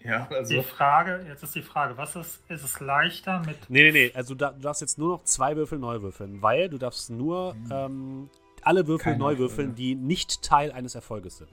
[0.00, 3.84] Ja, Die also Frage, jetzt ist die Frage, was ist, ist es leichter mit nee,
[3.84, 4.12] nee, nee.
[4.14, 7.56] Also da, du darfst jetzt nur noch zwei Würfel neu würfeln, weil du darfst nur
[7.70, 8.28] ähm,
[8.60, 11.50] alle Würfel Keine neu würfeln, die nicht Teil eines Erfolges sind.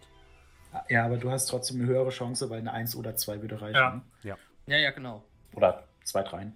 [0.90, 4.02] ja, aber du hast trotzdem eine höhere Chance, weil eine 1 oder 2 würde reichen.
[4.24, 4.38] Ja.
[4.66, 5.24] Ja, ja, genau.
[5.54, 6.54] Oder zwei, dreien.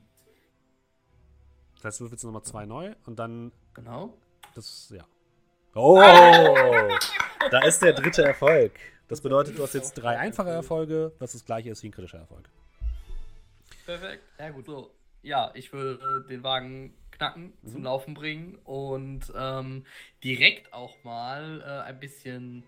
[1.81, 4.13] Das heißt, du würfelst nochmal zwei neu und dann Genau.
[4.53, 5.03] das, ja.
[5.73, 5.95] Oh!
[7.51, 8.73] da ist der dritte Erfolg.
[9.07, 12.19] Das bedeutet, du hast jetzt drei einfache Erfolge, was das gleiche ist wie ein kritischer
[12.19, 12.49] Erfolg.
[13.85, 14.23] Perfekt.
[14.39, 14.65] Ja, gut.
[14.65, 14.91] So,
[15.23, 17.67] ja, ich würde den Wagen knacken, Mhm.
[17.69, 19.85] zum Laufen bringen und ähm,
[20.23, 22.63] direkt auch mal äh, ein bisschen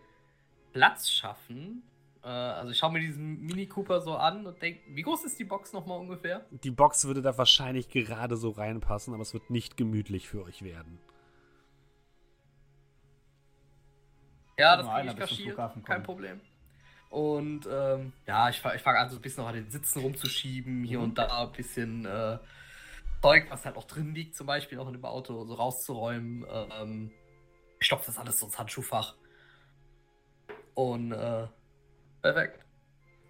[0.73, 1.83] Platz schaffen.
[2.23, 5.37] Äh, also ich schaue mir diesen Mini Cooper so an und denke, wie groß ist
[5.39, 6.45] die Box nochmal ungefähr?
[6.51, 10.61] Die Box würde da wahrscheinlich gerade so reinpassen, aber es wird nicht gemütlich für euch
[10.63, 10.99] werden.
[14.57, 16.03] Ja, Kann das einer ich Flughafen kein.
[16.03, 16.39] Problem.
[17.09, 20.83] Und ähm, ja, ich, ich fange an, so ein bisschen noch an den Sitzen rumzuschieben,
[20.83, 21.03] hier Mhm.
[21.03, 22.39] und da ein bisschen äh,
[23.21, 26.45] Zeug, was halt auch drin liegt, zum Beispiel auch in dem Auto, so rauszuräumen.
[26.49, 27.11] Ähm,
[27.79, 29.15] ich stopfe das alles so ins Handschuhfach.
[30.73, 31.47] Und äh,
[32.23, 32.59] perfekt.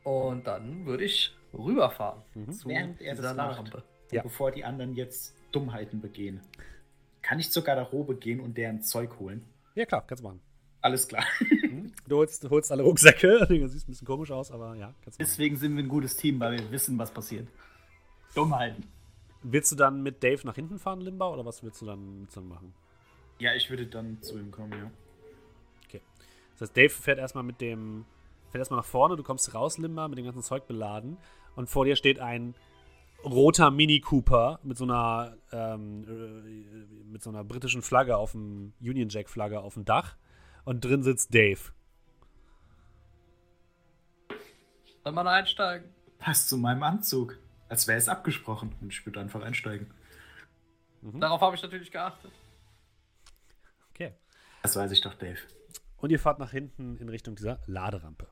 [0.03, 2.51] Und dann würde ich rüberfahren Mhm.
[2.51, 3.47] zu Während er dieser das macht.
[3.57, 3.83] Laderampe.
[4.11, 4.21] Ja.
[4.23, 6.39] Bevor die anderen jetzt Dummheiten begehen.
[7.21, 9.45] Kann ich zur Garderobe gehen und deren Zeug holen?
[9.75, 10.41] Ja, klar, kannst du machen.
[10.81, 11.25] Alles klar.
[12.07, 13.39] Du holst, du holst alle Rucksäcke.
[13.49, 15.29] Das sieht ein bisschen komisch aus, aber ja, kannst du machen.
[15.31, 17.47] Deswegen sind wir ein gutes Team, weil wir wissen, was passiert.
[18.35, 18.83] Dummheiten.
[19.41, 22.35] Willst du dann mit Dave nach hinten fahren, Limba, oder was willst du dann, du
[22.35, 22.73] dann machen?
[23.39, 24.91] Ja, ich würde dann zu ihm kommen, ja.
[26.53, 28.05] Das heißt, Dave fährt erstmal mit dem,
[28.53, 31.17] fährt erstmal nach vorne, du kommst raus, Limba, mit dem ganzen Zeug beladen
[31.55, 32.53] und vor dir steht ein
[33.25, 38.73] roter Mini Cooper mit so einer, ähm, äh, mit so einer britischen Flagge auf dem,
[38.79, 40.17] Union Jack Flagge auf dem Dach
[40.65, 41.59] und drin sitzt Dave.
[45.03, 45.89] Soll man einsteigen?
[46.19, 47.39] Passt zu meinem Anzug.
[47.69, 48.75] Als wäre es abgesprochen.
[48.81, 49.91] Und ich würde einfach einsteigen.
[51.01, 51.19] Mhm.
[51.19, 52.31] Darauf habe ich natürlich geachtet.
[53.89, 54.13] Okay.
[54.61, 55.39] Das weiß ich doch, Dave.
[55.97, 58.27] Und ihr fahrt nach hinten in Richtung dieser Laderampe.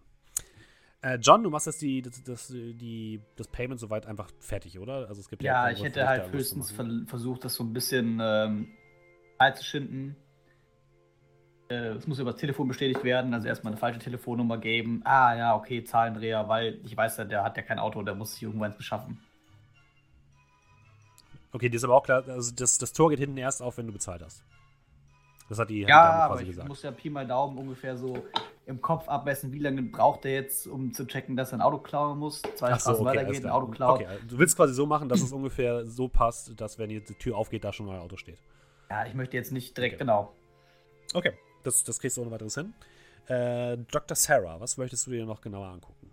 [1.03, 5.07] Äh, John, du machst jetzt die, das, das, die, das Payment soweit einfach fertig, oder?
[5.07, 6.71] Also es gibt Ja, keinen ich hätte halt da höchstens
[7.07, 8.67] versucht, das so ein bisschen ähm,
[9.39, 10.15] einzuschinden.
[11.69, 15.01] Äh, Es muss über das Telefon bestätigt werden, also erstmal eine falsche Telefonnummer geben.
[15.03, 18.33] Ah ja, okay, Zahlendreher, weil ich weiß ja, der hat ja kein Auto, der muss
[18.33, 19.19] sich irgendwo eins beschaffen.
[21.51, 23.87] Okay, dir ist aber auch klar, also das, das Tor geht hinten erst auf, wenn
[23.87, 24.43] du bezahlt hast.
[25.49, 26.69] Das hat die, Ja, Dame aber quasi ich gesagt.
[26.69, 28.23] muss ja Pi mal Daumen ungefähr so
[28.65, 31.79] im Kopf abmessen, wie lange braucht er jetzt, um zu checken, dass er ein Auto
[31.79, 32.41] klauen muss.
[32.55, 33.51] Zwei Ach so, Straßen okay, weitergeht, ein.
[33.51, 33.95] Auto klaut.
[33.95, 37.01] Okay, also du willst quasi so machen, dass es ungefähr so passt, dass wenn die
[37.01, 38.39] Tür aufgeht, da schon ein Auto steht.
[38.89, 40.03] Ja, ich möchte jetzt nicht direkt, Okay.
[40.03, 40.33] genau.
[41.13, 41.33] Okay,
[41.63, 42.73] das, das kriegst du ohne weiteres hin.
[43.27, 44.15] Äh, Dr.
[44.15, 46.11] Sarah, was möchtest du dir noch genauer angucken?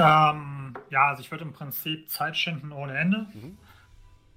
[0.00, 3.26] Ähm, ja, also ich würde im Prinzip Zeit schinden ohne Ende.
[3.34, 3.58] Mhm.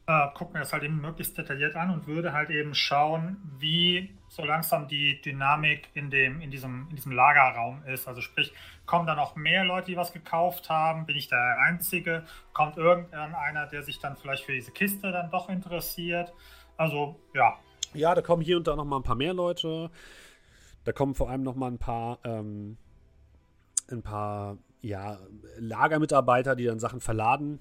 [0.08, 4.18] Äh, guck mir das halt eben möglichst detailliert an und würde halt eben schauen, wie
[4.28, 8.08] so langsam die Dynamik in, dem, in, diesem, in diesem Lagerraum ist.
[8.08, 8.52] Also sprich,
[8.86, 11.06] kommen da noch mehr Leute, die was gekauft haben?
[11.06, 12.24] Bin ich der Einzige?
[12.54, 16.34] Kommt irgendeiner, der sich dann vielleicht für diese Kiste dann doch interessiert?
[16.78, 17.60] Also, ja.
[17.94, 19.92] Ja, da kommen hier und da noch mal ein paar mehr Leute.
[20.84, 22.78] Da kommen vor allem noch mal ein paar, ähm,
[23.92, 25.20] ein paar, ja,
[25.58, 27.60] Lagermitarbeiter, die dann Sachen verladen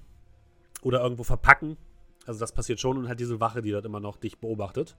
[0.81, 1.77] oder irgendwo verpacken.
[2.25, 4.95] Also das passiert schon und halt diese Wache, die dort immer noch dich beobachtet.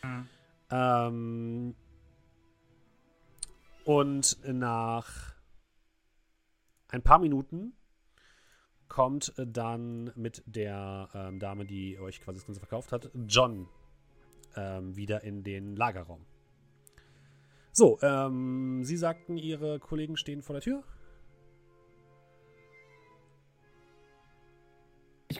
[0.00, 0.28] Hm.
[0.70, 1.74] Ähm,
[3.84, 5.34] und nach
[6.88, 7.74] ein paar Minuten
[8.88, 13.68] kommt dann mit der ähm, Dame, die euch quasi das Ganze verkauft hat, John
[14.56, 16.24] ähm, wieder in den Lagerraum.
[17.72, 20.84] So, ähm, Sie sagten, Ihre Kollegen stehen vor der Tür.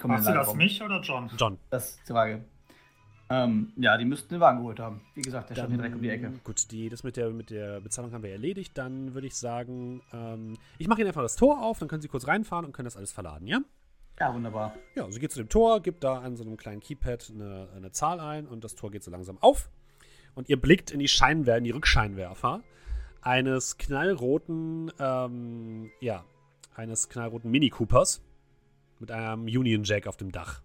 [0.05, 1.31] Komme Machst du das mich oder John?
[1.39, 1.59] John.
[1.71, 2.45] Das ist die Frage.
[3.31, 5.01] Ähm, ja, die müssten den Wagen geholt haben.
[5.15, 6.31] Wie gesagt, der stand hier direkt um die Ecke.
[6.45, 8.77] Gut, die, das mit der, mit der Bezahlung haben wir erledigt.
[8.77, 12.09] Dann würde ich sagen, ähm, ich mache Ihnen einfach das Tor auf, dann können Sie
[12.09, 13.61] kurz reinfahren und können das alles verladen, ja?
[14.21, 14.75] Ja, wunderbar.
[14.95, 17.91] Ja, sie geht zu dem Tor, gibt da an so einem kleinen Keypad eine, eine
[17.91, 19.71] Zahl ein und das Tor geht so langsam auf.
[20.35, 22.61] Und ihr blickt in die Scheinwerfer, in die Rückscheinwerfer
[23.23, 26.25] eines knallroten, ähm, ja,
[26.75, 28.23] eines knallroten Mini Coopers
[29.05, 30.63] mit einem Union Jack auf dem Dach,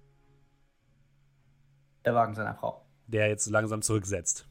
[2.05, 2.85] Der Wagen seiner Frau.
[3.07, 4.47] der jetzt langsam zurücksetzt.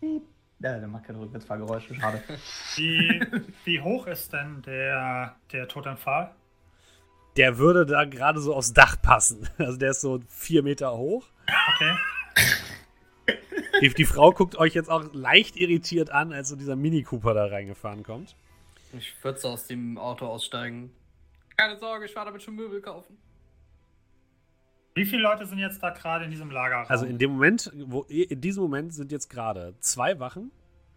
[0.00, 2.22] Ja, der macht keine Rückwärtsfahrgeräusche, schade.
[2.76, 3.20] Wie,
[3.64, 6.32] wie hoch ist denn der, der Totempfahl?
[7.36, 9.48] Der würde da gerade so aufs Dach passen.
[9.58, 11.26] Also der ist so vier Meter hoch.
[11.74, 11.96] Okay.
[13.82, 17.34] Die, die Frau guckt euch jetzt auch leicht irritiert an, als so dieser Mini Cooper
[17.34, 18.34] da reingefahren kommt.
[18.96, 20.90] Ich würde so aus dem Auto aussteigen.
[21.56, 23.16] Keine Sorge, ich war damit schon Möbel kaufen.
[24.94, 26.86] Wie viele Leute sind jetzt da gerade in diesem Lagerraum?
[26.88, 30.50] Also in dem Moment, wo, in diesem Moment sind jetzt gerade zwei Wachen,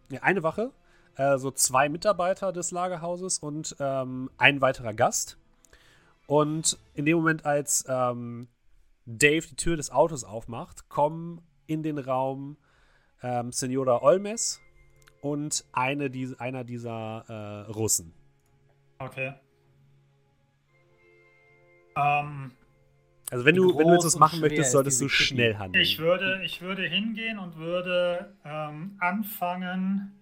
[0.10, 0.72] ne, eine Wache,
[1.16, 5.38] äh, so zwei Mitarbeiter des Lagerhauses und ähm, ein weiterer Gast.
[6.28, 8.48] Und in dem Moment, als ähm,
[9.06, 12.58] Dave die Tür des Autos aufmacht, kommen in den Raum
[13.22, 14.62] ähm, Senora Olmes
[15.22, 17.26] und eine, die, einer dieser
[17.68, 18.14] äh, Russen.
[19.00, 19.34] Okay.
[22.00, 22.52] Ähm,
[23.32, 25.84] Also wenn du, wenn du jetzt was machen möchtest, solltest du schnell handeln.
[25.84, 30.16] ich, würde, ich würde hingehen und würde ähm, anfangen,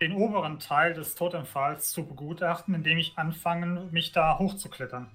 [0.00, 5.08] den oberen Teil des Totempfahls zu begutachten, indem ich anfange, mich da hochzuklettern.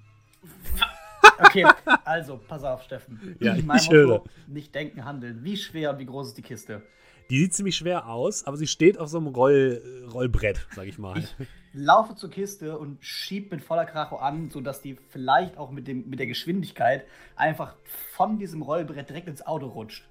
[1.40, 1.66] Okay,
[2.06, 3.36] also, pass auf, Steffen.
[3.40, 4.24] Ja, ich höre.
[4.48, 5.44] Nicht denken, handeln.
[5.44, 6.84] Wie schwer und wie groß ist die Kiste?
[7.30, 9.82] Die sieht ziemlich schwer aus, aber sie steht auf so einem Roll,
[10.14, 11.18] Rollbrett, sag ich mal.
[11.18, 11.36] Ich
[11.74, 16.08] laufe zur Kiste und schieb mit voller Kracho an, sodass die vielleicht auch mit, dem,
[16.10, 17.76] mit der Geschwindigkeit einfach
[18.14, 20.08] von diesem Rollbrett direkt ins Auto rutscht.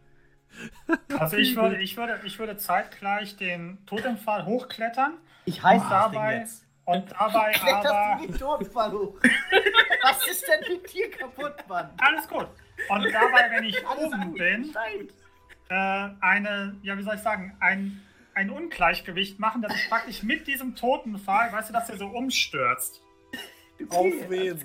[1.18, 5.14] Also ich würde, ich würde, ich würde zeitgleich den Totempfahl hochklettern
[5.46, 6.64] Ich heiß Und das Ding dabei- jetzt.
[6.84, 8.20] und dabei Kletterst aber.
[8.20, 9.14] du den Turmfall hoch?
[10.02, 11.90] Was ist denn mit dir kaputt, Mann?
[11.98, 12.46] Alles gut.
[12.88, 14.38] Und dabei, wenn ich Alles oben gut.
[14.38, 15.08] bin, Nein.
[15.74, 18.00] Äh, eine, ja, wie soll ich sagen, ein,
[18.34, 23.02] ein Ungleichgewicht machen, dass ich praktisch mit diesem Totenpfahl, weißt du, dass er so umstürzt.
[23.88, 24.62] Auf wen?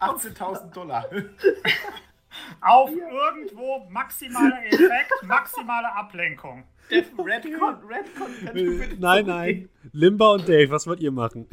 [0.00, 1.06] 18.000 Dollar.
[2.60, 6.64] Auf irgendwo maximaler Effekt, maximale Ablenkung.
[6.90, 9.68] Redcon, Redcon, Nein, nein.
[9.92, 11.46] Limba und Dave, was wollt ihr machen?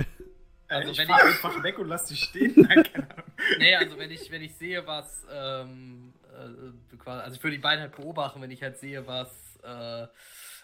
[0.67, 2.53] Also ich wenn ich- einfach weg und lass dich stehen.
[2.69, 3.23] Nein, keine Ahnung.
[3.59, 7.61] Nee, also wenn ich, wenn ich sehe, was, ähm, äh, quasi- also ich würde die
[7.61, 10.07] beiden halt beobachten, wenn ich halt sehe, was äh,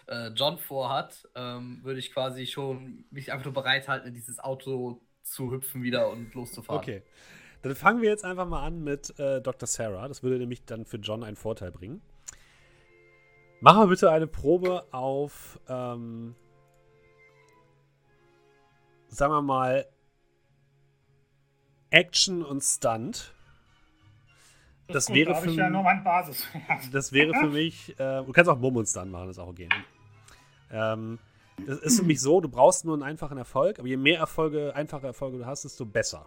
[0.06, 5.00] äh, John vorhat, ähm, würde ich quasi schon mich einfach nur bereithalten, in dieses Auto
[5.22, 6.80] zu hüpfen wieder und loszufahren.
[6.80, 7.02] Okay.
[7.62, 9.68] Dann fangen wir jetzt einfach mal an mit äh, Dr.
[9.68, 10.08] Sarah.
[10.08, 12.02] Das würde nämlich dann für John einen Vorteil bringen.
[13.60, 16.34] Machen wir bitte eine Probe auf, ähm,
[19.06, 19.86] sagen wir mal,
[21.90, 23.32] Action und Stunt.
[24.94, 26.46] Das ist wäre da habe ich für ja mich- nur Basis.
[26.92, 29.68] Das wäre für mich, äh, du kannst auch Mumm und Stun machen, ist auch okay.
[30.70, 31.18] Ähm,
[31.66, 34.74] das ist für mich so, du brauchst nur einen einfachen Erfolg, aber je mehr Erfolge,
[34.74, 36.26] einfache Erfolge du hast, desto besser.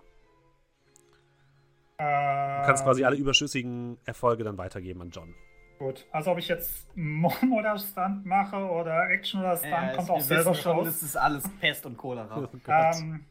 [1.98, 5.34] Du Du kannst quasi alle überschüssigen Erfolge dann weitergeben an John.
[5.78, 10.10] Gut, also ob ich jetzt Mom oder Stunt mache oder Action oder Stunt, Ja, kommt
[10.10, 12.50] auch selber schon, das ist alles Pest und Cholera.
[12.68, 12.72] Oh.
[12.72, 13.26] Ähm,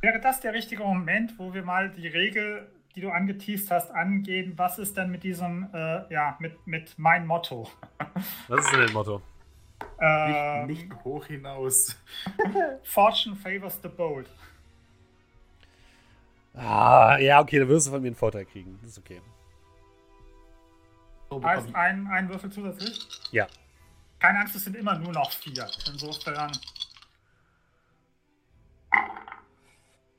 [0.00, 4.54] wäre das der richtige Moment, wo wir mal die Regel, die du angeteased hast, angehen?
[4.56, 7.70] Was ist denn mit diesem, äh, ja, mit, mit mein Motto?
[8.48, 9.22] Was ist denn dein Motto?
[10.00, 11.96] Ähm, Nicht hoch hinaus.
[12.82, 14.28] Fortune favors the bold.
[16.54, 18.76] Ah, ja, okay, dann wirst du von mir einen Vorteil kriegen.
[18.82, 19.20] Das ist okay.
[21.40, 23.06] Heißt ein, ein Würfel zusätzlich?
[23.30, 23.46] Ja.
[24.18, 25.68] Keine Angst, es sind immer nur noch vier.
[25.86, 26.50] Insofern.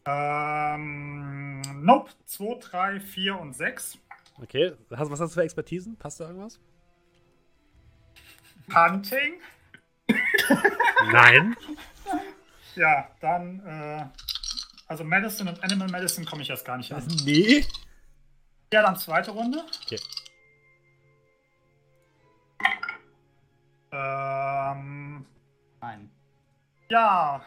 [0.06, 1.49] Ähm,
[1.84, 2.12] nope.
[2.26, 3.98] 2, 3, 4 und 6.
[4.42, 4.74] Okay.
[4.96, 5.98] Hast, was hast du für Expertisen?
[5.98, 6.60] Passt da irgendwas?
[8.74, 9.42] Hunting.
[11.12, 11.56] Nein.
[12.76, 13.60] Ja, dann.
[13.66, 14.06] Äh,
[14.88, 17.06] also Medicine und Animal Medicine komme ich erst gar nicht an.
[17.26, 17.66] Nee.
[18.72, 19.66] Ja, dann zweite Runde.
[19.84, 20.00] Okay.
[23.92, 25.26] Ähm,
[25.82, 26.12] Nein.
[26.90, 27.42] ja.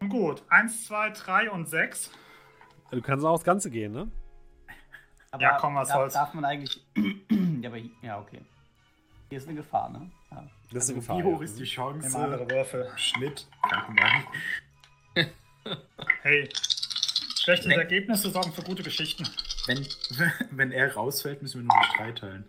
[0.00, 0.42] Nun Gut.
[0.48, 2.10] 1, 2, 3 und 6.
[2.90, 4.10] Du kannst auch aufs Ganze gehen, ne?
[5.30, 6.14] Aber Ja, komm, was darf, soll's.
[6.14, 6.82] Darf man eigentlich.
[7.60, 8.40] ja, aber hier, ja, okay.
[9.28, 10.10] Hier ist eine Gefahr, ne?
[10.30, 10.48] Ja.
[10.72, 11.22] Das ist eine Wie Gefahr.
[11.22, 11.44] hoch ja.
[11.44, 12.18] ist die Chance?
[12.18, 12.90] andere Würfel.
[12.96, 13.46] Schnitt.
[16.22, 16.48] Hey.
[17.38, 19.28] Schlechte Wenn- Ergebnisse sorgen für gute Geschichten.
[19.66, 19.86] Wenn,
[20.50, 22.44] wenn er rausfällt, müssen wir nur durch drei teilen.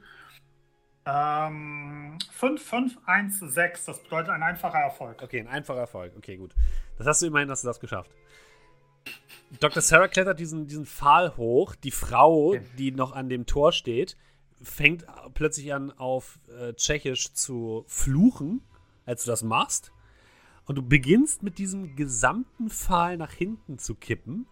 [1.06, 3.86] Ähm, 5, 5, 1, 6.
[3.86, 5.22] Das bedeutet ein einfacher Erfolg.
[5.22, 6.14] Okay, ein einfacher Erfolg.
[6.18, 6.54] Okay, gut.
[6.98, 8.12] Das hast du immerhin, hast du das geschafft.
[9.60, 9.82] Dr.
[9.82, 11.76] Sarah klettert diesen, diesen Pfahl hoch.
[11.76, 14.16] Die Frau, die noch an dem Tor steht,
[14.62, 18.62] fängt plötzlich an, auf äh, Tschechisch zu fluchen,
[19.06, 19.92] als du das machst.
[20.66, 24.46] Und du beginnst mit diesem gesamten Pfahl nach hinten zu kippen.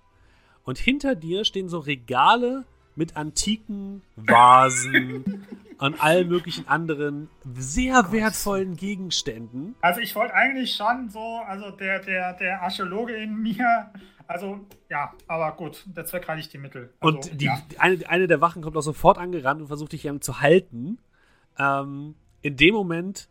[0.63, 2.65] Und hinter dir stehen so Regale
[2.95, 5.45] mit antiken Vasen
[5.77, 9.75] und allen möglichen anderen sehr wertvollen Gegenständen.
[9.81, 13.91] Also ich wollte eigentlich schon so, also der, der, der Archäologe in mir,
[14.27, 14.59] also
[14.89, 16.93] ja, aber gut, der Zweck reicht die Mittel.
[16.99, 17.61] Also, Und die, ja.
[17.79, 20.99] eine, eine der Wachen kommt auch sofort angerannt und versucht dich ähm, zu halten.
[21.57, 23.29] Ähm, in dem Moment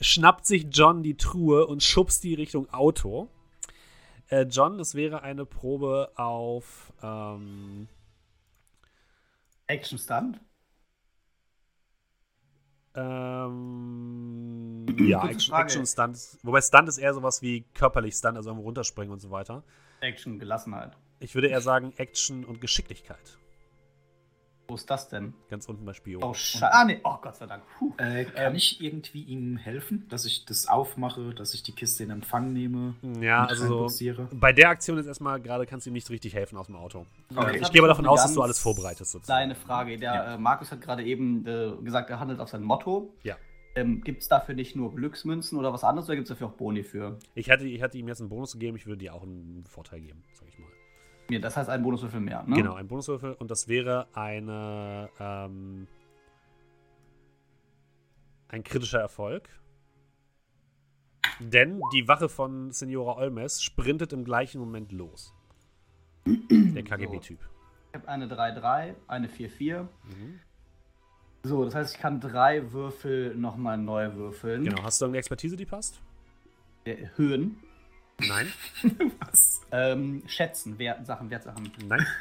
[0.00, 3.28] schnappt sich John die Truhe und schubst die Richtung Auto.
[4.28, 6.92] Äh, John, das wäre eine Probe auf.
[7.02, 7.88] Ähm,
[9.66, 10.40] Action Stunt.
[12.94, 15.54] ähm, ja, Action.
[15.54, 16.18] Action Stunt.
[16.42, 19.62] Wobei Stunt ist eher sowas wie körperlich Stunt, also irgendwo runterspringen und so weiter.
[20.00, 20.96] Action Gelassenheit.
[21.18, 23.38] Ich würde eher sagen Action und Geschicklichkeit.
[24.68, 25.34] Wo ist das denn?
[25.50, 26.22] Ganz unten bei Spion.
[26.22, 26.72] Oh, Scheiße.
[26.72, 27.00] Ah, nee.
[27.02, 27.64] Oh, Gott sei Dank.
[27.96, 32.10] Äh, kann ich irgendwie ihm helfen, dass ich das aufmache, dass ich die Kiste in
[32.10, 32.94] Empfang nehme?
[33.20, 33.88] ja, und also
[34.32, 36.76] bei der Aktion ist erstmal gerade, kannst du ihm nicht so richtig helfen aus dem
[36.76, 37.04] Auto.
[37.34, 37.56] Okay.
[37.56, 39.10] Ich Jetzt gehe aber davon aus, dass du alles vorbereitest.
[39.10, 39.38] Sozusagen.
[39.38, 39.98] Kleine Frage.
[39.98, 40.34] Der Ja.
[40.34, 43.12] äh, Markus hat gerade eben äh, gesagt, er handelt auf sein Motto.
[43.24, 43.36] Ja.
[43.76, 46.56] Ähm, gibt es dafür nicht nur Glücksmünzen oder was anderes oder gibt es dafür auch
[46.56, 47.18] Boni für?
[47.34, 50.00] Ich hatte, ich hatte ihm jetzt einen Bonus gegeben, ich würde dir auch einen Vorteil
[50.00, 50.68] geben, sag ich mal.
[51.30, 52.56] Ja, das heißt einen Bonuswürfel mehr, ne?
[52.56, 55.86] Genau, ein Bonuswürfel und das wäre eine ähm,
[58.48, 59.48] ein kritischer Erfolg.
[61.38, 65.32] Denn die Wache von Senora Olmes sprintet im gleichen Moment los.
[66.26, 67.38] Der KGB-Typ.
[67.92, 69.82] Ich habe eine 3-3, eine 4-4.
[69.82, 70.40] Mhm.
[71.42, 74.64] So, das heißt, ich kann drei Würfel nochmal neu würfeln.
[74.64, 76.00] Genau, hast du irgendeine Expertise, die passt?
[76.84, 77.56] Äh, Höhen.
[78.18, 78.52] Nein?
[79.20, 79.62] Was?
[79.70, 81.70] Ähm, schätzen, Wert, Sachen, Wertsachen.
[81.86, 82.06] Nein?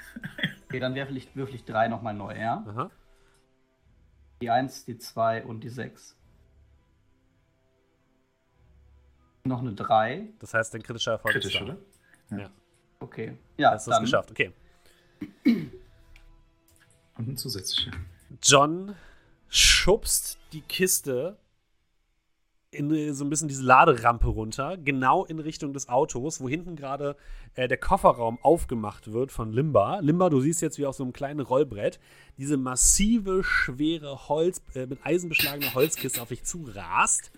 [0.69, 2.63] Okay, dann würfel ich, würfel ich drei nochmal neu, ja?
[2.67, 2.91] Aha.
[4.39, 6.15] Die 1, die 2 und die 6.
[9.45, 10.27] Noch eine 3.
[10.37, 11.65] Das heißt, dein kritischer Erfolg Kritisch, ist da.
[11.65, 11.77] oder?
[12.43, 12.49] Ja,
[12.99, 13.35] Okay.
[13.57, 14.29] Ja, hast du es geschafft.
[14.29, 14.53] Okay.
[17.17, 17.91] Und ein zusätzlicher.
[18.43, 18.95] John
[19.49, 21.37] schubst die Kiste
[22.71, 26.75] in äh, so ein bisschen diese Laderampe runter, genau in Richtung des Autos, wo hinten
[26.75, 27.15] gerade
[27.55, 29.99] äh, der Kofferraum aufgemacht wird von Limba.
[29.99, 31.99] Limba, du siehst jetzt wie auf so einem kleinen Rollbrett
[32.37, 37.31] diese massive, schwere Holz, äh, mit Eisen beschlagene Holzkiste auf dich zu rast.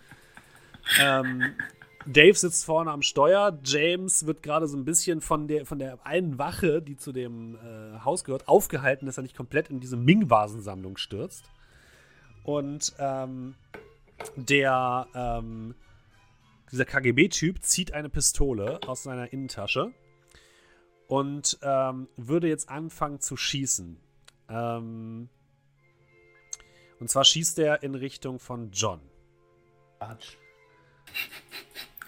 [0.99, 1.43] Ähm,
[2.05, 3.57] Dave sitzt vorne am Steuer.
[3.63, 7.55] James wird gerade so ein bisschen von der, von der einen Wache, die zu dem
[7.55, 11.45] äh, Haus gehört, aufgehalten, dass er nicht komplett in diese Ming-Vasensammlung stürzt.
[12.43, 13.55] Und ähm,
[14.35, 15.75] der, ähm,
[16.71, 19.93] dieser KGB-Typ zieht eine Pistole aus seiner Innentasche
[21.07, 23.99] und ähm, würde jetzt anfangen zu schießen.
[24.49, 25.29] Ähm,
[26.99, 29.01] und zwar schießt er in Richtung von John.
[29.99, 30.35] Quatsch.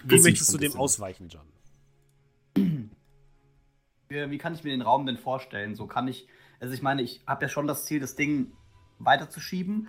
[0.04, 1.46] Wie möchtest du dem ausweichen, John?
[4.08, 5.74] Wie, wie kann ich mir den Raum denn vorstellen?
[5.74, 6.26] So kann ich,
[6.60, 8.52] also ich meine, ich habe ja schon das Ziel, das Ding
[8.98, 9.88] weiterzuschieben.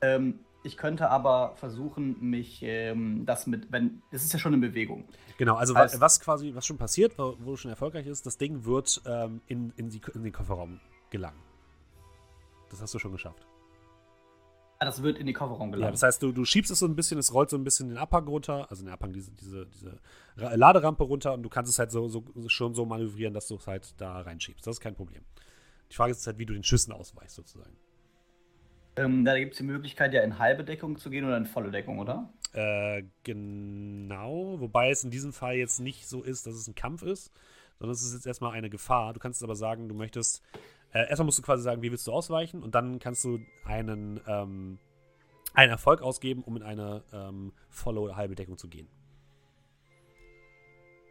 [0.00, 4.60] Ähm, ich könnte aber versuchen, mich ähm, das mit, wenn, das ist ja schon in
[4.60, 5.04] Bewegung.
[5.38, 8.36] Genau, also wa- Heißt- was quasi, was schon passiert, wo, wo schon erfolgreich ist, das
[8.36, 11.38] Ding wird ähm, in, in, die, in den Kofferraum gelangen.
[12.70, 13.46] Das hast du schon geschafft.
[14.78, 15.92] Ah, das wird in den Kofferraum Ja, geladen.
[15.94, 17.96] das heißt, du, du schiebst es so ein bisschen, es rollt so ein bisschen den
[17.96, 19.98] Abhang runter, also den Abhang, diese, diese, diese
[20.36, 23.54] Ra- Laderampe runter und du kannst es halt so, so schon so manövrieren, dass du
[23.54, 24.66] es halt da reinschiebst.
[24.66, 25.22] Das ist kein Problem.
[25.90, 27.74] Die Frage ist halt, wie du den Schüssen ausweichst, sozusagen.
[28.96, 31.70] Ähm, da gibt es die Möglichkeit, ja in halbe Deckung zu gehen oder in volle
[31.70, 32.30] Deckung, oder?
[32.54, 37.02] Äh, genau, wobei es in diesem Fall jetzt nicht so ist, dass es ein Kampf
[37.02, 37.30] ist,
[37.78, 39.12] sondern es ist jetzt erstmal eine Gefahr.
[39.12, 40.42] Du kannst aber sagen, du möchtest,
[40.92, 44.18] äh, erstmal musst du quasi sagen, wie willst du ausweichen und dann kannst du einen,
[44.26, 44.78] ähm,
[45.52, 48.88] einen Erfolg ausgeben, um in eine ähm, volle oder halbe Deckung zu gehen.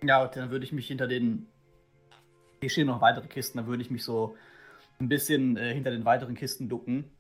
[0.04, 1.48] Ja, dann würde ich mich hinter den.
[2.62, 4.36] Hier stehen noch weitere Kisten, dann würde ich mich so
[5.00, 7.15] ein bisschen äh, hinter den weiteren Kisten ducken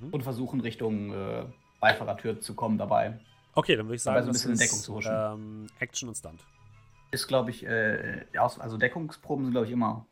[0.00, 0.10] Mhm.
[0.10, 1.44] und versuchen, Richtung äh,
[1.80, 3.18] Beifahrertür zu kommen dabei.
[3.54, 5.12] Okay, dann würde ich Dabei sagen, so ein bisschen das ist, Deckung zu huschen.
[5.14, 6.44] ähm, Action und Stunt.
[7.10, 10.06] Ist, glaube ich, äh, also Deckungsproben sind, glaube ich, immer.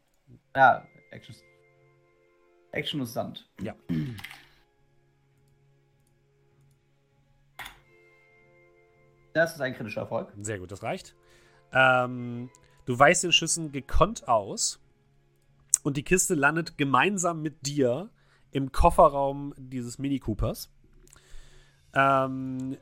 [0.56, 1.34] Ja, Action.
[2.72, 3.48] Action und Sand.
[3.60, 3.74] Ja.
[9.32, 10.32] Das ist ein kritischer Erfolg.
[10.40, 11.14] Sehr gut, das reicht.
[11.72, 12.50] Ähm,
[12.84, 14.80] du weichst den Schüssen gekonnt aus
[15.82, 18.10] und die Kiste landet gemeinsam mit dir
[18.54, 20.70] im Kofferraum dieses Mini Coopers.
[21.92, 22.78] Ähm,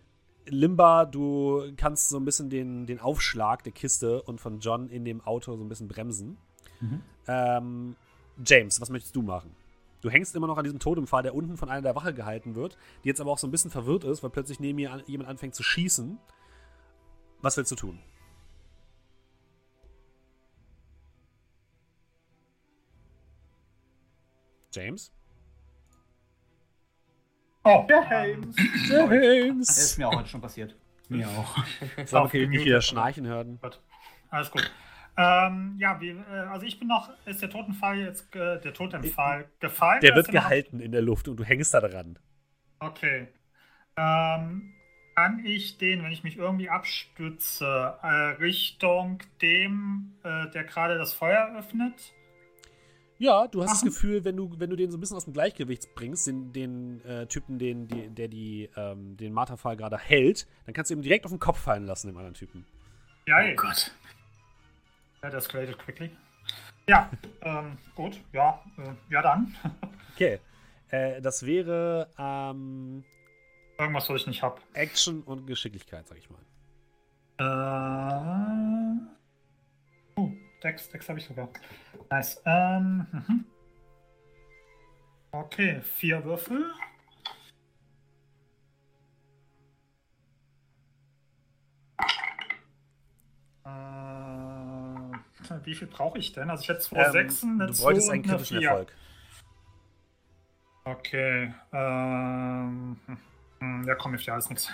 [0.46, 5.04] Limba, du kannst so ein bisschen den, den Aufschlag der Kiste und von John in
[5.04, 6.36] dem Auto so ein bisschen bremsen.
[7.26, 7.96] Ähm,
[8.44, 9.56] James, was möchtest du machen?
[10.02, 12.76] Du hängst immer noch an diesem Totempfahl, der unten von einer der Wache gehalten wird,
[13.02, 15.30] die jetzt aber auch so ein bisschen verwirrt ist, weil plötzlich neben ihr an, jemand
[15.30, 16.18] anfängt zu schießen.
[17.40, 17.98] Was willst du tun?
[24.74, 25.12] James?
[27.64, 28.56] Oh, James!
[28.88, 29.66] James!
[29.68, 30.74] Das ist mir auch heute schon passiert.
[31.08, 31.56] Mir auch.
[32.06, 32.66] So, Auf okay, nicht gemutet.
[32.66, 33.58] wieder schnarchen hören.
[33.62, 33.80] Gut.
[34.30, 34.70] Alles gut.
[35.16, 39.44] Ähm, ja, wie, äh, also ich bin noch, ist der Totenfall jetzt, äh, der Totenfall
[39.60, 40.00] gefallen?
[40.00, 42.18] Der wird ist noch- gehalten in der Luft und du hängst da dran.
[42.80, 43.28] Okay.
[43.96, 44.72] Ähm,
[45.14, 48.06] kann ich den, wenn ich mich irgendwie abstütze, äh,
[48.42, 52.14] Richtung dem, äh, der gerade das Feuer öffnet?
[53.18, 53.88] Ja, du hast das Machen.
[53.88, 57.04] Gefühl, wenn du, wenn du den so ein bisschen aus dem Gleichgewicht bringst, den, den
[57.04, 61.02] äh, Typen, den, die, der die, ähm, den Marterpfahl gerade hält, dann kannst du ihm
[61.02, 62.66] direkt auf den Kopf fallen lassen, dem anderen Typen.
[63.26, 63.92] Ja, Oh Gott.
[65.20, 66.10] That escalated quickly.
[66.88, 67.08] Ja,
[67.42, 69.54] ähm, gut, ja, äh, ja dann.
[70.14, 70.40] Okay.
[70.90, 73.02] Äh, das wäre ähm,
[73.78, 74.60] Irgendwas, was ich nicht hab.
[74.74, 76.38] Action und Geschicklichkeit, sag ich mal.
[77.38, 77.42] Äh,
[80.20, 80.30] uh,
[80.62, 81.48] Dex, Dex habe ich sogar.
[82.10, 82.40] Nice.
[82.44, 83.44] Ähm, mhm.
[85.32, 86.72] Okay, vier Würfel.
[93.64, 93.68] Äh,
[95.64, 96.50] wie viel brauche ich denn?
[96.50, 98.68] Also ich hätte zwei Ähm, Sechsen, eine du und einen eine kritischen Vier.
[98.68, 98.92] Erfolg.
[100.84, 101.54] Okay.
[101.72, 102.96] Ähm,
[103.58, 104.68] hm, ja, komm, hilft ja alles nichts.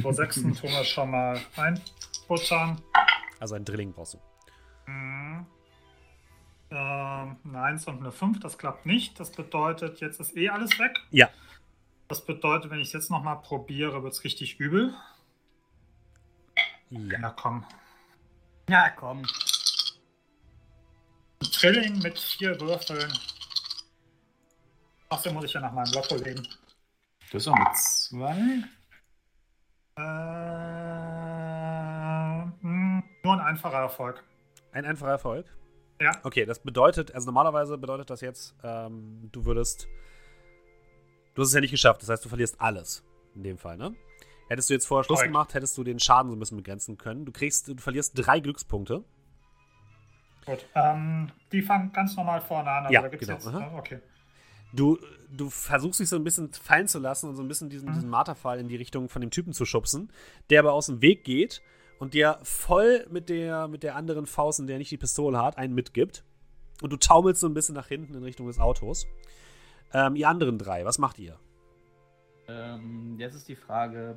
[0.00, 2.80] Zwei Sechsen tun wir schon mal einbuttern.
[3.40, 4.18] Also ein Drilling brauchst du.
[4.86, 5.46] Mhm.
[6.70, 9.18] Ähm, eine 1 und eine 5, das klappt nicht.
[9.18, 10.98] Das bedeutet, jetzt ist eh alles weg.
[11.10, 11.30] Ja.
[12.08, 14.94] Das bedeutet, wenn ich es jetzt nochmal probiere, wird es richtig übel.
[16.90, 17.18] Ja.
[17.20, 17.64] Ja, komm.
[18.68, 19.24] Ja, komm.
[21.40, 23.12] Ein Trilling mit vier Würfeln.
[25.10, 26.46] Außerdem muss ich ja nach meinem Lotto legen.
[27.30, 28.64] Du hast auch mit zwei?
[29.96, 30.67] Äh,
[33.28, 34.22] nur ein einfacher Erfolg.
[34.72, 35.46] Ein einfacher Erfolg.
[36.00, 36.12] Ja.
[36.22, 39.88] Okay, das bedeutet, also normalerweise bedeutet das jetzt, ähm, du würdest.
[41.34, 43.04] Du hast es ja nicht geschafft, das heißt, du verlierst alles.
[43.34, 43.94] In dem Fall, ne?
[44.48, 45.32] Hättest du jetzt vorher Schluss Korrekt.
[45.32, 47.24] gemacht, hättest du den Schaden so ein bisschen begrenzen können.
[47.26, 49.04] Du kriegst, du verlierst drei Glückspunkte.
[50.46, 50.66] Gut.
[50.74, 52.84] Ähm, die fangen ganz normal vorne an.
[52.84, 54.00] Also Ja, da gibt's genau, Jetzt, äh, okay.
[54.72, 54.98] Du,
[55.30, 57.94] du versuchst dich so ein bisschen fallen zu lassen und so ein bisschen diesen, Mhm.
[57.94, 60.10] diesen Marterfall in die Richtung von dem Typen zu schubsen,
[60.50, 61.62] der aber aus dem Weg geht
[61.98, 65.58] und dir voll mit der, mit der anderen Faust, in der nicht die Pistole hat,
[65.58, 66.24] einen mitgibt.
[66.82, 69.06] Und du taumelst so ein bisschen nach hinten in Richtung des Autos.
[69.92, 71.36] Ähm, ihr anderen drei, was macht ihr?
[72.48, 74.16] Ähm, jetzt ist die Frage: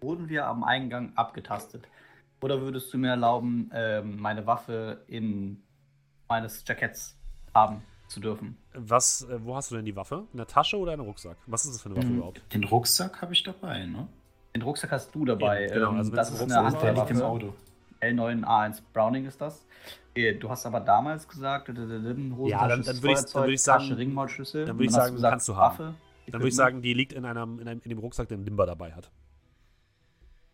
[0.00, 1.88] Wurden wir am Eingang abgetastet?
[2.40, 5.62] Oder würdest du mir erlauben, ähm, meine Waffe in
[6.28, 7.16] meines Jacketts
[7.54, 8.56] haben zu dürfen?
[8.74, 10.26] Was, äh, wo hast du denn die Waffe?
[10.32, 11.36] In der Tasche oder in einem Rucksack?
[11.46, 12.16] Was ist das für eine Waffe Mhm.
[12.16, 12.42] überhaupt?
[12.52, 14.08] Den Rucksack habe ich dabei, ne?
[14.54, 15.64] Den Rucksack hast du dabei.
[15.64, 17.24] Eben, genau, Ähm, also das ist ein eine im Handwaffe.
[17.26, 17.54] Auto.
[18.00, 19.64] L9A1 Browning ist das.
[20.14, 23.62] Äh, Du hast aber damals gesagt, Ja, dann- Hosentasche, dann würde ich- dann würde ich
[23.62, 24.66] sagen- Tasche, Ringmaulschlüssel.
[24.66, 25.78] dann würde ich sagen, gesagt, kannst du haben.
[25.78, 25.94] Waffe,
[26.26, 28.66] Dann würde ich sagen, die liegt in, einem, in, einem, in dem Rucksack, den Limber
[28.66, 29.10] dabei hat.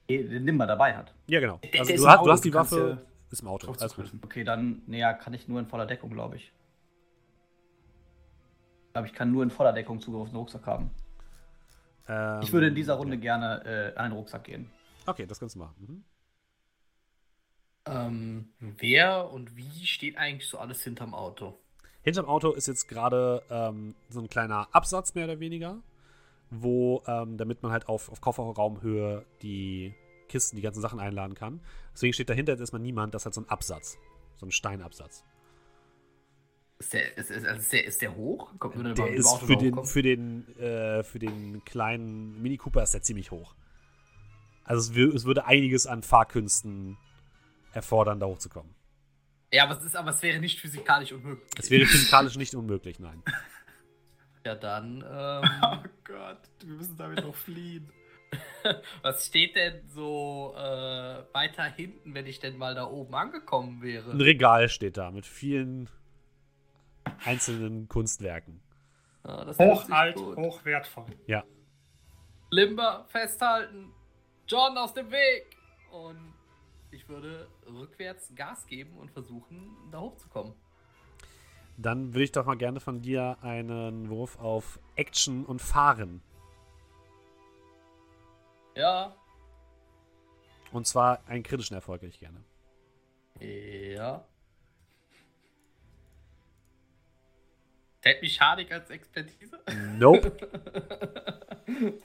[0.08, 1.12] Den Nimmer dabei hat.
[1.26, 1.60] Ja, genau.
[1.78, 3.70] Also du, hast, du hast die Waffe, ja ist im Auto.
[3.78, 4.10] Alles gut.
[4.22, 6.50] Okay, dann, naja, kann ich nur in voller Deckung, glaube ich.
[8.94, 10.90] Aber ich kann nur in voller Deckung Zugriff auf den Rucksack haben.
[12.08, 13.20] Ähm, Ich würde in dieser Runde ja.
[13.20, 14.70] gerne äh, an den Rucksack gehen.
[15.06, 15.74] Okay, das kannst du machen.
[15.78, 16.04] Mhm.
[17.86, 21.58] Ähm, wer und wie steht eigentlich so alles hinterm Auto?
[22.02, 25.78] Hinterm Auto ist jetzt gerade ähm, so ein kleiner Absatz, mehr oder weniger,
[26.50, 29.94] wo, ähm, damit man halt auf, auf Kofferraumhöhe die
[30.28, 31.60] Kisten, die ganzen Sachen einladen kann.
[31.94, 33.98] Deswegen steht dahinter jetzt erstmal niemand, das ist halt so ein Absatz.
[34.36, 35.24] So ein Steinabsatz.
[36.80, 38.52] Ist der, ist, ist, also ist der, ist der hoch?
[38.58, 42.84] Kommt würde Der ist Auto für den, für, den, äh, für den kleinen Mini Cooper
[42.84, 43.54] ist der ziemlich hoch.
[44.62, 46.96] Also es, es würde einiges an Fahrkünsten
[47.72, 48.74] erfordern, da hochzukommen.
[49.52, 51.48] Ja, aber es, ist, aber es wäre nicht physikalisch unmöglich.
[51.58, 53.22] Es wäre physikalisch nicht unmöglich, nein.
[54.46, 57.92] Ja, dann, Oh ähm, Gott, wir müssen damit noch fliehen.
[59.02, 64.10] was steht denn so äh, weiter hinten, wenn ich denn mal da oben angekommen wäre?
[64.10, 65.88] Ein Regal steht da mit vielen
[67.24, 68.60] einzelnen Kunstwerken.
[69.48, 71.06] Sich Hochalt, hochwertvoll.
[71.26, 71.44] Ja.
[72.50, 73.92] Limber festhalten.
[74.46, 75.56] John aus dem Weg.
[75.90, 76.32] Und
[76.90, 80.54] ich würde rückwärts Gas geben und versuchen, da hochzukommen.
[81.76, 86.22] Dann würde ich doch mal gerne von dir einen Wurf auf Action und Fahren.
[88.74, 89.14] Ja.
[90.72, 92.42] Und zwar einen kritischen Erfolg hätte ich gerne.
[93.40, 94.24] Ja.
[98.08, 99.58] Zählt mich Hardik als Expertise?
[99.98, 100.32] Nope.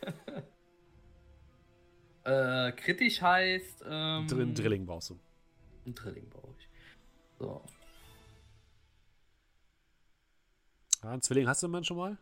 [2.25, 3.85] äh, kritisch heißt.
[3.87, 5.19] Ähm, Dr Drilling brauchst du.
[5.85, 6.67] Ein Drilling brauche ich.
[7.39, 7.63] So.
[11.03, 12.17] Ja, einen Zwilling hast du immerhin schon mal?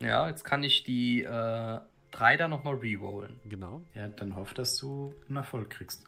[0.00, 1.80] Ja, jetzt kann ich die äh,
[2.12, 3.40] drei da nochmal rerollen.
[3.44, 3.82] Genau.
[3.96, 6.04] Ja, dann hoff, dass du einen Erfolg kriegst.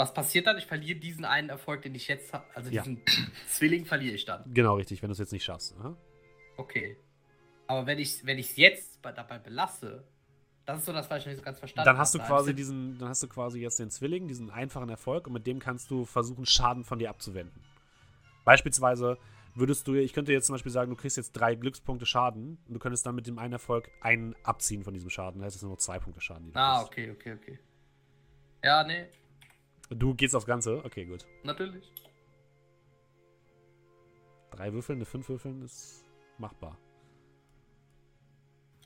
[0.00, 0.56] Was passiert dann?
[0.56, 2.46] Ich verliere diesen einen Erfolg, den ich jetzt habe.
[2.54, 2.80] Also Ja.
[2.82, 3.02] diesen
[3.48, 4.42] Zwilling verliere ich dann.
[4.54, 5.76] Genau, richtig, wenn du es jetzt nicht schaffst.
[5.78, 5.94] Aha.
[6.56, 6.96] Okay.
[7.66, 10.04] Aber wenn ich es wenn ich's jetzt bei, dabei belasse,
[10.64, 12.28] das ist so das, was ich nicht so ganz verstanden Dann hast du habe.
[12.28, 15.58] quasi diesen, dann hast du quasi jetzt den Zwilling, diesen einfachen Erfolg und mit dem
[15.58, 17.62] kannst du versuchen, Schaden von dir abzuwenden.
[18.46, 19.18] Beispielsweise
[19.54, 22.72] würdest du, ich könnte jetzt zum Beispiel sagen, du kriegst jetzt drei Glückspunkte Schaden und
[22.74, 25.40] du könntest dann mit dem einen Erfolg einen abziehen von diesem Schaden.
[25.40, 26.46] Dann heißt es nur noch zwei Punkte Schaden.
[26.46, 26.92] Die du Ah, kriegst.
[26.92, 27.58] okay, okay, okay.
[28.64, 29.06] Ja, nee,
[29.90, 30.84] Du gehst aufs Ganze?
[30.84, 31.26] Okay, gut.
[31.42, 31.92] natürlich.
[34.52, 36.04] Drei Würfeln, eine fünf Würfeln ist
[36.38, 36.76] machbar.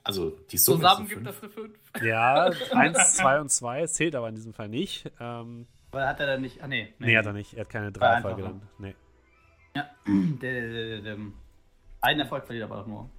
[0.02, 1.78] Also, die Summe Zusammen ist gibt das eine 5.
[2.02, 3.80] Ja, eins, zwei und zwei.
[3.80, 5.10] Es zählt aber in diesem Fall nicht.
[5.18, 6.62] Ähm, Aber hat er dann nicht.
[6.62, 6.92] Ah, nee.
[6.98, 7.54] nee, hat er nicht.
[7.54, 8.62] Er hat keine drei Erfolge dann.
[8.78, 8.94] Nee.
[9.74, 9.88] Ja.
[10.06, 11.18] Der, der, der, der,
[12.02, 13.10] einen Erfolg verliert aber doch nur.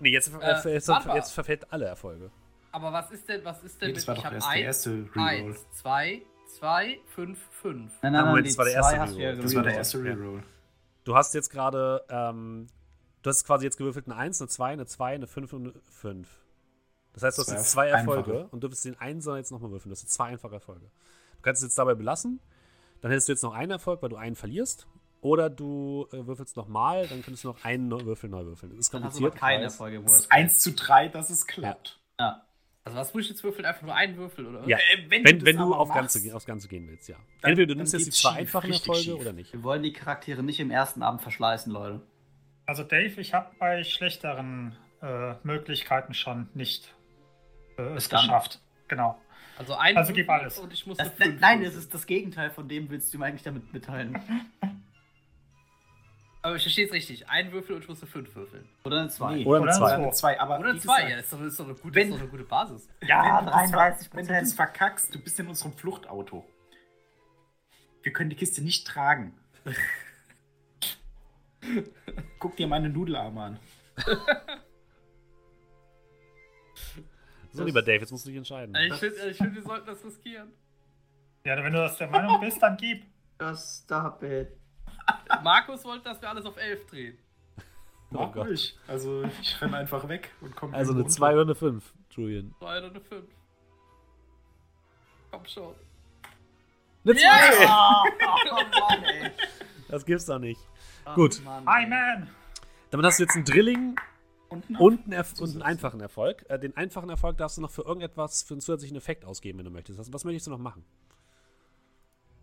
[0.00, 2.32] Nee, jetzt, Äh, jetzt, jetzt verfällt alle Erfolge.
[2.72, 4.52] Aber was ist denn, was ist denn Nee, das war ich doch hab erst der
[4.54, 5.22] eins, erste Reroll.
[5.50, 7.92] eins, zwei, zwei, fünf, fünf.
[8.02, 9.42] Nein, Ah, Moment, die das war der erste ja Reroll.
[9.42, 10.04] Das war der erste Ja.
[10.14, 10.42] Reroll.
[11.04, 12.66] Du hast jetzt gerade, ähm,
[13.22, 15.72] du hast quasi jetzt gewürfelt eine 1, eine 2, eine 2, eine 5 und eine
[15.90, 16.28] 5.
[17.12, 18.48] Das heißt, du hast Zwei jetzt zwei Erfolge einfache.
[18.52, 19.90] und dürftest den einen sondern jetzt nochmal würfeln.
[19.90, 20.86] Du hast jetzt zwei einfache Erfolge.
[21.36, 22.40] Du kannst es jetzt dabei belassen,
[23.02, 24.86] dann hättest du jetzt noch einen Erfolg, weil du einen verlierst.
[25.20, 28.70] Oder du äh, würfelst nochmal, dann könntest du noch einen Würfel neu würfeln.
[28.70, 29.40] Das ist Dann hast du aber kompliziert.
[29.40, 29.64] keine.
[29.64, 30.02] Erfolge.
[30.02, 32.00] wo Es es- ist 1 zu 3, dass es klappt.
[32.18, 32.44] Ja.
[32.84, 33.64] Also was muss ich jetzt würfeln?
[33.64, 34.66] Einfach nur einen Würfel, oder?
[34.68, 37.16] Ja, Äh, wenn wenn, du wenn du auf machst, Ganze, aufs Ganze gehen willst, ja.
[37.40, 39.52] dann- Entweder du dann nimmst jetzt die zwei einfachen Erfolge oder nicht.
[39.52, 42.02] Wir wollen die Charaktere nicht im ersten Abend verschleißen, Leute.
[42.66, 46.92] Also Dave, ich habe bei schlechteren äh, Möglichkeiten schon nicht
[47.76, 48.26] äh, es Bestanden.
[48.28, 48.60] geschafft.
[48.88, 49.18] Genau.
[49.58, 50.58] Also ein Also gib alles.
[50.58, 51.10] und ich muss Das,
[51.40, 54.18] nein, es ist das Gegenteil von dem, willst du mir eigentlich damit mitteilen.
[56.44, 57.28] Aber ich verstehe es richtig.
[57.28, 58.68] Ein Würfel und ich muss eine 5 würfeln.
[58.84, 59.34] Oder eine 2.
[59.36, 59.92] Nee, Oder eine Oder zwei.
[59.94, 61.74] eine Eine zwei, aber Oder wie zwei, ja, das ist doch, das ist doch eine,
[61.74, 62.88] gute, wenn- das ist doch eine gute Basis.
[63.06, 64.46] Ja, wenn du das 33 ver- wenn du Prozent.
[64.48, 66.44] das verkackst, du bist in unserem Fluchtauto.
[68.02, 69.38] Wir können die Kiste nicht tragen.
[72.40, 73.60] Guck dir meine Nudelarme an.
[77.52, 78.74] So, lieber Dave, jetzt musst du dich entscheiden.
[78.74, 80.50] Ich finde, ich find, wir sollten das riskieren.
[81.44, 83.04] Ja, wenn du das der Meinung bist, dann gib.
[83.38, 84.48] Das stop it.
[85.42, 87.18] Markus wollte, dass wir alles auf 11 drehen.
[88.14, 88.46] Oh Mach Gott.
[88.48, 88.76] ruhig.
[88.86, 91.34] Also ich renne einfach weg und komme Also eine irgendwo 2 unter.
[91.40, 92.54] oder eine 5, Julian.
[92.58, 93.24] Zwei oder eine 5.
[95.30, 95.74] Komm schon.
[97.04, 97.20] Eine 2!
[97.22, 98.04] Ja!
[98.50, 99.30] Oh, Mann, ey.
[99.88, 100.60] Das gibt's doch nicht.
[101.04, 101.42] Ach, Gut.
[101.44, 102.28] Mann, Hi, man!
[102.90, 103.96] Damit hast du jetzt einen Drilling
[104.50, 106.44] Und ein und einen, Erf und einen einfachen Erfolg.
[106.50, 109.64] Äh, den einfachen Erfolg darfst du noch für irgendetwas, für einen zusätzlichen Effekt ausgeben, wenn
[109.64, 110.12] du möchtest.
[110.12, 110.84] Was möchtest du noch machen?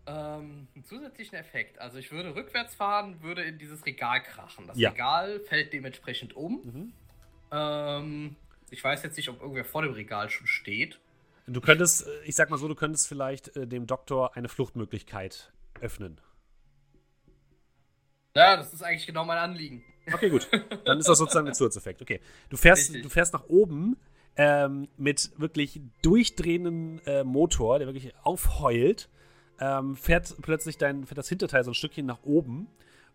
[0.06, 1.78] Ähm, einen zusätzlichen Effekt.
[1.78, 4.66] Also ich würde rückwärts fahren, würde in dieses Regal krachen.
[4.66, 4.90] Das Ja.
[4.90, 6.60] Regal fällt dementsprechend um.
[6.64, 6.92] Mhm.
[7.52, 8.36] Ähm,
[8.70, 10.98] ich weiß jetzt nicht, ob irgendwer vor dem Regal schon steht.
[11.46, 15.52] Du könntest, äh, ich sag mal so, du könntest vielleicht äh, dem Doktor eine Fluchtmöglichkeit
[15.80, 16.20] öffnen.
[18.36, 19.84] Ja, das ist eigentlich genau mein Anliegen.
[20.12, 20.48] Okay, gut.
[20.84, 22.00] Dann ist das sozusagen ein Zusatzeffekt.
[22.02, 22.20] Okay.
[22.48, 23.02] Du fährst, Richtig.
[23.02, 23.96] du fährst nach oben
[24.36, 29.08] ähm, mit wirklich durchdrehenden äh, Motor, der wirklich aufheult.
[29.60, 32.68] Ähm, fährt plötzlich dein, fährt das Hinterteil so ein Stückchen nach oben.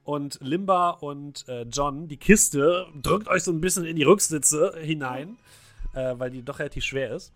[0.04, 4.76] Und Limba und äh, John, die Kiste, drückt euch so ein bisschen in die Rücksitze
[4.80, 5.38] hinein,
[5.94, 7.34] äh, weil die doch relativ schwer ist.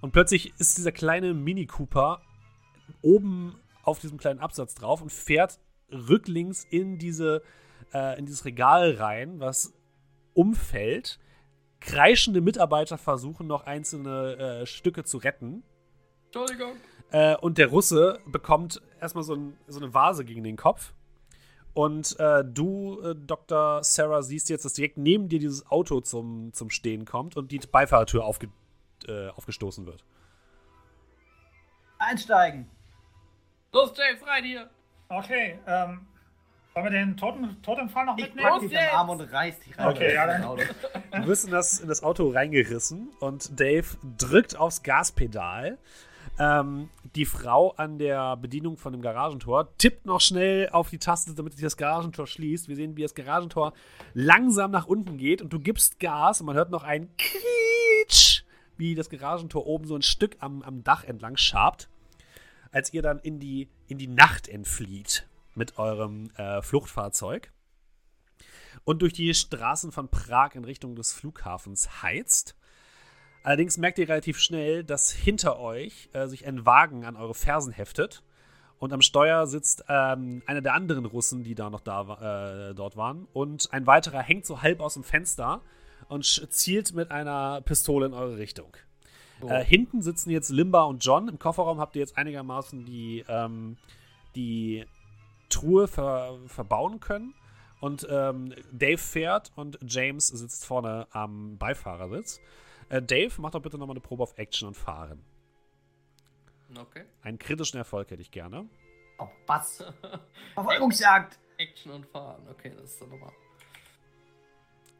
[0.00, 2.20] Und plötzlich ist dieser kleine Mini Cooper
[3.00, 3.54] oben
[3.84, 5.60] auf diesem kleinen Absatz drauf und fährt
[5.92, 7.42] rücklings in diese
[7.92, 9.72] äh, in dieses Regal rein, was
[10.34, 11.18] umfällt.
[11.80, 15.62] Kreischende Mitarbeiter versuchen noch einzelne äh, Stücke zu retten.
[16.26, 16.72] Entschuldigung.
[17.12, 20.92] Äh, und der Russe bekommt erstmal so, ein, so eine Vase gegen den Kopf.
[21.74, 23.82] Und äh, du, äh, Dr.
[23.84, 27.58] Sarah, siehst jetzt, dass direkt neben dir dieses Auto zum, zum Stehen kommt und die
[27.58, 28.48] Beifahrertür aufge,
[29.06, 30.04] äh, aufgestoßen wird.
[31.98, 32.68] Einsteigen!
[33.72, 34.68] Los, James, rein hier.
[35.08, 36.06] Okay, ähm,
[36.74, 38.48] wollen wir den Toten, Totemfall noch Ich mitnehmen?
[38.48, 39.88] pack dich am Arm und reiß dich rein.
[39.88, 40.62] Okay, ja, dann- Auto.
[41.12, 43.86] Du wirst in das, in das Auto reingerissen und Dave
[44.18, 45.78] drückt aufs Gaspedal.
[46.40, 51.34] Ähm, die Frau an der Bedienung von dem Garagentor tippt noch schnell auf die Taste,
[51.34, 52.66] damit sich das Garagentor schließt.
[52.66, 53.74] Wir sehen, wie das Garagentor
[54.14, 58.44] langsam nach unten geht und du gibst Gas und man hört noch ein Quietsch,
[58.78, 61.90] wie das Garagentor oben so ein Stück am, am Dach entlang schabt,
[62.72, 67.52] als ihr dann in die, in die Nacht entflieht mit eurem äh, Fluchtfahrzeug
[68.84, 72.56] und durch die Straßen von Prag in Richtung des Flughafens heizt.
[73.42, 77.72] Allerdings merkt ihr relativ schnell, dass hinter euch äh, sich ein Wagen an eure Fersen
[77.72, 78.22] heftet.
[78.78, 82.96] Und am Steuer sitzt ähm, einer der anderen Russen, die da noch da, äh, dort
[82.96, 83.26] waren.
[83.32, 85.60] Und ein weiterer hängt so halb aus dem Fenster
[86.08, 88.76] und zielt mit einer Pistole in eure Richtung.
[89.46, 91.28] Äh, hinten sitzen jetzt Limba und John.
[91.28, 93.76] Im Kofferraum habt ihr jetzt einigermaßen die, ähm,
[94.34, 94.84] die
[95.48, 97.34] Truhe ver verbauen können.
[97.80, 102.40] Und ähm, Dave fährt und James sitzt vorne am Beifahrersitz.
[102.90, 105.24] Äh, Dave, mach doch bitte nochmal eine Probe auf Action und Fahren.
[106.78, 107.04] Okay.
[107.22, 108.68] Einen kritischen Erfolg hätte ich gerne.
[109.18, 109.84] Oh, was?
[110.54, 111.38] Verfolgungsjagd!
[111.58, 112.46] Action und Fahren.
[112.48, 113.32] Okay, das ist dann nochmal.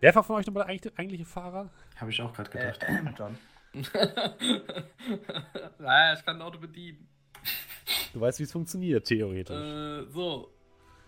[0.01, 1.71] Wer war von euch nochmal der eigentlich- eigentliche Fahrer?
[1.97, 3.19] Habe ich auch gerade Äh, gedacht.
[3.19, 3.39] John.
[5.79, 7.09] naja, ich kann ein Auto bedienen.
[8.13, 9.57] Du weißt, wie es funktioniert, theoretisch.
[9.57, 10.51] Äh, so.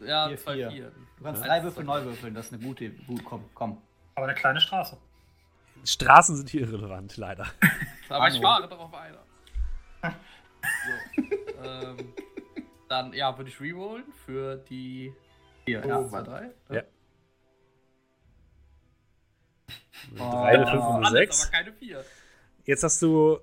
[0.00, 0.70] Ja, Vier, zwei vier.
[0.70, 1.06] Vieren.
[1.18, 1.48] Du kannst Ja.
[1.48, 2.90] drei Würfel neu würfeln, das ist eine gute.
[2.90, 3.80] Gut, komm, komm.
[4.14, 4.96] Aber eine kleine Straße.
[5.84, 7.46] Straßen sind hier irrelevant, leider.
[8.08, 9.22] Aber ich fahre darauf einer.
[10.02, 11.22] So.
[11.64, 12.14] ähm,
[12.88, 15.12] dann, ja, würde ich rerollen für die
[15.66, 16.08] Hier, oh, ja.
[16.08, 16.50] zwei, drei.
[16.70, 16.82] Ja.
[20.18, 20.18] Oh.
[20.18, 21.42] Drei, eine fünf und eine Alles, sechs.
[21.42, 22.04] aber keine vier.
[22.64, 23.38] Jetzt hast du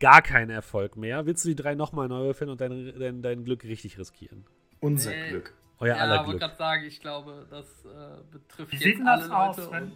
[0.00, 1.26] gar keinen Erfolg mehr.
[1.26, 4.44] Willst du die drei nochmal neu würfeln und dein, dein, dein Glück richtig riskieren?
[4.80, 5.28] Unser Nee.
[5.30, 5.54] Glück.
[5.80, 6.40] Euer Ja, aller wollte Glück.
[6.40, 9.62] gerade sagen, ich glaube, das äh, betrifft Wie jetzt sieht denn alle das Leute.
[9.68, 9.92] aus, wenn,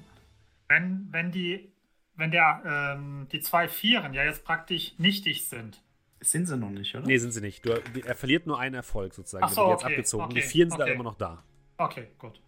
[0.73, 1.73] wenn, wenn die,
[2.15, 5.82] wenn der, ähm, die zwei Vieren ja jetzt praktisch nichtig sind?
[6.20, 7.07] Sind sie noch nicht, oder?
[7.07, 7.65] Nee, sind sie nicht.
[7.66, 9.44] Du, er verliert nur einen Erfolg sozusagen.
[9.44, 10.24] Ach so, wird jetzt okay, abgezogen.
[10.24, 10.90] okay, die Vieren sind okay.
[10.90, 11.43] aber immer noch da.
[11.78, 12.40] Okay, gut.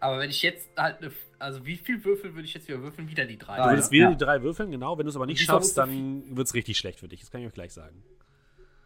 [0.00, 1.12] Aber wenn ich jetzt halt eine.
[1.38, 3.08] Also, wie viel Würfel würde ich jetzt wieder würfeln?
[3.08, 3.56] Wieder die drei.
[3.56, 4.10] Du würdest wieder Ja.
[4.10, 4.98] die drei würfeln, genau.
[4.98, 7.20] Wenn du es aber nicht schaffst, dann wird es richtig schlecht für dich.
[7.20, 8.02] Das kann ich euch gleich sagen.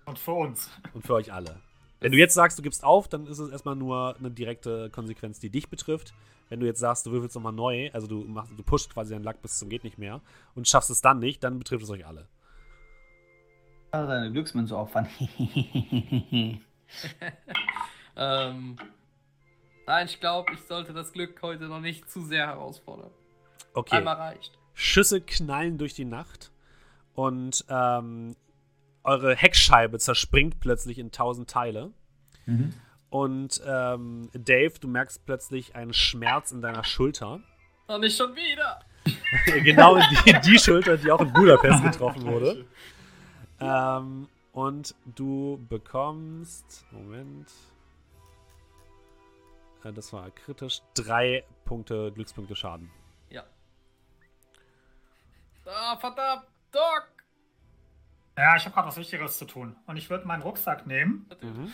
[0.05, 0.71] Und für uns.
[0.93, 1.61] Und für euch alle.
[2.01, 5.41] Wenn du jetzt sagst, du gibst auf, dann ist es erstmal nur eine direkte Konsequenz,
[5.41, 6.15] die dich betrifft.
[6.49, 9.25] Wenn du jetzt sagst, du würfelst nochmal neu, also du, machst, du pusht quasi deinen
[9.25, 10.21] Lack bis zum geht nicht mehr
[10.55, 12.27] und schaffst es dann nicht, dann betrifft es euch alle.
[13.91, 15.09] Also deine Glücksmünze opfern.
[18.19, 18.77] Ähm,
[19.87, 23.11] nein, ich glaube, ich sollte das Glück heute noch nicht zu sehr herausfordern.
[23.75, 23.97] Okay.
[23.97, 24.59] Einmal reicht.
[24.75, 26.51] Schüsse knallen durch die Nacht
[27.15, 28.35] und ähm,
[29.05, 31.93] eure Heckscheibe zerspringt plötzlich in tausend Teile.
[32.47, 32.75] mhm.
[33.11, 37.41] Und ähm, Dave, du merkst plötzlich einen Schmerz in deiner Schulter.
[37.87, 38.81] Und nicht schon wieder.
[39.63, 42.67] genau die, die Schulter, die auch in Budapest getroffen wurde.
[43.61, 46.85] Ähm, und du bekommst.
[46.91, 47.51] Moment.
[49.85, 50.81] Äh, das war kritisch.
[50.95, 52.91] Drei Punkte, Glückspunkte Schaden.
[53.31, 53.45] Ja.
[55.65, 56.45] Ah, verdammt.
[56.73, 57.09] Doc.
[58.37, 59.77] Ja, ich habe gerade was Wichtigeres zu tun.
[59.87, 61.73] Und ich würde meinen Rucksack nehmen Mhm.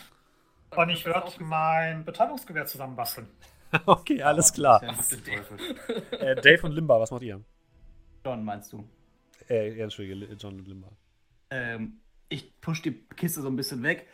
[0.77, 3.27] Und ich würde mein Betäubungsgewehr zusammenbasteln.
[3.85, 4.81] Okay, alles klar.
[6.11, 7.41] Äh, Dave und Limba, was macht ihr?
[8.23, 8.87] John, meinst du?
[9.49, 10.87] Äh, Entschuldige, John und Limba.
[11.49, 11.99] Ähm,
[12.29, 14.07] ich push die Kiste so ein bisschen weg.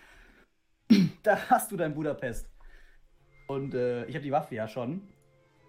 [1.23, 2.49] Da hast du dein Budapest.
[3.47, 5.07] Und äh, ich habe die Waffe ja schon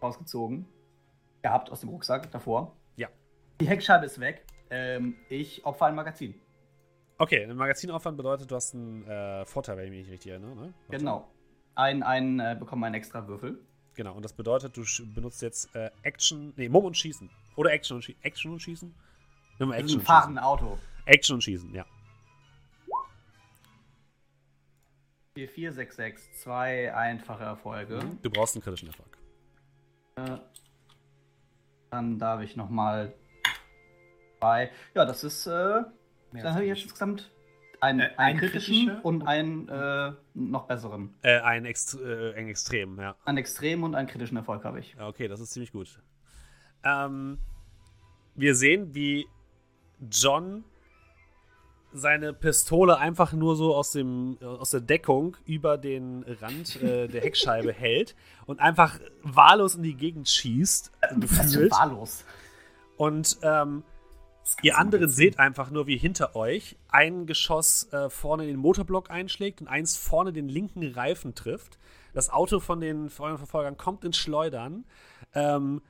[0.02, 0.66] rausgezogen.
[1.42, 2.76] Gehabt aus dem Rucksack davor.
[2.96, 3.08] Ja.
[3.60, 4.46] Die Heckscheibe ist weg.
[4.70, 6.34] Ähm, ich opfer ein Magazin.
[7.22, 10.56] Okay, ein Magazinaufwand bedeutet, du hast einen äh, Vorteil, wenn ich mich richtig erinnere.
[10.56, 10.74] Ne?
[10.90, 11.30] Genau.
[11.76, 13.60] Ein, ein, äh, bekommen einen extra Würfel.
[13.94, 14.82] Genau, und das bedeutet, du
[15.14, 17.30] benutzt jetzt äh, Action, nee, Mumm und Schießen.
[17.54, 18.92] Oder Action und, Schie Action und Schießen?
[19.60, 20.38] Nimm mal Action ein und Schießen.
[20.40, 20.78] Auto.
[21.04, 21.86] Action und Schießen, ja.
[25.36, 26.40] 4, 4, 6, 6.
[26.40, 28.00] Zwei einfache Erfolge.
[28.22, 29.16] Du brauchst einen kritischen Erfolg.
[30.16, 30.38] Äh,
[31.92, 33.14] Dann darf ich nochmal
[34.40, 34.72] zwei.
[34.96, 35.46] Ja, das ist.
[35.46, 35.82] Äh,
[36.32, 37.30] dann habe ich jetzt insgesamt
[37.80, 41.14] einen, Äh, einen ein kritischen kritischer und einen äh, noch besseren.
[41.22, 43.16] Äh, ein, Ext äh, ein Extrem, ja.
[43.24, 44.96] Einen extremen und einen kritischen Erfolg habe ich.
[44.98, 46.00] Okay, das ist ziemlich gut.
[46.84, 47.38] Ähm,
[48.34, 49.26] wir sehen, wie
[50.10, 50.64] John
[51.92, 57.20] seine Pistole einfach nur so aus, dem, aus der Deckung über den Rand äh, der
[57.22, 60.90] Heckscheibe hält und einfach wahllos in die Gegend schießt.
[61.00, 61.72] Das ist so gefühlt.
[61.72, 62.24] wahllos.
[62.96, 63.82] Und ähm,
[64.62, 69.10] ihr anderen seht einfach nur, wie hinter euch ein Geschoss äh, vorne in den Motorblock
[69.10, 71.78] einschlägt und eins vorne den linken Reifen trifft.
[72.12, 74.84] Das Auto von den Verfolgern kommt ins Schleudern,
[75.34, 75.80] ähm,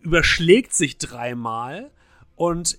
[0.00, 1.90] überschlägt sich dreimal
[2.36, 2.78] und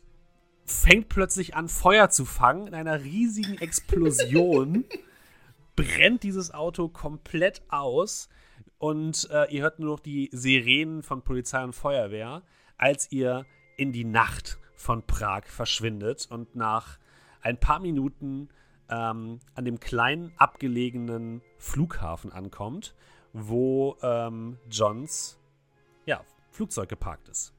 [0.65, 2.67] fängt plötzlich an, Feuer zu fangen.
[2.67, 4.85] In einer riesigen Explosion
[5.75, 8.29] brennt dieses Auto komplett aus
[8.77, 12.43] und äh, ihr hört nur noch die Sirenen von Polizei und Feuerwehr,
[12.77, 13.45] als ihr
[13.77, 16.97] in die Nacht von Prag verschwindet und nach
[17.41, 18.49] ein paar Minuten
[18.89, 22.93] ähm, an dem kleinen abgelegenen Flughafen ankommt,
[23.31, 25.39] wo ähm, Johns
[26.05, 27.53] ja, Flugzeug geparkt ist.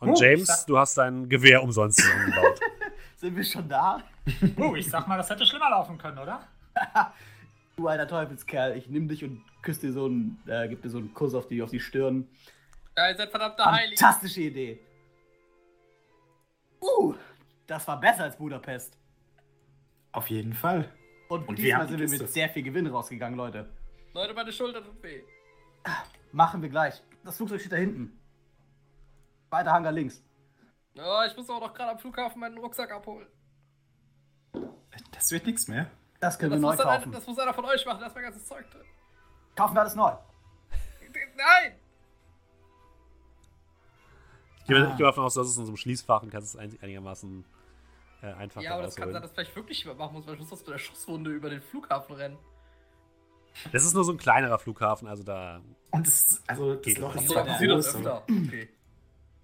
[0.00, 2.58] Und Oh, James, sag- du hast dein Gewehr umsonst umgebaut.
[3.16, 4.02] Sind wir schon da?
[4.56, 6.46] Oh, ich sag mal, das hätte schlimmer laufen können, oder?
[7.76, 10.98] Du alter Teufelskerl, ich nimm dich und küsse dir so einen, äh, gib dir so
[10.98, 12.28] einen Kuss auf die, auf die Stirn.
[12.96, 13.98] Ja, ihr seid verdammter Heilig.
[13.98, 14.78] Fantastische Idee.
[16.84, 17.14] Uh,
[17.66, 18.98] das war besser als Budapest.
[20.12, 20.92] Auf jeden Fall.
[21.28, 23.68] Und, Und wir diesmal haben die sind wir mit sehr viel Gewinn rausgegangen, Leute.
[24.12, 25.22] Leute, meine Schulter tut weh.
[26.32, 27.02] Machen wir gleich.
[27.24, 28.20] Das Flugzeug steht da hinten.
[29.50, 30.22] Weiter Hangar links.
[30.96, 33.26] Oh, ich muss auch noch gerade am Flughafen meinen Rucksack abholen.
[35.12, 35.90] Das wird nichts mehr.
[36.20, 37.12] Das können Das wir muss, neu kaufen.
[37.12, 38.84] das muss einer von euch machen, da ist mein ganzes Zeug drin.
[39.56, 40.10] Kaufen wir alles neu.
[41.36, 41.74] Nein!
[44.64, 44.96] Ich gehe, Ah.
[44.96, 47.44] davon aus, dass es in so einem Schließfach und kannst es ein- einigermaßen
[48.22, 50.40] äh, einfach Ja, aber das kann sein, dass vielleicht wirklich jemand machen muss, weil ich
[50.40, 52.38] muss aus der Schusswunde über den Flughafen rennen.
[53.72, 55.60] Das ist nur so ein kleinerer Flughafen, also da.
[55.90, 57.20] Und das, also das Geht Loch doch.
[57.22, 58.22] ist So, das groß, öfter.
[58.28, 58.68] Okay.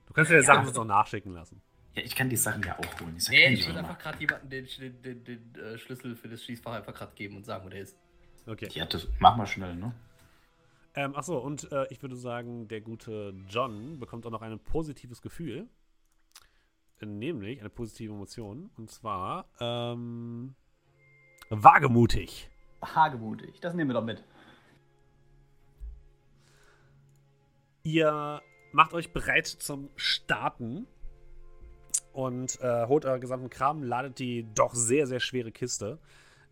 [0.07, 1.61] Du kannst dir die Sachen sonst noch nachschicken lassen.
[1.95, 3.17] Ja, ich kann die Sachen ja auch holen.
[3.19, 6.43] Ja Nee, ich würde einfach gerade jemanden den, den, den, den äh, Schlüssel für das
[6.43, 7.97] Schließfach einfach gerade geben und sagen, wo der ist.
[8.47, 8.69] Okay.
[8.73, 9.93] Ja, das machen wir schnell, ne?
[10.95, 15.23] Ähm, achso, und äh, ich würde sagen, der gute John bekommt auch noch ein positives
[15.23, 15.69] Gefühl.
[17.01, 18.71] Nämlich eine positive Emotion.
[18.77, 20.55] Und zwar ähm,
[21.49, 22.51] wagemutig.
[22.83, 23.61] Hagemutig.
[23.61, 24.25] Das nehmen wir doch mit.
[27.83, 28.43] Ihr
[28.73, 30.87] macht euch bereit zum Starten
[32.13, 35.99] und äh, holt euren gesamten Kram, ladet die doch sehr, sehr schwere Kiste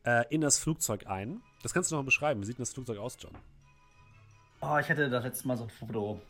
[0.05, 1.43] äh, in das Flugzeug ein.
[1.63, 2.41] Das kannst du noch beschreiben.
[2.41, 3.33] Wie sieht denn das Flugzeug aus, John?
[4.61, 6.21] Oh, ich hatte das letzte Mal so ein Foto.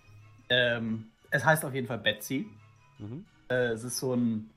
[0.50, 2.46] Ähm, es heißt auf jeden Fall Betsy.
[2.98, 3.24] Mhm.
[3.48, 4.50] Äh, es ist so ein.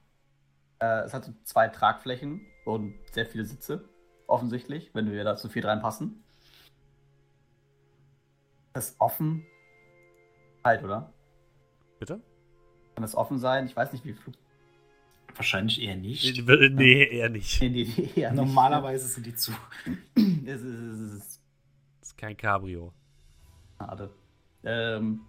[0.79, 3.87] Äh, es hat so zwei Tragflächen und sehr viele Sitze.
[4.27, 6.23] Offensichtlich, wenn wir da zu viel reinpassen.
[8.73, 9.45] Das ist offen.
[10.63, 11.11] Halt, oder?
[11.99, 12.21] Bitte?
[12.95, 13.65] Kann das offen sein?
[13.65, 14.35] Ich weiß nicht, wie Flug.
[15.35, 16.37] Wahrscheinlich eher nicht.
[16.47, 17.61] Äh, Nee, eher nicht.
[17.61, 18.37] Nee, nee, nee, eher nicht.
[18.41, 19.51] Normalerweise sind die zu.
[20.15, 21.41] Es ist, es ist, es ist
[21.99, 22.93] Das ist kein Cabrio.
[23.85, 24.09] Schade.
[24.63, 25.21] Ähm,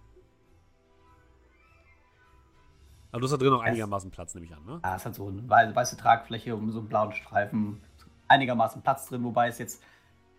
[3.11, 4.79] Aber du hast da drin noch einigermaßen Platz, nehme ich an, ne?
[4.83, 7.81] Ja, es hat so eine weiße, weiße Tragfläche um so einen blauen Streifen.
[8.27, 9.83] Einigermaßen Platz drin, wobei es jetzt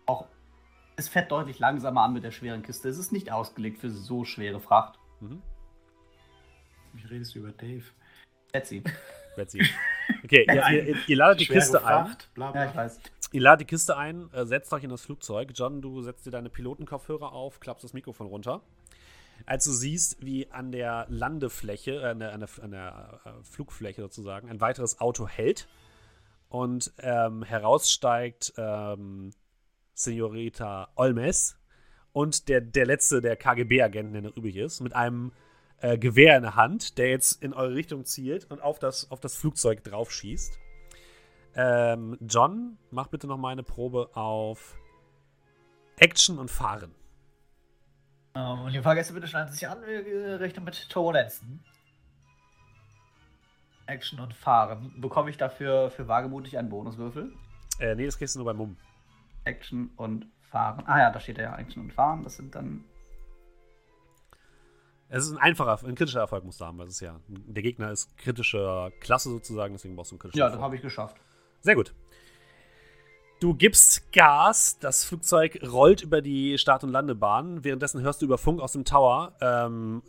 [0.05, 0.27] auch.
[0.97, 2.87] Es fährt deutlich langsamer an mit der schweren Kiste.
[2.89, 4.97] Es ist nicht ausgelegt für so schwere Fracht.
[5.19, 5.41] Mhm.
[6.93, 7.83] Wie redest du über Dave?
[8.53, 8.81] Betsy.
[9.35, 9.61] Betsy.
[10.23, 12.05] Okay, ihr, ihr, ihr, ladet die Schwere Kiste ein.
[12.05, 12.65] Fracht, bla Ja, bla.
[12.65, 12.99] ich weiß.
[13.35, 15.51] Ihr ladet die Kiste ein, äh, setzt euch in das Flugzeug.
[15.53, 18.61] John, du setzt dir deine Pilotenkopfhörer auf, klappst das Mikrofon runter.
[19.45, 23.43] Als du siehst, wie an der Landefläche, äh, an der, an der, an der äh,
[23.43, 25.67] Flugfläche sozusagen, ein weiteres Auto hält
[26.47, 29.31] und ähm, heraussteigt ähm,
[29.93, 31.57] Senorita Olmes
[32.13, 35.33] und der, der letzte der KGB-Agenten, der noch übrig ist, mit einem
[35.81, 39.19] äh, Gewehr in der Hand, der jetzt in eure Richtung zielt und auf das, auf
[39.19, 40.57] das Flugzeug drauf schießt.
[41.55, 44.77] Ähm, John, mach bitte noch mal eine Probe auf
[45.97, 46.93] Action und Fahren.
[48.35, 51.63] Ähm, und die Fahrgäste bitte schneiden sich an, wir äh, mit Turbulenzen.
[53.87, 54.93] Action und Fahren.
[54.97, 57.31] Bekomme ich dafür für wagemutig einen Bonuswürfel?
[57.79, 58.77] Äh, nee, das kriegst du nur bei Mumm.
[59.45, 60.83] Action und fahren.
[60.87, 62.23] Ah ja, da steht ja eigentlich nur fahren.
[62.23, 62.83] Das sind dann.
[65.07, 67.61] Es ist ein einfacher, ein kritischer Erfolg musst du haben, weil es ist ja, der
[67.61, 70.65] Gegner ist kritischer Klasse sozusagen, deswegen brauchst du einen kritischen Ja, das Erfolg.
[70.65, 71.17] habe ich geschafft.
[71.65, 71.95] Sehr gut.
[73.39, 77.63] Du gibst Gas, das Flugzeug rollt über die Start- und Landebahn.
[77.63, 80.03] Währenddessen hörst du über Funk aus dem Tower, ähm,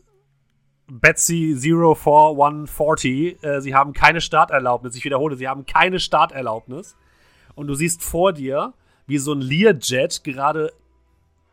[0.86, 4.96] Betsy 04140, äh, sie haben keine Starterlaubnis.
[4.96, 6.94] Ich wiederhole, sie haben keine Starterlaubnis.
[7.54, 8.74] Und du siehst vor dir,
[9.06, 10.74] wie so ein Learjet gerade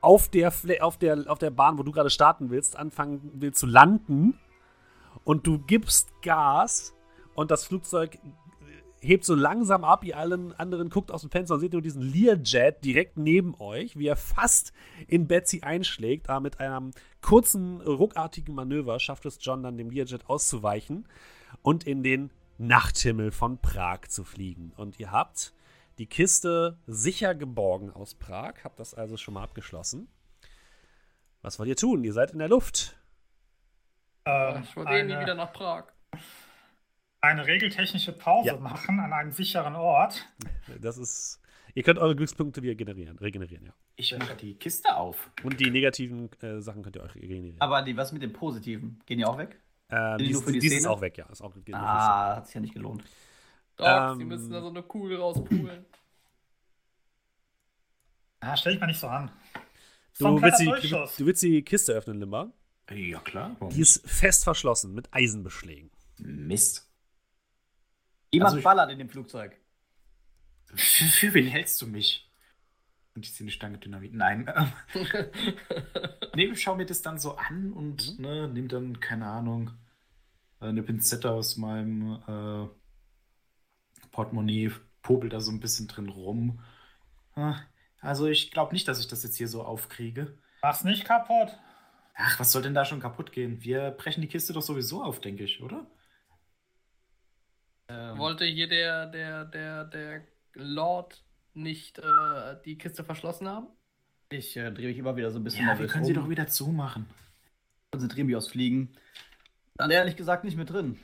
[0.01, 0.51] auf der,
[0.81, 4.37] auf, der, auf der Bahn, wo du gerade starten willst, anfangen will zu landen.
[5.23, 6.93] Und du gibst Gas
[7.35, 8.19] und das Flugzeug
[9.03, 12.01] hebt so langsam ab, ihr allen anderen guckt aus dem Fenster und seht nur diesen
[12.01, 14.73] Learjet direkt neben euch, wie er fast
[15.07, 20.29] in Betsy einschlägt, aber mit einem kurzen, ruckartigen Manöver schafft es John dann dem Learjet
[20.29, 21.07] auszuweichen
[21.61, 24.71] und in den Nachthimmel von Prag zu fliegen.
[24.77, 25.53] Und ihr habt
[25.97, 30.07] die Kiste sicher geborgen aus Prag, habt das also schon mal abgeschlossen.
[31.41, 32.03] Was wollt ihr tun?
[32.03, 32.95] Ihr seid in der Luft.
[34.25, 35.85] Ähm, Ich wollte eh nie eine- wieder nach Prag.
[37.23, 38.57] Eine regeltechnische Pause Ja.
[38.57, 40.27] machen an einem sicheren Ort.
[40.81, 41.39] Das ist.
[41.75, 43.73] Ihr könnt eure Glückspunkte wieder generieren, regenerieren, ja.
[43.95, 45.31] Ich mache die Kiste auf.
[45.43, 47.59] Und die negativen äh, Sachen könnt ihr euch regenerieren.
[47.61, 48.99] Aber die, was mit dem Positiven?
[49.07, 49.59] Gehen die auch weg?
[49.89, 51.25] ähm, die die dies ist auch weg, ja.
[51.31, 53.03] Ist auch, Ah, hat sich ja nicht gelohnt.
[53.77, 55.85] Doch, Ähm, sie müssen da so eine Kugel rauspulen.
[58.41, 59.31] Ah, stell dich mal nicht so an.
[60.19, 60.65] die du, willst die,
[61.17, 62.51] du willst die Kiste öffnen, Limba.
[62.91, 63.55] Ja, klar.
[63.59, 65.89] Warum Die ist fest verschlossen mit Eisenbeschlägen.
[66.19, 66.89] Mist.
[68.33, 69.55] Jemand Also ballert in dem Flugzeug.
[70.73, 72.31] Für, für wen hältst du mich?
[73.15, 74.13] Und ich sehe eine Stange Dynamit.
[74.13, 74.51] Nein.
[76.35, 79.69] nee, ich schau mir das dann so an und ne, nimm dann, keine Ahnung,
[80.59, 84.71] eine Pinzette aus meinem äh, Portemonnaie,
[85.03, 86.59] popel da so ein bisschen drin rum.
[88.01, 90.39] Also ich glaube nicht, dass ich das jetzt hier so aufkriege.
[90.63, 91.55] Mach's nicht kaputt.
[92.15, 93.63] Ach, was soll denn da schon kaputt gehen?
[93.63, 95.85] Wir brechen die Kiste doch sowieso auf, denke ich, oder?
[97.93, 100.21] Ähm, Wollte hier der, der, der, der
[100.53, 103.67] Lord nicht äh, die Kiste verschlossen haben?
[104.31, 106.29] ich äh, drehe mich immer wieder so ein bisschen Ja, wir können sie rum, doch
[106.29, 107.05] wieder zumachen.
[107.91, 108.95] konzentriere mich aufs Fliegen.
[109.75, 110.99] Dann ehrlich gesagt nicht mit drin.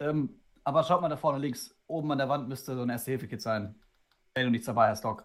[0.00, 1.76] Ähm, aber schaut mal da vorne links.
[1.86, 3.76] Oben an der Wand müsste so ein Erste-Hilfe-Kit sein.
[4.34, 5.24] Wenn du nichts dabei hast, Doc.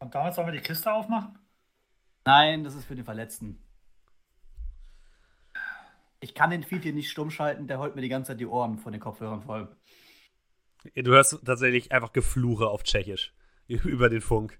[0.00, 1.38] Und damit sollen wir die Kiste aufmachen?
[2.26, 3.62] Nein, das ist für den Verletzten.
[6.22, 8.46] Ich kann den Feed hier nicht stumm schalten, der heult mir die ganze Zeit die
[8.46, 9.76] Ohren von den Kopfhörern voll.
[10.94, 13.34] Du hörst tatsächlich einfach Gefluche auf Tschechisch
[13.66, 14.58] über den Funk.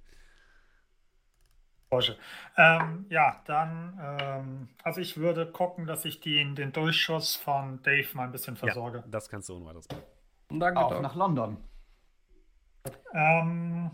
[2.56, 8.08] Ähm, ja, dann, ähm, also ich würde gucken, dass ich den, den Durchschuss von Dave
[8.14, 8.98] mal ein bisschen versorge.
[8.98, 10.02] Ja, das kannst du ohne weiteres machen.
[10.48, 11.58] Und danke, Auch nach London.
[13.12, 13.90] Ähm,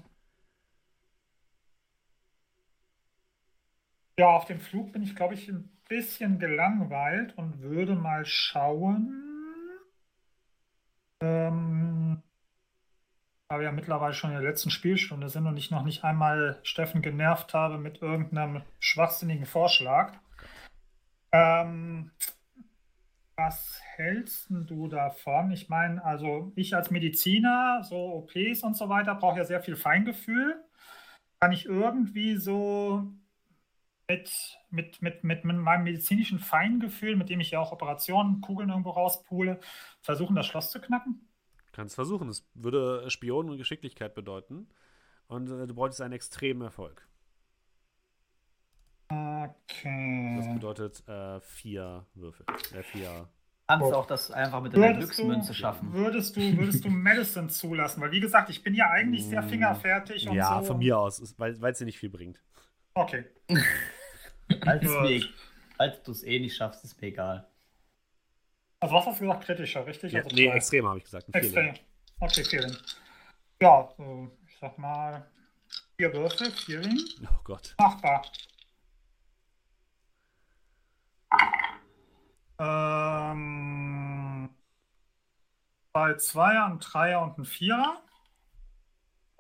[4.16, 9.24] ja, auf dem Flug bin ich, glaube ich, ein bisschen gelangweilt und würde mal schauen.
[11.20, 12.22] Ähm,
[13.48, 16.60] da wir ja mittlerweile schon in der letzten Spielstunde sind und ich noch nicht einmal
[16.62, 20.18] Steffen genervt habe mit irgendeinem schwachsinnigen Vorschlag.
[21.32, 22.10] Ähm,
[23.36, 25.50] was hältst du davon?
[25.52, 29.76] Ich meine, also ich als Mediziner, so OPs und so weiter, brauche ja sehr viel
[29.76, 30.62] Feingefühl.
[31.40, 33.12] Kann ich irgendwie so
[34.08, 38.90] mit, mit, mit, mit, meinem medizinischen Feingefühl, mit dem ich ja auch Operationen, Kugeln irgendwo
[38.90, 39.60] rauspule,
[40.00, 41.28] versuchen, das Schloss zu knacken?
[41.72, 42.28] Kannst versuchen.
[42.28, 44.68] Es würde Spion und Geschicklichkeit bedeuten.
[45.28, 47.06] Und äh, du bräuchtest einen extremen Erfolg.
[49.08, 50.54] Das Okay.
[50.54, 52.46] bedeutet äh, vier Würfel.
[52.74, 53.28] Äh, vier.
[53.66, 55.92] Kannst auch das einfach mit deiner Würdest Glücksmünze schaffen.
[55.92, 58.00] würdest du, würdest du Medicine zulassen?
[58.00, 60.64] Weil, wie gesagt, ich bin ja eigentlich sehr Mm, fingerfertig und Ja, so.
[60.64, 62.40] von mir aus, weil es dir nicht viel bringt.
[62.94, 63.24] Okay.
[64.48, 64.82] Gut.
[64.82, 65.28] mir-
[65.76, 67.48] falls du es eh nicht schaffst, ist mir egal.
[68.80, 69.44] Also, was hast du gesagt?
[69.44, 70.12] Kritischer, richtig?
[70.12, 71.28] Ja, Also nee, extrem habe ich gesagt.
[71.34, 71.74] Extrem.
[72.20, 72.76] Okay, Vierling.
[73.60, 75.28] Ja, so, ich sag mal,
[75.96, 76.98] vier Würfel, Vierling.
[77.24, 77.74] Oh Gott.
[77.78, 78.22] Machbar.
[82.88, 84.50] Ähm,
[85.92, 88.02] bei Zweier, ein Dreier und ein Vierer.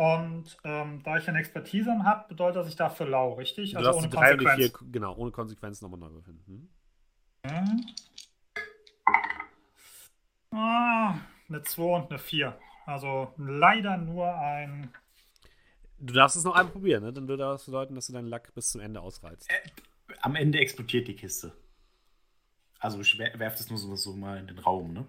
[0.00, 3.72] Und ähm, da ich eine Expertise habe, bedeutet das, ich darf für lau, richtig?
[3.72, 4.78] Du Also hast ohne die drei und die Konsequenz.
[4.78, 6.40] vier, genau, ohne Konsequenz nochmal neu würfeln.
[6.46, 6.68] Hm?
[7.50, 7.86] Mhm.
[10.52, 11.18] Ah,
[11.48, 12.58] eine 2 und eine 4.
[12.86, 14.92] Also leider nur ein.
[15.98, 17.12] Du darfst es noch einmal probieren, ne?
[17.12, 19.50] Dann würde das bedeuten, dass du deinen Lack bis zum Ende ausreizt.
[20.22, 21.52] Am Ende explodiert die Kiste.
[22.78, 25.04] Also ich wer- werf das nur so, so mal in den Raum, ne?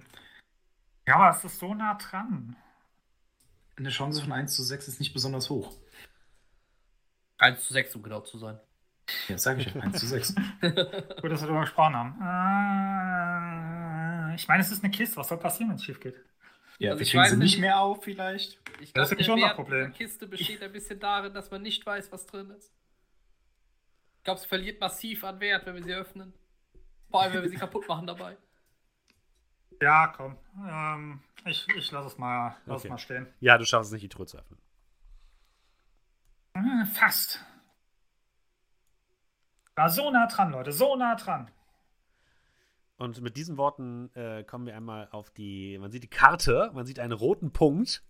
[1.07, 2.55] Ja, aber es ist so nah dran.
[3.79, 5.73] Eine Chance von 1 zu 6 ist nicht besonders hoch.
[7.37, 8.59] 1 zu 6, um genau zu sein.
[9.29, 10.35] Ja, sag ich ja, 1 zu 6.
[10.61, 10.75] Gut,
[11.31, 12.19] dass wir darüber gesprochen haben.
[14.31, 15.15] Äh, ich meine, es ist eine Kiste.
[15.17, 16.15] Was soll passieren, wenn es schief geht?
[16.77, 18.59] Ja, Also wir ich kriegen weiß sie nicht- nicht mehr auf, vielleicht.
[18.81, 19.91] Ich Das ist unser Wert Problem.
[19.91, 22.71] der Kiste besteht ein bisschen darin, dass man nicht weiß, was drin ist.
[24.17, 26.33] Ich glaube, sie verliert massiv an Wert, wenn wir sie öffnen.
[27.09, 28.37] Vor allem, wenn wir sie kaputt machen dabei.
[29.81, 30.35] Ja, komm.
[30.67, 32.87] Ähm, ich ich lasse es, mal, lass Okay.
[32.87, 33.27] es mal stehen.
[33.39, 34.59] Ja, du schaffst es nicht, die Truhe zu öffnen.
[36.53, 37.43] Äh, fast.
[39.75, 40.71] War so nah dran, Leute.
[40.71, 41.49] So nah dran.
[42.97, 46.85] Und mit diesen Worten äh, kommen wir einmal auf die, man sieht die Karte, man
[46.85, 48.03] sieht einen roten Punkt,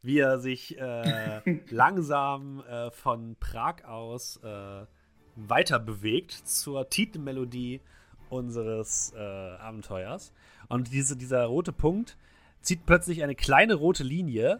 [0.00, 4.86] wie er sich äh, langsam äh, von Prag aus äh,
[5.34, 7.80] weiter bewegt zur Titelmelodie
[8.28, 10.32] unseres äh, Abenteuers.
[10.72, 12.16] Und diese, dieser rote Punkt
[12.62, 14.58] zieht plötzlich eine kleine rote Linie.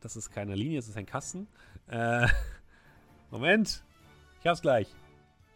[0.00, 1.46] Das ist keine Linie, das ist ein Kasten.
[1.86, 2.26] Äh,
[3.30, 3.84] Moment,
[4.40, 4.88] ich hab's gleich.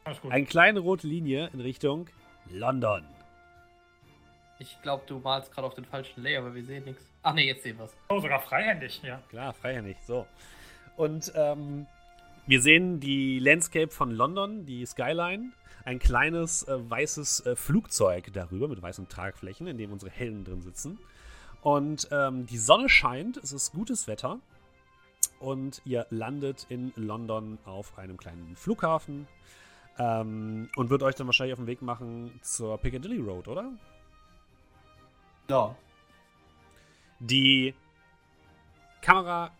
[0.04, 0.30] Alles gut.
[0.30, 2.06] Eine kleine rote Linie in Richtung
[2.48, 3.04] London.
[4.60, 7.04] Ich glaube, du malst gerade auf den falschen Layer, aber wir sehen nichts.
[7.24, 7.96] Ach nee, jetzt sehen wir es.
[8.08, 9.20] Oh, sogar freihändig, ja.
[9.30, 9.96] Klar, freihändig.
[10.06, 10.28] So.
[10.96, 11.88] Und ähm,
[12.46, 15.50] wir sehen die Landscape von London, die Skyline.
[15.84, 20.62] Ein kleines äh, weißes äh, Flugzeug darüber mit weißen Tragflächen, in dem unsere Helden drin
[20.62, 20.98] sitzen.
[21.62, 24.38] Und ähm, die Sonne scheint, es ist gutes Wetter.
[25.40, 29.26] Und ihr landet in London auf einem kleinen Flughafen.
[29.98, 33.72] Ähm, und wird euch dann wahrscheinlich auf den Weg machen zur Piccadilly Road, oder?
[35.48, 35.76] Ja.
[37.18, 37.74] Die
[39.00, 39.50] Kamera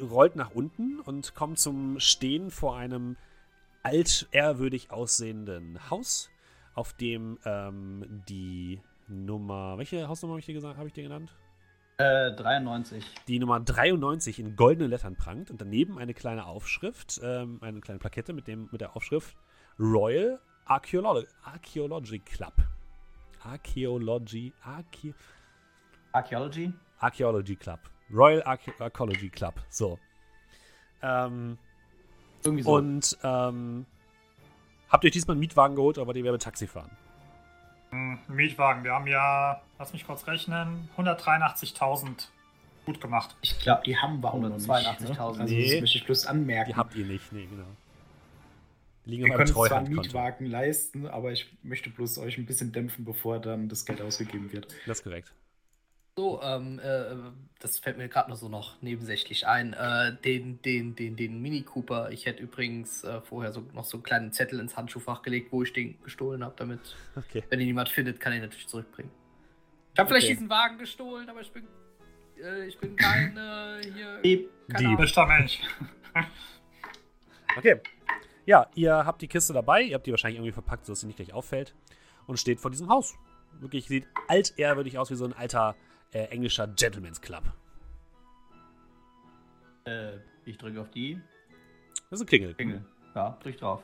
[0.00, 3.16] rollt nach unten und kommt zum Stehen vor einem
[3.82, 6.30] altehrwürdig aussehenden Haus,
[6.74, 9.78] auf dem ähm, die Nummer.
[9.78, 11.34] Welche Hausnummer habe ich dir gesagt, habe ich dir genannt?
[11.98, 13.04] Äh, 93.
[13.26, 17.98] Die Nummer 93 in goldenen Lettern prangt und daneben eine kleine Aufschrift, ähm, eine kleine
[17.98, 19.36] Plakette mit, dem, mit der Aufschrift
[19.80, 22.52] Royal Archaeolo Archaeology Club.
[23.42, 25.14] Archaeology, Archae
[26.12, 26.72] Archaeology.
[27.00, 27.80] Archaeology Club.
[28.12, 29.54] Royal Archaeology Club.
[29.68, 29.98] So.
[31.02, 31.58] Ähm,
[32.44, 32.74] Irgendwie so.
[32.74, 33.86] Und ähm,
[34.88, 36.90] habt ihr euch diesmal einen Mietwagen geholt oder wollt ihr mit Taxi fahren?
[37.90, 38.84] Hm, Mietwagen.
[38.84, 42.28] Wir haben ja, lass mich kurz rechnen, 183.000
[42.84, 43.36] gut gemacht.
[43.42, 44.66] Ich glaube, die haben wir auch noch nicht.
[44.66, 44.74] Ne?
[44.74, 45.18] 182.000.
[45.40, 45.72] Also Nee.
[45.72, 46.70] das möchte ich bloß anmerken.
[46.70, 47.64] Die habt ihr nicht, nee, genau.
[49.04, 49.94] Die liegen wir können uns zwar einen.
[49.94, 54.52] Mietwagen leisten, aber ich möchte bloß euch ein bisschen dämpfen, bevor dann das Geld ausgegeben
[54.52, 54.68] wird.
[54.86, 55.32] Das ist korrekt.
[56.18, 57.14] So, ähm, äh,
[57.60, 59.72] das fällt mir gerade nur so noch nebensächlich ein.
[59.72, 62.10] Äh, den, den, den, den Mini Cooper.
[62.10, 65.62] Ich hätte übrigens äh, vorher so, noch so einen kleinen Zettel ins Handschuhfach gelegt, wo
[65.62, 66.80] ich den gestohlen habe, damit,
[67.14, 67.44] Okay.
[67.50, 69.12] wenn ihn jemand findet, kann er ihn natürlich zurückbringen.
[69.94, 70.34] Ich habe vielleicht Okay.
[70.34, 71.68] diesen Wagen gestohlen, aber ich bin,
[72.42, 74.20] äh, ich bin kein äh, hier.
[74.22, 74.50] Dieb.
[75.28, 75.60] Mensch.
[77.56, 77.80] Okay.
[78.44, 79.82] Ja, ihr habt die Kiste dabei.
[79.82, 81.76] Ihr habt die wahrscheinlich irgendwie verpackt, sodass sie nicht gleich auffällt.
[82.26, 83.14] Und steht vor diesem Haus.
[83.60, 85.76] Wirklich sieht altehrwürdig aus wie so ein alter
[86.12, 87.44] äh, englischer Gentleman's Club.
[89.84, 91.20] Äh, ich drücke auf die
[92.10, 92.54] Das ist ein Klingel.
[92.54, 92.84] Klingel.
[93.14, 93.82] Ja, drück drauf.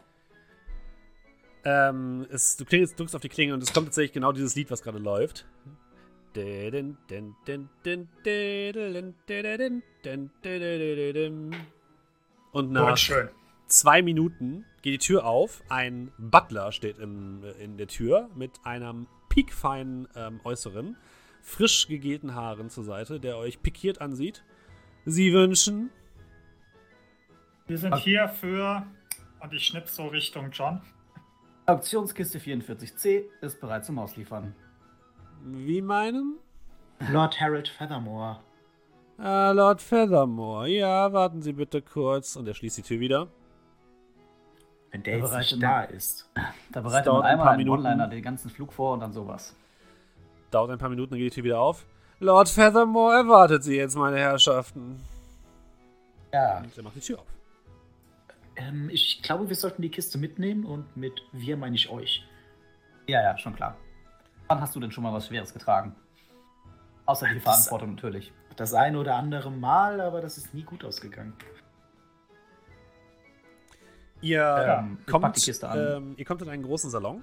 [1.65, 4.71] Ähm, es, du klingelst, drückst auf die Klingel und es kommt tatsächlich genau dieses Lied,
[4.71, 5.47] was gerade läuft.
[12.53, 12.99] Und nach
[13.67, 15.63] zwei Minuten geht die Tür auf.
[15.69, 20.97] Ein Butler steht im, in der Tür mit einem piekfeinen ähm, Äußeren,
[21.45, 24.43] frisch gegelten Haaren zur Seite, der euch pikiert ansieht.
[25.05, 25.91] Sie wünschen.
[27.67, 28.87] Wir sind hier für,
[29.41, 30.81] und ich schnipp so Richtung John.
[31.67, 34.55] Auktionskiste 44C ist bereit zum Ausliefern.
[35.45, 36.39] Wie meinen?
[37.11, 38.41] Lord Harold Feathermore.
[39.19, 40.69] Ah, Lord Feathermore.
[40.69, 42.37] Ja, warten Sie bitte kurz.
[42.37, 43.29] Und er schließt die Tür wieder.
[44.91, 46.31] Wenn der Ja, jetzt nicht da ist.
[46.73, 47.81] Da bereitet man ein einmal paar einen Minuten.
[47.83, 49.55] One-Liner den ganzen Flug vor und dann sowas.
[50.51, 51.85] Dauert ein paar Minuten, dann geht die Tür wieder auf.
[52.21, 55.01] Lord Feathermore erwartet Sie jetzt, meine Herrschaften.
[56.33, 56.59] Ja.
[56.59, 57.27] Und er macht die Tür auf.
[58.57, 62.25] Ähm, ich glaube, wir sollten die Kiste mitnehmen und mit wir meine ich euch.
[63.07, 63.77] Ja, ja, schon klar.
[64.47, 65.95] Wann hast du denn schon mal was Schweres getragen?
[67.07, 68.33] Außer die Das- Verantwortung natürlich.
[68.57, 71.33] Das eine oder andere Mal, aber das ist nie gut ausgegangen.
[74.21, 75.79] Ihr, Ähm, kommt, die Kiste an.
[75.97, 77.23] ähm, ihr kommt in einen großen Salon.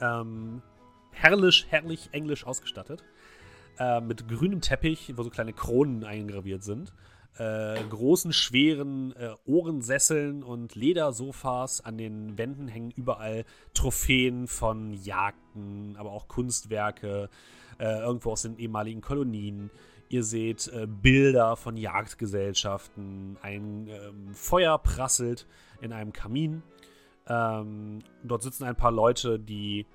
[0.00, 0.62] Ähm,
[1.12, 3.04] herrlich, herrlich englisch ausgestattet.
[3.78, 6.92] Äh, mit grünem Teppich, wo so kleine Kronen eingraviert sind.
[7.38, 11.80] Äh, großen, schweren äh, Ohrensesseln und Ledersofas.
[11.80, 17.30] An den Wänden hängen überall Trophäen von Jagden, aber auch Kunstwerke,
[17.78, 19.70] äh, irgendwo aus den ehemaligen Kolonien.
[20.10, 23.38] Ihr seht äh, Bilder von Jagdgesellschaften.
[23.40, 25.46] Ein ähm, Feuer prasselt
[25.80, 26.62] in einem Kamin.
[27.26, 29.86] Ähm, dort sitzen ein paar Leute, die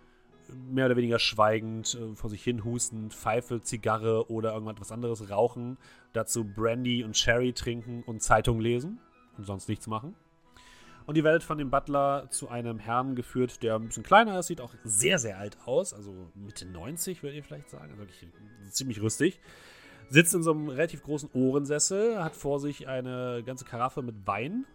[0.53, 5.78] mehr oder weniger schweigend äh, vor sich hin husten, Pfeife, Zigarre oder irgendwas anderes rauchen,
[6.14, 8.99] dazu Brandy und Sherry trinken und Zeitung lesen
[9.38, 10.15] und sonst nichts machen.
[11.06, 14.48] Und ihr werdet von dem Butler zu einem Herrn geführt, der ein bisschen kleiner ist,
[14.48, 18.28] sieht auch sehr, sehr alt aus, also Mitte 90, würdet ihr vielleicht sagen, also wirklich
[18.72, 19.40] ziemlich rüstig.
[20.10, 24.65] Sitzt in so einem relativ großen Ohrensessel, hat vor sich eine ganze Karaffe mit Wein,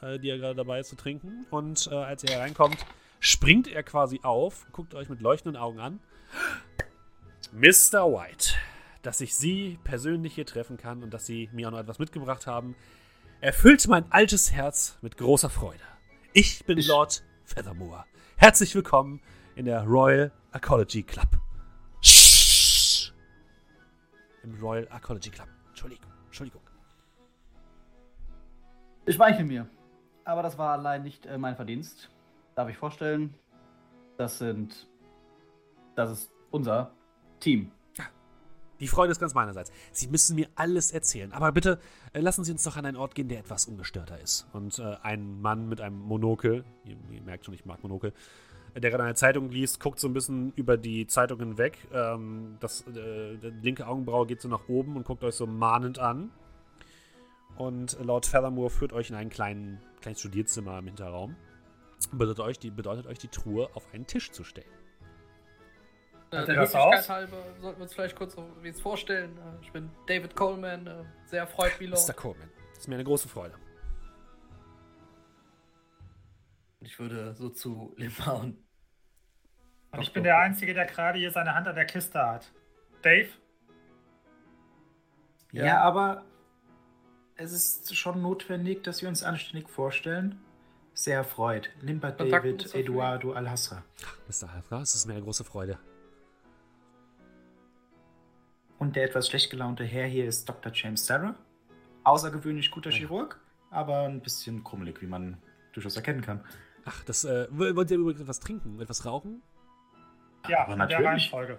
[0.00, 1.46] äh, die er gerade dabei ist zu trinken.
[1.50, 2.78] Und äh, als er hereinkommt,
[3.26, 6.00] springt er quasi auf, guckt euch mit leuchtenden Augen an.
[7.52, 8.06] Mr.
[8.12, 8.54] White,
[9.02, 12.46] dass ich Sie persönlich hier treffen kann und dass Sie mir auch noch etwas mitgebracht
[12.46, 12.76] haben,
[13.40, 15.82] erfüllt mein altes Herz mit großer Freude.
[16.34, 18.04] Ich bin Lord Feathermore.
[18.36, 19.20] Herzlich willkommen
[19.56, 21.28] in der Royal Ecology Club.
[22.02, 23.10] Shh.
[24.44, 25.48] Im Royal Ecology Club.
[25.68, 26.12] Entschuldigung.
[26.26, 26.62] Entschuldigung.
[29.04, 29.68] Ich weiche mir.
[30.24, 32.10] Aber das war allein nicht äh, mein Verdienst.
[32.56, 33.34] Darf ich vorstellen?
[34.16, 34.88] Das sind.
[35.94, 36.90] Das ist unser
[37.38, 37.70] Team.
[38.80, 39.72] Die Freude ist ganz meinerseits.
[39.92, 41.32] Sie müssen mir alles erzählen.
[41.32, 41.78] Aber bitte
[42.12, 44.46] äh, lassen Sie uns doch an einen Ort gehen, der etwas ungestörter ist.
[44.52, 48.12] Und äh, ein Mann mit einem Monokel, ihr, ihr, merkt schon, ich mag Monokel,
[48.74, 51.78] äh, der gerade eine Zeitung liest, guckt so ein bisschen über die Zeitung hinweg.
[51.92, 56.30] Ähm, das äh, linke Augenbraue geht so nach oben und guckt euch so mahnend an.
[57.56, 61.36] Und Lord Feathermore führt euch in ein kleinen, kleines Studierzimmer im Hinterraum.
[62.12, 64.70] Bedeutet euch, die, bedeutet euch, die Truhe auf einen Tisch zu stellen.
[66.30, 69.36] Äh, der er Höflichkeit halber sollten wir uns vielleicht kurz wie es vorstellen.
[69.38, 71.96] Äh, ich bin David Coleman, äh, sehr erfreut, Milo.
[71.96, 72.12] Mr.
[72.12, 73.54] Coleman, das ist mir eine große Freude.
[76.80, 78.58] Ich würde so zu Limpa und
[79.92, 82.52] Und ich bin der Einzige, der gerade hier seine Hand an der Kiste hat.
[83.02, 83.28] Dave?
[85.52, 85.64] Ja.
[85.64, 85.80] Ja.
[85.80, 86.24] aber
[87.36, 90.38] es ist schon notwendig, dass wir uns anständig vorstellen.
[90.96, 91.68] Sehr erfreut.
[91.82, 93.84] Limper Kontakt David Eduardo Alhasra.
[94.28, 94.50] Mr.
[94.50, 95.78] Halfgar, es ist mir eine große Freude.
[98.78, 100.72] Und der etwas schlecht gelaunte Herr hier ist Dr.
[100.74, 101.34] James Sarah.
[102.04, 103.38] Außergewöhnlich guter Chirurg,
[103.70, 105.36] aber ein bisschen krummelig, wie man
[105.74, 106.42] durchaus erkennen kann.
[106.86, 108.80] Ach, das, äh, wollt ihr übrigens etwas trinken?
[108.80, 109.42] Etwas rauchen?
[110.48, 111.06] Ja, Aber in der natürlich.
[111.06, 111.58] Reihenfolge.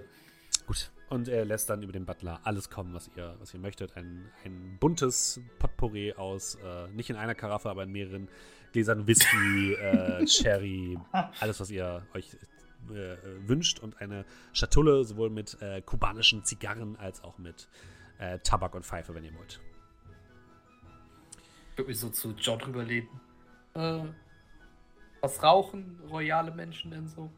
[0.65, 0.91] Gut.
[1.09, 3.95] Und er lässt dann über den Butler alles kommen, was ihr, was ihr möchtet.
[3.95, 8.29] Ein, ein buntes Potpourri aus, äh, nicht in einer Karaffe, aber in mehreren
[8.71, 10.97] Gläsern Whisky, äh, Sherry,
[11.39, 12.35] alles, was ihr euch
[12.89, 13.17] äh,
[13.47, 13.79] wünscht.
[13.79, 17.67] Und eine Schatulle, sowohl mit äh, kubanischen Zigarren als auch mit
[18.19, 19.59] äh, Tabak und Pfeife, wenn ihr wollt.
[21.71, 23.09] Ich würde mich so zu John rüberlehnen.
[23.73, 24.05] Äh,
[25.21, 27.31] was rauchen royale Menschen denn so?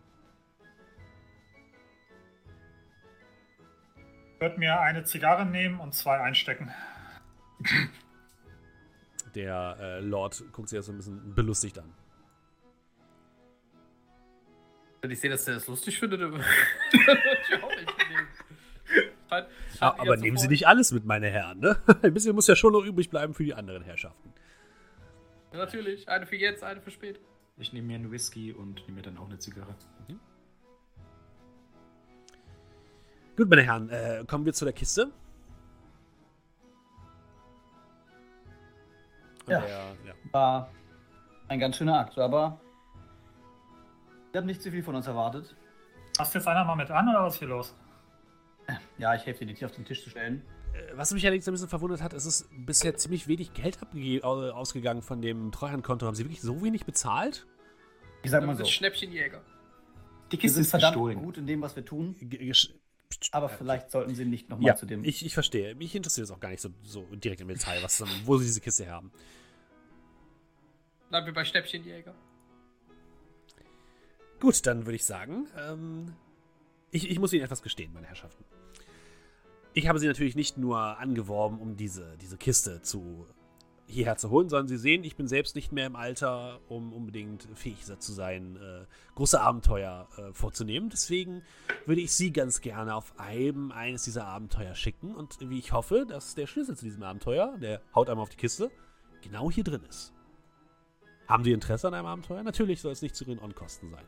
[4.36, 6.72] Ich würde mir eine Zigarre nehmen und zwei einstecken.
[9.36, 11.94] Der äh, Lord guckt sich das so ein bisschen belustigt an.
[15.02, 16.44] Wenn ich sehe, dass der das lustig findet, dann würde
[16.94, 17.94] ich auch nicht.
[19.30, 19.48] Scheint- scheint
[19.82, 21.78] Ja, eher aber nehmen Sie nicht alles mit, meine Herren, ne?
[22.02, 24.34] Ein bisschen muss ja schon noch übrig bleiben für die anderen Herrschaften.
[25.54, 26.10] Ja, natürlich.
[26.10, 27.20] Eine für jetzt, eine für später.
[27.58, 29.76] Ich nehme mir einen Whisky und nehme mir dann auch eine Zigarre.
[33.38, 35.12] Gut, meine Herren, äh, kommen wir zu der Kiste.
[39.50, 39.60] Ja.
[39.62, 39.70] Der,
[40.06, 40.14] ja.
[40.32, 40.70] War
[41.48, 42.60] ein ganz schöner Akt, aber.
[44.32, 45.56] Ich habe nicht zu viel von uns erwartet.
[46.20, 47.76] Hast du jetzt einer mal mit an oder was ist hier los?
[49.00, 50.44] Ja, ich helfe dir, die auf den Tisch zu stellen.
[50.74, 53.80] Äh, Was mich allerdings ein bisschen verwundert hat, ist es ist bisher ziemlich wenig Geld
[54.54, 56.06] ausgegangen von dem Treuhandkonto.
[56.06, 57.48] Haben Sie wirklich so wenig bezahlt?
[58.22, 58.72] Ich sag mal sind so.
[58.72, 59.42] Schnäppchenjäger.
[60.32, 61.18] Die Kiste sind ist verdammt gestohlen.
[61.20, 62.54] gut in dem, was wir tun, G-
[63.32, 65.04] aber vielleicht sollten sie nicht nochmal Ja, zu dem.
[65.04, 65.76] ich, ich verstehe.
[65.76, 68.46] Mich interessiert es auch gar nicht so, so direkt im Detail, was, dann- wo Sie
[68.46, 69.12] diese Kiste haben.
[71.10, 72.14] Bleiben wir bei Schnäppchenjäger.
[74.40, 76.14] Gut, dann würde ich sagen, ähm,
[76.92, 78.44] ich, ich muss Ihnen etwas gestehen, meine Herrschaften.
[79.74, 83.28] Ich habe Sie natürlich nicht nur angeworben, um diese, diese Kiste zu
[83.90, 87.48] hierher zu holen, sondern Sie sehen, ich bin selbst nicht mehr im Alter, um unbedingt
[87.56, 88.86] fähig zu sein, äh,
[89.16, 90.90] große Abenteuer äh, vorzunehmen.
[90.90, 91.42] Deswegen
[91.86, 96.06] würde ich Sie ganz gerne auf einem eines dieser Abenteuer schicken und wie ich hoffe,
[96.08, 98.72] dass der Schlüssel zu diesem Abenteuer, der haut einmal auf die Kiste,
[99.22, 100.14] genau hier drin ist.
[101.28, 102.44] Haben Sie Interesse an einem Abenteuer?
[102.44, 104.06] Natürlich soll es nicht zu Ihren Unkosten sein.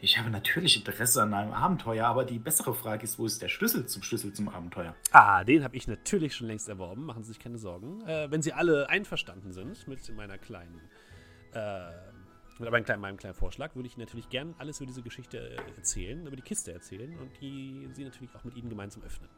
[0.00, 3.48] Ich habe natürlich Interesse an einem Abenteuer, aber die bessere Frage ist, wo ist der
[3.48, 4.94] Schlüssel zum Schlüssel zum Abenteuer?
[5.12, 7.06] Ah, den habe ich natürlich schon längst erworben.
[7.06, 8.06] Machen Sie sich keine Sorgen.
[8.06, 10.78] Äh, wenn Sie alle einverstanden sind mit meiner kleinen,
[11.54, 11.90] äh,
[12.58, 15.76] mit meinem kleinen, meinem kleinen Vorschlag, würde ich natürlich gern alles über diese Geschichte äh,
[15.76, 19.30] erzählen, über die Kiste erzählen und die Sie natürlich auch mit Ihnen gemeinsam öffnen.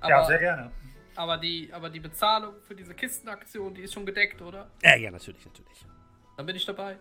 [0.00, 0.70] Aber, ja, sehr gerne.
[1.16, 4.70] aber, die, aber die Bezahlung für diese Kistenaktion, die ist schon gedeckt, oder?
[4.82, 5.86] Äh, ja, natürlich, natürlich.
[6.36, 6.98] Dann bin ich dabei.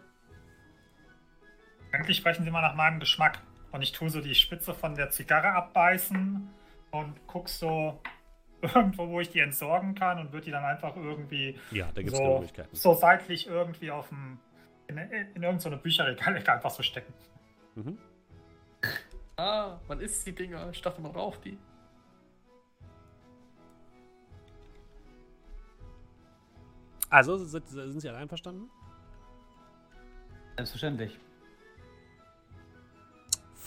[1.91, 3.39] Eigentlich sprechen Sie mal nach meinem Geschmack.
[3.71, 6.49] Und ich tue so die Spitze von der Zigarre abbeißen
[6.91, 8.01] und guck so
[8.61, 12.13] irgendwo, wo ich die entsorgen kann und würde die dann einfach irgendwie Ja, da gibt
[12.13, 12.75] es so, Möglichkeiten.
[12.75, 14.39] so seitlich irgendwie auf dem
[14.87, 17.13] in, in irgendeine so Bücherregal einfach so stecken.
[17.75, 17.97] Mhm.
[19.37, 20.69] Ah, man isst die Dinger.
[20.71, 21.57] Ich dachte, man raucht die.
[27.09, 28.69] Also, sind, sind Sie alle einverstanden?
[30.55, 31.17] Selbstverständlich.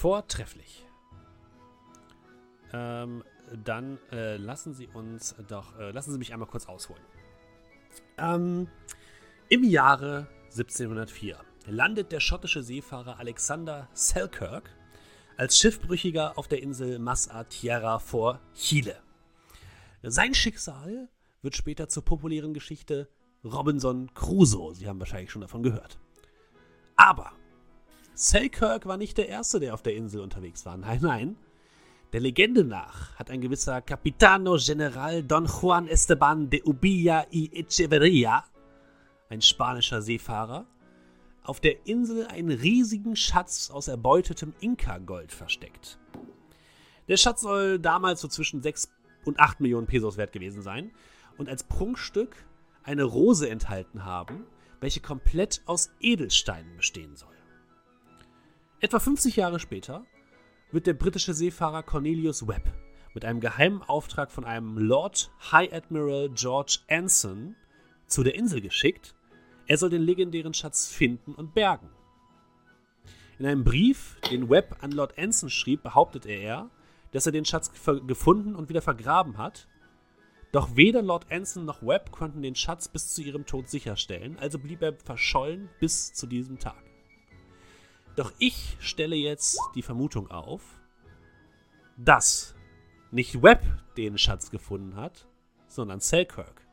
[0.05, 0.85] Vortrefflich.
[2.75, 3.25] Ähm,
[3.65, 7.01] dann äh, lassen Sie uns doch, äh, lassen Sie mich einmal kurz ausholen.
[8.19, 8.69] Ähm,
[9.49, 14.69] Im Jahre 1704 landet der schottische Seefahrer Alexander Selkirk
[15.39, 19.03] als Schiffbrüchiger auf der Insel Massa Tierra vor Chile.
[20.03, 21.09] Sein Schicksal
[21.41, 23.09] wird später zur populären Geschichte
[23.43, 24.75] Robinson Crusoe.
[24.75, 25.99] Sie haben wahrscheinlich schon davon gehört.
[26.95, 27.33] Aber
[28.15, 30.77] Selkirk war nicht der Erste, der auf der Insel unterwegs war.
[30.77, 31.37] Nein, nein.
[32.13, 38.45] Der Legende nach hat ein gewisser Capitano General Don Juan Esteban de Ubilla y Echeverria,
[39.31, 40.65] ein spanischer Seefahrer,
[41.43, 45.99] auf der Insel einen riesigen Schatz aus erbeutetem Inka-Gold versteckt.
[47.09, 48.93] Der Schatz soll damals so zwischen 6
[49.25, 50.93] und 8 Millionen Pesos wert gewesen sein
[51.37, 52.37] und als Prunkstück
[52.85, 54.47] eine Rose enthalten haben,
[54.79, 57.34] welche komplett aus Edelsteinen bestehen soll.
[58.85, 60.05] Etwa 50 Jahre später
[60.71, 62.71] wird der britische Seefahrer Cornelius Webb
[63.15, 67.57] mit einem geheimen Auftrag von einem Lord High Admiral George Anson
[68.07, 69.15] zu der Insel geschickt.
[69.67, 71.89] Er soll den legendären Schatz finden und bergen.
[73.39, 76.69] In einem Brief, den Webb an Lord Anson schrieb, behauptet er,
[77.13, 77.73] dass er den Schatz
[78.07, 79.67] gefunden und wieder vergraben hat.
[80.53, 84.59] Doch weder Lord Anson noch Webb konnten den Schatz bis zu ihrem Tod sicherstellen, also
[84.59, 86.84] blieb er verschollen bis zu diesem Tag.
[88.17, 90.63] Doch ich stelle jetzt die Vermutung auf,
[91.97, 92.55] dass
[93.11, 93.65] nicht Webb
[93.97, 95.29] den Schatz gefunden hat,
[95.67, 96.67] sondern Selkirk.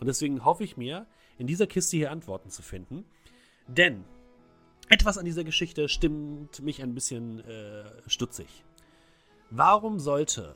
[0.00, 1.06] Und deswegen hoffe ich mir,
[1.38, 3.04] in dieser Kiste hier Antworten zu finden.
[3.66, 4.04] Denn
[4.88, 8.64] etwas an dieser Geschichte stimmt mich ein bisschen äh, stutzig.
[9.50, 10.54] Warum sollte,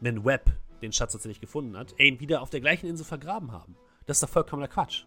[0.00, 0.50] wenn Webb
[0.82, 3.76] den Schatz tatsächlich gefunden hat, ihn wieder auf der gleichen Insel vergraben haben?
[4.06, 5.04] Das ist doch vollkommener Quatsch.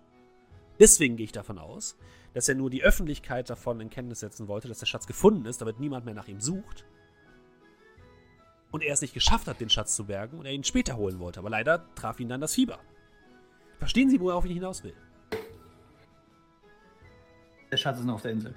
[0.80, 1.98] Deswegen gehe ich davon aus,
[2.34, 5.62] dass er nur die Öffentlichkeit davon in Kenntnis setzen wollte, dass der Schatz gefunden ist,
[5.62, 6.86] damit niemand mehr nach ihm sucht.
[8.72, 11.20] Und er es nicht geschafft hat, den Schatz zu bergen und er ihn später holen
[11.20, 11.40] wollte.
[11.40, 12.80] Aber leider traf ihn dann das Fieber.
[13.80, 14.94] Verstehen Sie, worauf ich hinaus will?
[17.72, 18.56] Der Schatz ist noch auf der Insel.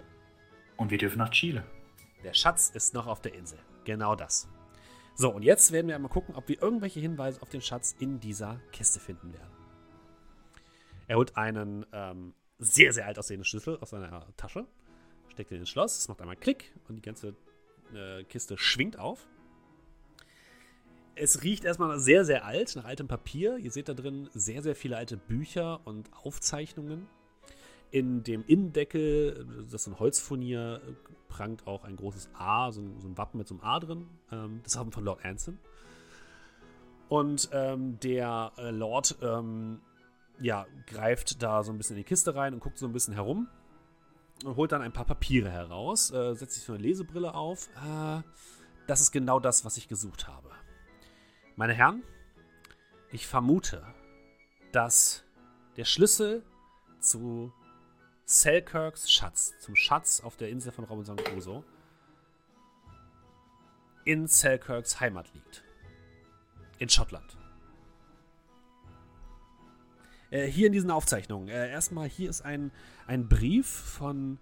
[0.77, 1.65] Und wir dürfen nach Chile.
[2.24, 3.59] Der Schatz ist noch auf der Insel.
[3.85, 4.49] Genau das.
[5.15, 8.20] So, und jetzt werden wir einmal gucken, ob wir irgendwelche Hinweise auf den Schatz in
[8.20, 9.53] dieser Kiste finden werden.
[11.09, 14.66] Er holt einen ähm, sehr, sehr alt aussehenden Schlüssel aus seiner Tasche,
[15.28, 17.34] steckt ihn ins Schloss, es macht einmal Klick und die ganze
[17.94, 19.26] äh, Kiste schwingt auf.
[21.14, 23.59] Es riecht erstmal sehr, sehr alt, nach altem Papier.
[23.59, 27.06] Ihr seht da drin sehr, sehr viele alte Bücher und Aufzeichnungen.
[27.90, 30.80] In dem Innendeckel, das ist ein Holzfurnier,
[31.28, 34.06] prangt auch ein großes A, so ein, so ein Wappen mit so einem A drin.
[34.30, 35.59] Ähm, das Wappen von Lord Anson.
[37.10, 39.82] Und ähm, der äh, Lord ähm,
[40.40, 43.14] ja, greift da so ein bisschen in die Kiste rein und guckt so ein bisschen
[43.14, 43.48] herum
[44.44, 47.68] und holt dann ein paar Papiere heraus, äh, setzt sich so eine Lesebrille auf.
[47.76, 48.22] Äh,
[48.86, 50.50] das ist genau das, was ich gesucht habe.
[51.56, 52.02] Meine Herren,
[53.10, 53.82] ich vermute,
[54.72, 55.22] dass
[55.76, 56.42] der Schlüssel
[56.98, 57.52] zu
[58.24, 61.62] Selkirks Schatz, zum Schatz auf der Insel von Robinson Crusoe,
[64.04, 65.62] in Selkirks Heimat liegt.
[66.78, 67.36] In Schottland.
[70.32, 71.48] Äh, hier in diesen Aufzeichnungen.
[71.48, 72.72] Äh, erstmal, hier ist ein,
[73.06, 74.38] ein Brief von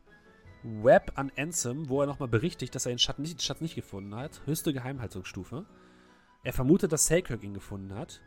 [0.63, 4.15] Webb an Ansem, wo er nochmal berichtigt, dass er den Schatz nicht, Schatz nicht gefunden
[4.15, 4.41] hat.
[4.47, 5.67] Höchste Geheimhaltungsstufe.
[6.45, 8.23] Er vermutet, dass Selkirk ihn gefunden hat.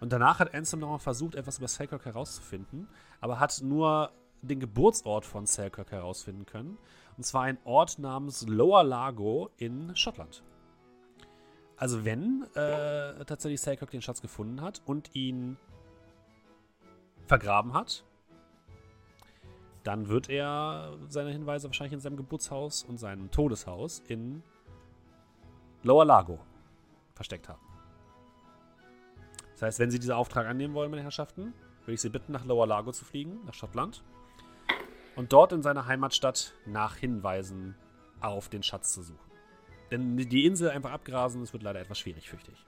[0.00, 2.88] Und danach hat Ansem nochmal versucht, etwas über Selkirk herauszufinden,
[3.20, 4.10] aber hat nur
[4.42, 6.76] den Geburtsort von Selkirk herausfinden können.
[7.16, 10.42] Und zwar ein Ort namens Lower Lago in Schottland.
[11.76, 15.56] Also wenn äh, tatsächlich Selkirk den Schatz gefunden hat und ihn
[17.26, 18.04] vergraben hat,
[19.82, 24.42] dann wird er seine Hinweise wahrscheinlich in seinem Geburtshaus und seinem Todeshaus in
[25.82, 26.40] Lower Lago
[27.14, 27.60] versteckt haben.
[29.52, 31.52] Das heißt, wenn Sie diesen Auftrag annehmen wollen, meine Herrschaften,
[31.82, 34.02] würde ich Sie bitten, nach Lower Lago zu fliegen, nach Schottland.
[35.16, 37.76] Und dort in seiner Heimatstadt nach Hinweisen
[38.20, 39.20] auf den Schatz zu suchen.
[39.90, 42.64] Denn die Insel einfach abgrasen, das wird leider etwas schwierig, fürchte ich.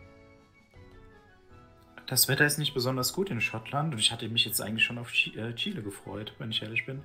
[2.06, 4.98] Das Wetter ist nicht besonders gut in Schottland und ich hatte mich jetzt eigentlich schon
[4.98, 7.02] auf äh, Chile gefreut, wenn ich ehrlich bin.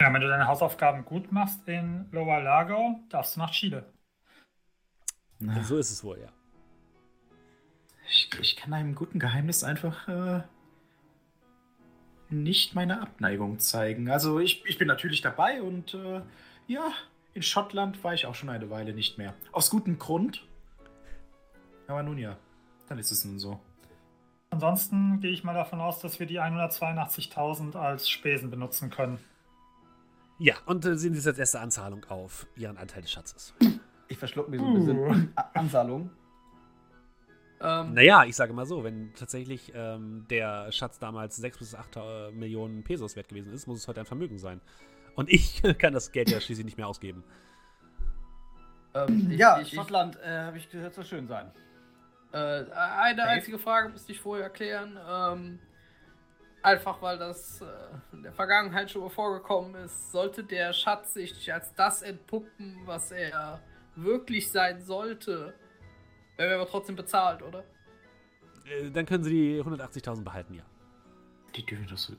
[0.00, 3.90] Ja, wenn du deine Hausaufgaben gut machst in Lower Lago, darfst du nach Chile.
[5.38, 6.28] Na, So ist es wohl, ja.
[8.08, 10.42] Ich, ich kann einem guten Geheimnis einfach äh,
[12.28, 14.10] nicht meine Abneigung zeigen.
[14.10, 16.20] Also ich, ich bin natürlich dabei und äh,
[16.66, 16.92] ja,
[17.32, 19.34] in Schottland war ich auch schon eine Weile nicht mehr.
[19.52, 20.46] Aus gutem Grund.
[21.86, 22.36] Aber nun ja,
[22.88, 23.58] dann ist es nun so.
[24.54, 29.18] Ansonsten gehe ich mal davon aus, dass wir die 182.000 als Spesen benutzen können.
[30.38, 33.52] Ja, und äh, sehen Sie jetzt erste Anzahlung auf Ihren Anteil des Schatzes.
[34.06, 36.10] Ich verschluck mir so ein bisschen A- Anzahlung.
[37.60, 41.96] Ähm, Naja, ich sage mal so, wenn tatsächlich ähm, der Schatz damals 6 bis 8
[41.96, 44.60] äh, Millionen Pesos wert gewesen ist, muss es heute ein Vermögen sein.
[45.16, 47.24] Und ich kann das Geld ja schließlich nicht mehr ausgeben.
[48.94, 51.50] ähm, ich- ja, ich, Schottland, äh, habe ich gehört, soll schön sein.
[52.34, 53.28] Äh, eine Dave?
[53.28, 54.98] einzige Frage müsste ich vorher erklären.
[55.08, 55.58] Ähm,
[56.62, 57.66] einfach weil das äh,
[58.12, 60.10] in der Vergangenheit schon mal vorgekommen ist.
[60.10, 63.60] Sollte der Schatz sich als das entpuppen, was er
[63.96, 65.54] wirklich sein sollte,
[66.36, 67.64] werden wir aber trotzdem bezahlt, oder?
[68.64, 70.64] Äh, dann können Sie die 180.000 behalten, ja.
[71.54, 72.14] Die dürfen das so.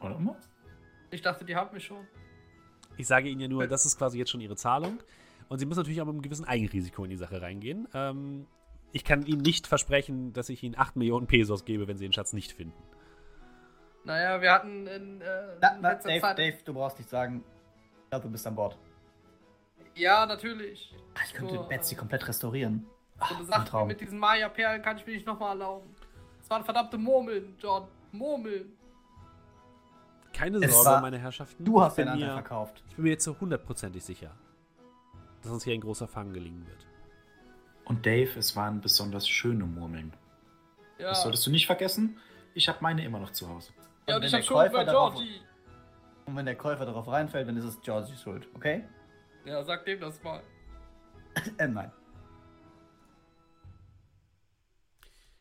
[0.00, 0.36] Oder immer?
[1.10, 2.06] Ich dachte, die haben mich schon.
[2.96, 5.00] Ich sage Ihnen ja nur, das ist quasi jetzt schon Ihre Zahlung.
[5.48, 7.86] Und Sie müssen natürlich auch mit einem gewissen Eigenrisiko in die Sache reingehen.
[7.94, 8.46] Ähm,
[8.92, 12.12] ich kann Ihnen nicht versprechen, dass ich Ihnen 8 Millionen Pesos gebe, wenn Sie den
[12.12, 12.82] Schatz nicht finden.
[14.04, 15.26] Naja, wir hatten in, äh,
[15.60, 16.38] Na, na, letzter Dave, Zeit.
[16.38, 17.44] Dave, du brauchst nicht sagen,
[18.12, 18.78] ja, du bist an Bord.
[19.94, 20.94] Ja, natürlich.
[21.14, 22.86] Ah, ich könnte Nur, Betsy äh, komplett restaurieren.
[23.18, 25.94] So Ach, eine ein Sache mit diesen Maya-Perlen kann ich mir nicht nochmal erlauben.
[26.38, 27.86] Das waren verdammte Murmeln, John.
[28.12, 28.72] Murmeln.
[30.32, 31.64] Keine Es Sorge, war- meine Herrschaften.
[31.64, 32.82] Du hast ich den mir, verkauft.
[32.88, 34.30] Ich bin mir jetzt so hundertprozentig sicher,
[35.42, 36.86] dass uns hier ein großer Fang gelingen wird.
[37.90, 40.12] Und Dave, es waren besonders schöne Murmeln.
[40.96, 42.18] Ja, Das solltest du nicht vergessen.
[42.54, 43.72] Ich habe meine immer noch zu Hause.
[44.06, 45.40] ja Und und ich wenn hab der schon Käufer bei darauf- Georgie.
[46.26, 48.84] Und wenn der Käufer darauf reinfällt, dann ist es Georgies Schuld, okay?
[49.44, 50.40] Ja, sag dem das mal.
[51.58, 51.90] Äh, nein.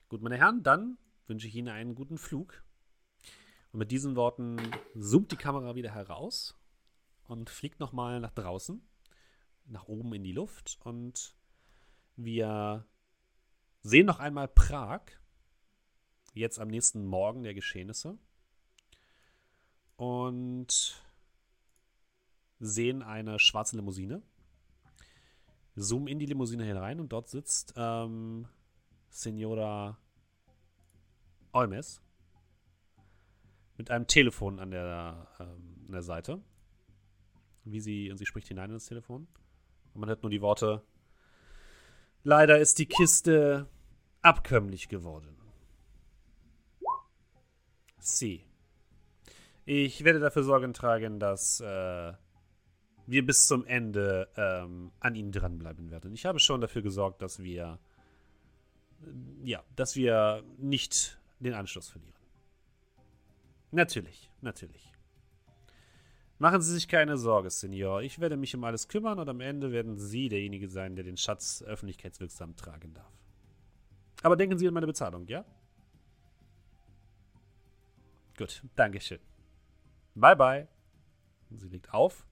[0.07, 0.97] Gut, meine Herren, dann
[1.27, 2.63] wünsche ich Ihnen einen guten Flug.
[3.73, 4.57] Und mit diesen Worten
[4.99, 6.57] zoomt die Kamera wieder heraus
[7.27, 8.81] und fliegt nochmal nach draußen,
[9.67, 10.79] nach oben in die Luft.
[10.83, 11.35] Und
[12.23, 12.85] wir
[13.81, 15.01] sehen noch einmal Prag,
[16.33, 18.17] jetzt am nächsten Morgen der Geschehnisse.
[19.95, 21.03] Und
[22.59, 24.21] sehen eine schwarze Limousine.
[25.75, 28.47] Zoomen in die Limousine hinein und dort sitzt ähm,
[29.09, 29.97] Senora
[31.53, 32.01] Olmes
[33.77, 36.41] mit einem Telefon an der, ähm, an der Seite.
[37.63, 39.27] Wie sie, und sie spricht hinein in das Telefon.
[39.93, 40.83] Und man hört nur die Worte:
[42.23, 43.67] Leider ist die Kiste
[44.21, 45.35] abkömmlich geworden.
[47.99, 48.45] Sie.
[49.65, 52.13] Ich werde dafür Sorge tragen, dass äh,
[53.05, 56.13] wir bis zum Ende ähm, an ihnen dranbleiben werden.
[56.13, 57.79] Ich habe schon dafür gesorgt, dass wir
[59.43, 62.13] ja, dass wir nicht den Anschluss verlieren.
[63.71, 64.91] Natürlich, natürlich.
[66.41, 68.01] Machen Sie sich keine Sorge, Senior.
[68.01, 71.17] Ich werde mich um alles kümmern und am Ende werden Sie derjenige sein, der den
[71.17, 73.11] Schatz öffentlichkeitswirksam tragen darf.
[74.23, 75.43] Aber denken Sie an meine Bezahlung, ja?
[78.37, 79.19] Gut, Dankeschön.
[80.15, 80.67] Bye, bye.
[81.49, 82.25] Sie legt auf.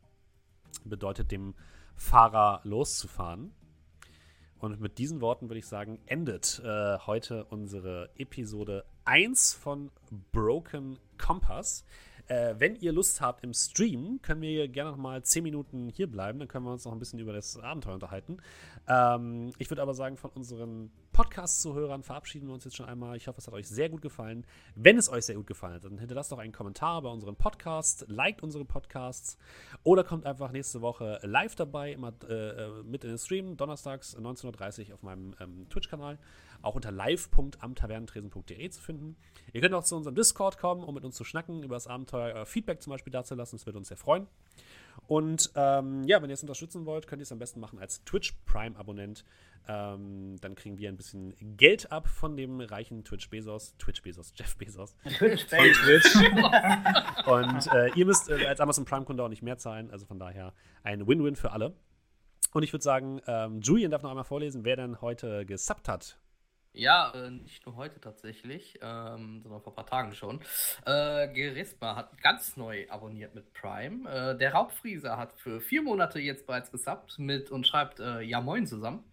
[0.85, 1.53] Bedeutet dem
[1.97, 3.51] Fahrer loszufahren.
[4.59, 9.91] Und mit diesen Worten würde ich sagen, endet äh, heute unsere Episode 1 von
[10.31, 11.83] Broken Compass.
[12.27, 16.07] Äh, wenn ihr Lust habt im Stream, können wir gerne noch mal 10 Minuten hier
[16.07, 16.39] bleiben.
[16.39, 18.37] Dann können wir uns noch ein bisschen über das Abenteuer unterhalten.
[18.87, 23.17] Ähm, ich würde aber sagen, von unseren Podcast-Zuhörern verabschieden wir uns jetzt schon einmal.
[23.17, 24.45] Ich hoffe, es hat euch sehr gut gefallen.
[24.75, 28.05] Wenn es euch sehr gut gefallen hat, dann hinterlasst doch einen Kommentar bei unserem Podcast,
[28.07, 29.37] liked unsere Podcasts
[29.83, 34.89] oder kommt einfach nächste Woche live dabei, immer äh, mit in den Stream, donnerstags 19.30
[34.89, 36.19] Uhr auf meinem ähm, Twitch-Kanal,
[36.61, 39.15] auch unter live.amtavernentresen.de zu finden.
[39.53, 42.35] Ihr könnt auch zu unserem Discord kommen, um mit uns zu schnacken, über das Abenteuer
[42.35, 44.27] euer Feedback zum Beispiel dazulassen, das würde uns sehr freuen.
[45.07, 48.03] Und ähm, ja, wenn ihr es unterstützen wollt, könnt ihr es am besten machen als
[48.03, 49.23] Twitch Prime-Abonnent.
[49.69, 54.33] Ähm, dann kriegen wir ein bisschen Geld ab von dem reichen Twitch Bezos, Twitch Bezos,
[54.35, 54.95] Jeff Bezos.
[55.17, 55.45] Twitch.
[55.47, 56.15] Twitch.
[57.25, 59.91] Und äh, ihr müsst äh, als Amazon Prime-Kunde auch nicht mehr zahlen.
[59.91, 60.53] Also von daher
[60.83, 61.73] ein Win-Win für alle.
[62.53, 66.17] Und ich würde sagen, ähm, Julian darf noch einmal vorlesen, wer denn heute gesubbt hat.
[66.73, 70.39] Ja, äh, nicht nur heute tatsächlich, ähm, sondern vor ein paar Tagen schon.
[70.85, 74.07] Äh, Gerisma hat ganz neu abonniert mit Prime.
[74.07, 78.41] Äh, der Raubfrieser hat für vier Monate jetzt bereits gesubbt mit und schreibt äh, Ja
[78.41, 79.03] Moin zusammen.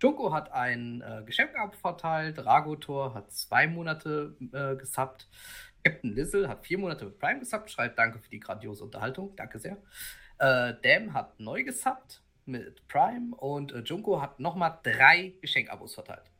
[0.00, 1.50] Junko hat ein äh, Geschenk
[1.80, 2.38] verteilt.
[2.44, 5.28] Ragotor hat zwei Monate äh, gesubbt.
[5.82, 7.70] Captain Lizzle hat vier Monate mit Prime gesubbt.
[7.70, 9.34] Schreibt Danke für die grandiose Unterhaltung.
[9.34, 9.78] Danke sehr.
[10.38, 16.30] Äh, Dam hat neu gesubbt mit Prime und äh, Junko hat nochmal drei Geschenkabos verteilt.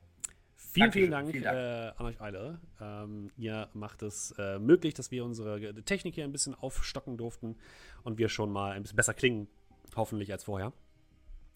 [0.72, 1.56] Vielen, vielen Dank, vielen Dank.
[1.56, 2.60] Äh, an euch alle.
[2.80, 7.56] Ähm, ihr macht es äh, möglich, dass wir unsere Technik hier ein bisschen aufstocken durften
[8.04, 9.48] und wir schon mal ein bisschen besser klingen,
[9.96, 10.72] hoffentlich als vorher.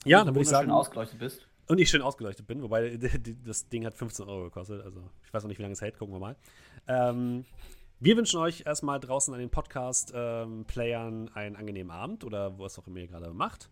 [0.05, 0.71] Ja, du dann würde ich sagen.
[0.71, 1.47] ausgeleuchtet bist.
[1.67, 2.99] Und ich schön ausgeleuchtet bin, wobei
[3.45, 4.85] das Ding hat 15 Euro gekostet.
[4.85, 6.37] Also ich weiß noch nicht, wie lange es hält, gucken wir mal.
[6.89, 7.45] Ähm,
[8.01, 12.99] wir wünschen euch erstmal draußen an den Podcast-Playern einen angenehmen Abend oder was auch immer
[12.99, 13.71] ihr gerade macht.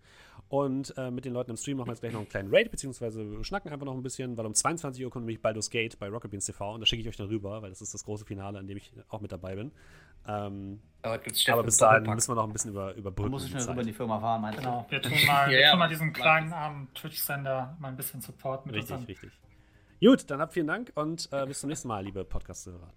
[0.49, 2.71] Und äh, mit den Leuten im Stream machen wir jetzt gleich noch einen kleinen Raid,
[2.71, 5.99] beziehungsweise wir schnacken einfach noch ein bisschen, weil um 22 Uhr kommt nämlich Baldur's Gate
[5.99, 8.05] bei Rocket Beans TV und da schicke ich euch dann rüber, weil das ist das
[8.05, 9.73] große Finale, an dem ich auch mit dabei bin.
[10.29, 13.31] Ähm, Aber, gibt's aber bis dahin müssen wir noch ein bisschen über, Du überbrücken.
[13.31, 14.63] musst die schnell rüber in die Firma fahren, meinst du?
[14.63, 18.21] Genau, wir tun mal, Ja, wir tun mal diesen kleinen armen Twitch-Sender mal ein bisschen
[18.21, 19.33] Support mit Richtig, richtig.
[20.01, 22.93] Gut, dann habt vielen Dank und äh, bis zum nächsten Mal, liebe Podcast-Hörer.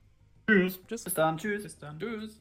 [0.47, 0.79] Tschüss.
[0.87, 1.03] Tschüss.
[1.03, 1.63] Bis dann, tschüss.
[1.63, 1.99] Bis dann.
[1.99, 2.39] Tschüss.